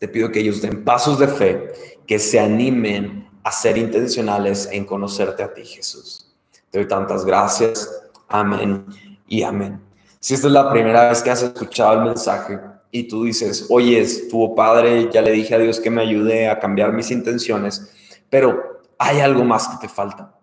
Te 0.00 0.08
pido 0.08 0.32
que 0.32 0.40
ellos 0.40 0.60
den 0.60 0.84
pasos 0.84 1.20
de 1.20 1.28
fe, 1.28 1.72
que 2.04 2.18
se 2.18 2.40
animen 2.40 3.23
a 3.44 3.52
ser 3.52 3.76
intencionales 3.76 4.68
en 4.72 4.84
conocerte 4.84 5.42
a 5.42 5.52
ti, 5.52 5.64
Jesús. 5.64 6.34
Te 6.70 6.78
doy 6.78 6.88
tantas 6.88 7.24
gracias. 7.24 7.88
Amén 8.26 8.86
y 9.28 9.42
amén. 9.42 9.80
Si 10.18 10.32
esta 10.32 10.46
es 10.46 10.52
la 10.54 10.70
primera 10.70 11.10
vez 11.10 11.22
que 11.22 11.30
has 11.30 11.42
escuchado 11.42 11.92
el 11.92 12.06
mensaje 12.06 12.58
y 12.90 13.06
tú 13.06 13.24
dices, 13.24 13.66
oye, 13.68 14.04
tu 14.30 14.54
padre, 14.54 15.10
ya 15.12 15.20
le 15.20 15.32
dije 15.32 15.54
a 15.54 15.58
Dios 15.58 15.78
que 15.78 15.90
me 15.90 16.00
ayude 16.00 16.48
a 16.48 16.58
cambiar 16.58 16.94
mis 16.94 17.10
intenciones, 17.10 17.92
pero 18.30 18.82
hay 18.98 19.20
algo 19.20 19.44
más 19.44 19.68
que 19.68 19.86
te 19.86 19.92
falta. 19.92 20.34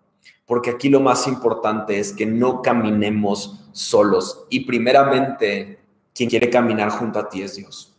Porque 0.46 0.70
aquí 0.70 0.88
lo 0.88 1.00
más 1.00 1.26
importante 1.26 1.98
es 1.98 2.12
que 2.12 2.26
no 2.26 2.62
caminemos 2.62 3.68
solos. 3.72 4.46
Y 4.50 4.60
primeramente, 4.60 5.80
quien 6.14 6.30
quiere 6.30 6.50
caminar 6.50 6.90
junto 6.90 7.18
a 7.18 7.28
ti 7.28 7.42
es 7.42 7.56
Dios. 7.56 7.96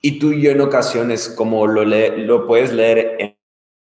Y 0.00 0.18
tú 0.18 0.30
y 0.32 0.42
yo 0.42 0.52
en 0.52 0.60
ocasiones, 0.60 1.28
como 1.28 1.66
lo, 1.66 1.84
lo 1.84 2.46
puedes 2.46 2.72
leer 2.72 3.16
en 3.18 3.35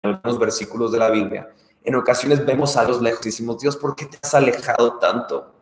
algunos 0.04 0.38
versículos 0.38 0.92
de 0.92 0.98
la 0.98 1.10
Biblia, 1.10 1.48
en 1.84 1.94
ocasiones 1.96 2.44
vemos 2.44 2.76
a 2.76 2.84
los 2.84 3.02
lejos 3.02 3.26
y 3.26 3.28
decimos, 3.28 3.60
Dios, 3.60 3.76
¿por 3.76 3.94
qué 3.94 4.06
te 4.06 4.18
has 4.22 4.34
alejado 4.34 4.98
tanto? 4.98 5.52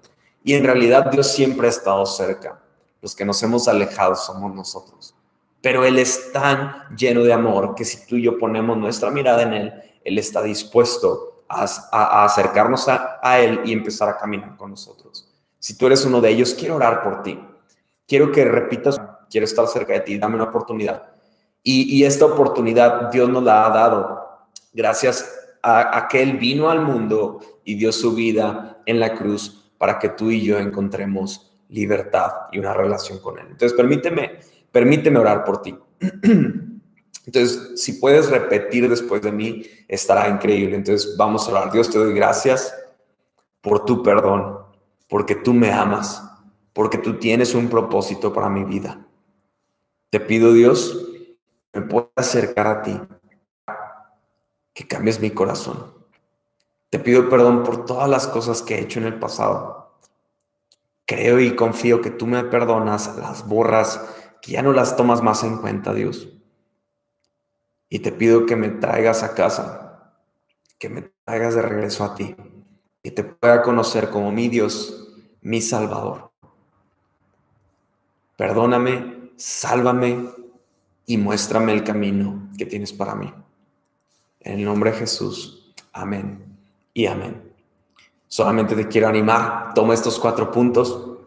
Y 0.44 0.54
en 0.54 0.64
realidad 0.64 1.10
Dios 1.10 1.26
siempre 1.26 1.66
ha 1.66 1.70
estado 1.70 2.06
cerca. 2.06 2.62
Los 3.00 3.16
que 3.16 3.24
nos 3.24 3.42
hemos 3.42 3.66
alejado 3.66 4.14
somos 4.14 4.54
nosotros. 4.54 5.16
Pero 5.60 5.84
Él 5.84 5.98
es 5.98 6.32
tan 6.32 6.96
lleno 6.96 7.22
de 7.22 7.32
amor 7.32 7.74
que 7.74 7.84
si 7.84 8.06
tú 8.06 8.16
y 8.16 8.22
yo 8.22 8.38
ponemos 8.38 8.76
nuestra 8.76 9.10
mirada 9.10 9.42
en 9.42 9.52
Él, 9.52 9.72
Él 10.04 10.18
está 10.18 10.42
dispuesto 10.42 11.44
a, 11.48 12.24
acercarnos 12.24 12.88
a, 12.88 13.18
a 13.20 13.40
Él 13.40 13.60
y 13.64 13.72
empezar 13.72 14.08
a 14.08 14.16
caminar 14.16 14.56
con 14.56 14.70
nosotros. 14.70 15.28
Si 15.58 15.76
tú 15.76 15.86
eres 15.86 16.04
uno 16.04 16.20
de 16.20 16.30
ellos, 16.30 16.54
quiero 16.54 16.76
orar 16.76 17.02
por 17.02 17.22
ti. 17.22 17.38
Quiero 18.06 18.30
que 18.30 18.44
repitas, 18.44 19.00
quiero 19.28 19.44
estar 19.44 19.66
cerca 19.66 19.92
de 19.92 20.00
ti, 20.00 20.18
dame 20.18 20.36
una 20.36 20.44
oportunidad. 20.44 21.10
Y, 21.64 21.96
y 21.96 22.04
esta 22.04 22.26
oportunidad 22.26 23.10
Dios 23.10 23.28
nos 23.28 23.42
la 23.42 23.66
ha 23.66 23.70
dado 23.70 24.21
gracias 24.72 25.38
a, 25.62 26.08
que 26.10 26.22
Él 26.22 26.38
vino 26.38 26.70
al 26.70 26.82
mundo 26.82 27.40
y 27.64 27.74
dio 27.74 27.92
su 27.92 28.14
vida 28.14 28.82
en 28.86 28.98
la 28.98 29.14
cruz 29.14 29.72
para 29.78 29.98
que 29.98 30.08
tú 30.08 30.30
y 30.30 30.42
yo 30.42 30.58
encontremos 30.58 31.52
libertad 31.68 32.32
y 32.50 32.58
una 32.58 32.74
relación 32.74 33.20
con 33.20 33.38
Él. 33.38 33.46
Entonces, 33.50 33.76
permíteme 33.76 34.40
permíteme 34.72 35.18
orar 35.18 35.44
por 35.44 35.62
ti. 35.62 35.78
Entonces, 37.24 37.80
si 37.80 37.92
puedes 37.94 38.30
repetir 38.30 38.88
después 38.88 39.22
de 39.22 39.30
mí, 39.30 39.62
estará 39.86 40.28
increíble. 40.28 40.76
Entonces, 40.76 41.16
vamos 41.16 41.46
a 41.46 41.52
orar. 41.52 41.70
Dios, 41.70 41.88
te 41.88 41.98
doy 41.98 42.12
gracias 42.14 42.74
por 43.60 43.84
tu 43.84 44.02
perdón, 44.02 44.58
porque 45.08 45.36
tú 45.36 45.54
me 45.54 45.70
amas, 45.70 46.20
porque 46.72 46.98
tú 46.98 47.20
tienes 47.20 47.54
un 47.54 47.68
propósito 47.68 48.32
para 48.32 48.48
mi 48.48 48.64
vida. 48.64 49.06
Te 50.10 50.18
pido, 50.18 50.52
Dios, 50.52 51.10
me 51.72 51.82
pueda 51.82 52.08
acercar 52.16 52.66
a 52.66 52.82
ti, 52.82 53.00
que 54.74 54.86
cambies 54.86 55.20
mi 55.20 55.30
corazón. 55.30 55.94
Te 56.90 56.98
pido 56.98 57.28
perdón 57.28 57.64
por 57.64 57.84
todas 57.86 58.08
las 58.08 58.26
cosas 58.26 58.62
que 58.62 58.74
he 58.74 58.80
hecho 58.80 58.98
en 58.98 59.06
el 59.06 59.18
pasado. 59.18 59.96
Creo 61.06 61.40
y 61.40 61.56
confío 61.56 62.00
que 62.00 62.10
tú 62.10 62.26
me 62.26 62.44
perdonas, 62.44 63.16
las 63.16 63.46
borras 63.46 64.00
que 64.42 64.52
ya 64.52 64.62
no 64.62 64.72
las 64.72 64.96
tomas 64.96 65.22
más 65.22 65.44
en 65.44 65.58
cuenta, 65.58 65.94
Dios. 65.94 66.28
Y 67.88 68.00
te 68.00 68.12
pido 68.12 68.44
que 68.44 68.56
me 68.56 68.68
traigas 68.68 69.22
a 69.22 69.34
casa, 69.34 70.14
que 70.78 70.88
me 70.88 71.12
traigas 71.24 71.54
de 71.54 71.62
regreso 71.62 72.04
a 72.04 72.14
ti, 72.14 72.34
y 73.02 73.10
te 73.12 73.24
pueda 73.24 73.62
conocer 73.62 74.10
como 74.10 74.32
mi 74.32 74.48
Dios, 74.48 75.14
mi 75.40 75.60
Salvador. 75.60 76.32
Perdóname, 78.36 79.32
sálvame 79.36 80.28
y 81.06 81.18
muéstrame 81.18 81.72
el 81.72 81.84
camino 81.84 82.48
que 82.58 82.66
tienes 82.66 82.92
para 82.92 83.14
mí. 83.14 83.32
En 84.44 84.58
el 84.58 84.64
nombre 84.64 84.90
de 84.90 84.98
Jesús, 84.98 85.72
amén 85.92 86.44
y 86.92 87.06
amén. 87.06 87.42
Solamente 88.26 88.74
te 88.74 88.88
quiero 88.88 89.08
animar, 89.08 89.72
toma 89.74 89.94
estos 89.94 90.18
cuatro 90.18 90.50
puntos, 90.50 91.18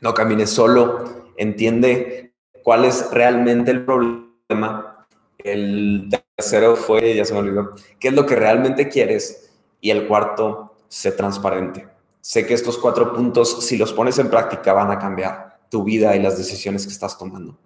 no 0.00 0.12
camines 0.12 0.50
solo, 0.50 1.04
entiende 1.36 2.32
cuál 2.64 2.84
es 2.84 3.10
realmente 3.12 3.70
el 3.70 3.84
problema. 3.84 5.06
El 5.38 6.08
tercero 6.36 6.74
fue, 6.74 7.14
ya 7.14 7.24
se 7.24 7.32
me 7.32 7.40
olvidó, 7.40 7.72
qué 8.00 8.08
es 8.08 8.14
lo 8.14 8.26
que 8.26 8.34
realmente 8.34 8.88
quieres. 8.88 9.52
Y 9.80 9.90
el 9.90 10.08
cuarto, 10.08 10.74
sé 10.88 11.12
transparente. 11.12 11.86
Sé 12.20 12.46
que 12.46 12.54
estos 12.54 12.78
cuatro 12.78 13.12
puntos, 13.12 13.64
si 13.64 13.76
los 13.76 13.92
pones 13.92 14.18
en 14.18 14.30
práctica, 14.30 14.72
van 14.72 14.90
a 14.90 14.98
cambiar 14.98 15.60
tu 15.70 15.84
vida 15.84 16.16
y 16.16 16.22
las 16.22 16.38
decisiones 16.38 16.86
que 16.86 16.92
estás 16.92 17.18
tomando. 17.18 17.58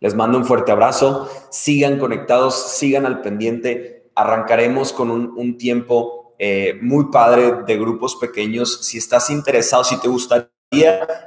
Les 0.00 0.14
mando 0.14 0.38
un 0.38 0.44
fuerte 0.44 0.70
abrazo. 0.70 1.28
Sigan 1.50 1.98
conectados, 1.98 2.76
sigan 2.76 3.06
al 3.06 3.22
pendiente. 3.22 4.03
Arrancaremos 4.14 4.92
con 4.92 5.10
un, 5.10 5.58
tiempo 5.58 6.34
eh, 6.38 6.78
muy 6.80 7.06
padre 7.06 7.62
de 7.66 7.76
grupos 7.76 8.16
pequeños. 8.16 8.80
Si 8.82 8.98
estás 8.98 9.30
interesado, 9.30 9.84
si 9.84 10.00
te 10.00 10.08
gustaría 10.08 10.48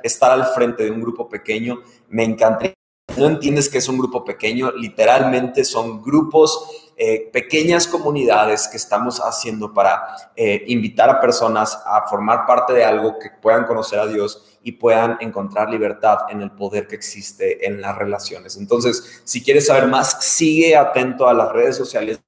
estar 0.04 0.32
al 0.32 0.46
frente 0.46 0.84
de 0.84 0.92
un 0.92 1.02
grupo 1.02 1.28
pequeño, 1.28 1.82
me 2.10 2.24
encantaría 2.24 2.78
no 3.18 3.26
entiendes 3.26 3.70
que 3.70 3.80
es 3.80 3.90
un 3.90 3.98
grupo 3.98 4.24
pequeño, 4.24 4.72
literalmente 4.74 5.64
son 5.64 6.04
grupos, 6.04 6.92
eh, 6.98 7.30
pequeñas 7.32 7.88
comunidades 7.88 8.68
que 8.68 8.78
estamos 8.78 9.20
haciendo 9.20 9.74
para 9.74 10.04
eh, 10.36 10.64
invitar 10.68 11.10
a 11.10 11.20
personas 11.20 11.80
a 11.86 12.08
formar 12.08 12.46
parte 12.46 12.74
de 12.74 12.84
algo 12.84 13.18
que 13.18 13.30
puedan 13.42 13.66
conocer 13.66 14.00
a 14.00 14.08
Dios 14.08 14.60
y 14.62 14.74
puedan 14.74 15.18
encontrar 15.20 15.70
libertad 15.70 16.20
en 16.30 16.42
el 16.42 16.52
poder 16.52 16.88
que 16.88 16.96
existe 16.96 17.66
en 17.66 17.82
las 17.82 17.98
relaciones. 17.98 18.58
Entonces, 18.58 19.22
si 19.24 19.44
quieres 19.44 19.68
saber 19.68 19.88
más, 19.88 20.24
sigue 20.24 20.76
atento 20.76 21.28
a 21.28 21.34
las 21.34 21.52
redes 21.52 21.76
sociales. 21.76 22.20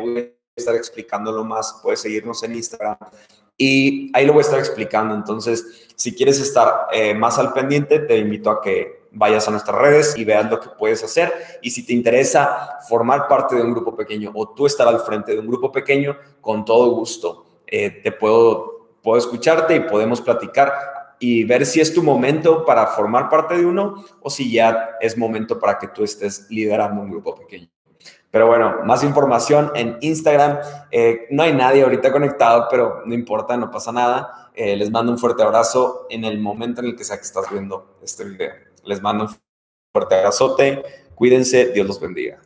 Voy 0.00 0.18
a 0.18 0.60
estar 0.60 0.74
explicándolo 0.74 1.44
más. 1.44 1.80
Puedes 1.82 2.00
seguirnos 2.00 2.42
en 2.42 2.54
Instagram 2.54 2.96
y 3.56 4.10
ahí 4.14 4.26
lo 4.26 4.32
voy 4.32 4.40
a 4.40 4.44
estar 4.46 4.58
explicando. 4.58 5.14
Entonces, 5.14 5.88
si 5.96 6.14
quieres 6.14 6.40
estar 6.40 6.88
eh, 6.92 7.14
más 7.14 7.38
al 7.38 7.52
pendiente, 7.52 8.00
te 8.00 8.18
invito 8.18 8.50
a 8.50 8.60
que 8.60 9.02
vayas 9.12 9.46
a 9.46 9.50
nuestras 9.50 9.78
redes 9.78 10.16
y 10.16 10.24
veas 10.24 10.50
lo 10.50 10.60
que 10.60 10.70
puedes 10.70 11.02
hacer. 11.04 11.32
Y 11.62 11.70
si 11.70 11.86
te 11.86 11.92
interesa 11.92 12.78
formar 12.88 13.28
parte 13.28 13.56
de 13.56 13.62
un 13.62 13.72
grupo 13.72 13.94
pequeño 13.96 14.30
o 14.34 14.50
tú 14.50 14.66
estar 14.66 14.88
al 14.88 15.00
frente 15.00 15.32
de 15.32 15.38
un 15.38 15.46
grupo 15.46 15.70
pequeño, 15.70 16.16
con 16.40 16.64
todo 16.64 16.90
gusto 16.90 17.46
eh, 17.66 17.90
te 17.90 18.12
puedo, 18.12 18.96
puedo 19.02 19.18
escucharte 19.18 19.76
y 19.76 19.80
podemos 19.80 20.20
platicar 20.20 20.72
y 21.18 21.44
ver 21.44 21.64
si 21.64 21.80
es 21.80 21.94
tu 21.94 22.02
momento 22.02 22.64
para 22.64 22.88
formar 22.88 23.30
parte 23.30 23.56
de 23.56 23.64
uno 23.64 24.04
o 24.20 24.28
si 24.28 24.50
ya 24.50 24.96
es 25.00 25.16
momento 25.16 25.58
para 25.58 25.78
que 25.78 25.88
tú 25.88 26.02
estés 26.02 26.46
liderando 26.50 27.00
un 27.00 27.10
grupo 27.10 27.34
pequeño. 27.34 27.68
Pero 28.32 28.46
bueno, 28.46 28.78
más 28.84 29.04
información 29.04 29.70
en 29.74 29.98
Instagram. 30.00 30.58
Eh, 30.90 31.26
no 31.30 31.42
hay 31.42 31.52
nadie 31.52 31.82
ahorita 31.82 32.10
conectado, 32.10 32.66
pero 32.70 33.02
no 33.04 33.14
importa, 33.14 33.58
no 33.58 33.70
pasa 33.70 33.92
nada. 33.92 34.50
Eh, 34.54 34.74
les 34.74 34.90
mando 34.90 35.12
un 35.12 35.18
fuerte 35.18 35.42
abrazo 35.42 36.06
en 36.08 36.24
el 36.24 36.40
momento 36.40 36.80
en 36.80 36.88
el 36.88 36.96
que 36.96 37.04
sea 37.04 37.18
que 37.18 37.24
estás 37.24 37.50
viendo 37.50 37.98
este 38.02 38.24
video. 38.24 38.52
Les 38.84 39.02
mando 39.02 39.24
un 39.24 39.36
fuerte 39.94 40.14
abrazote. 40.14 40.82
Cuídense. 41.14 41.72
Dios 41.72 41.86
los 41.86 42.00
bendiga. 42.00 42.40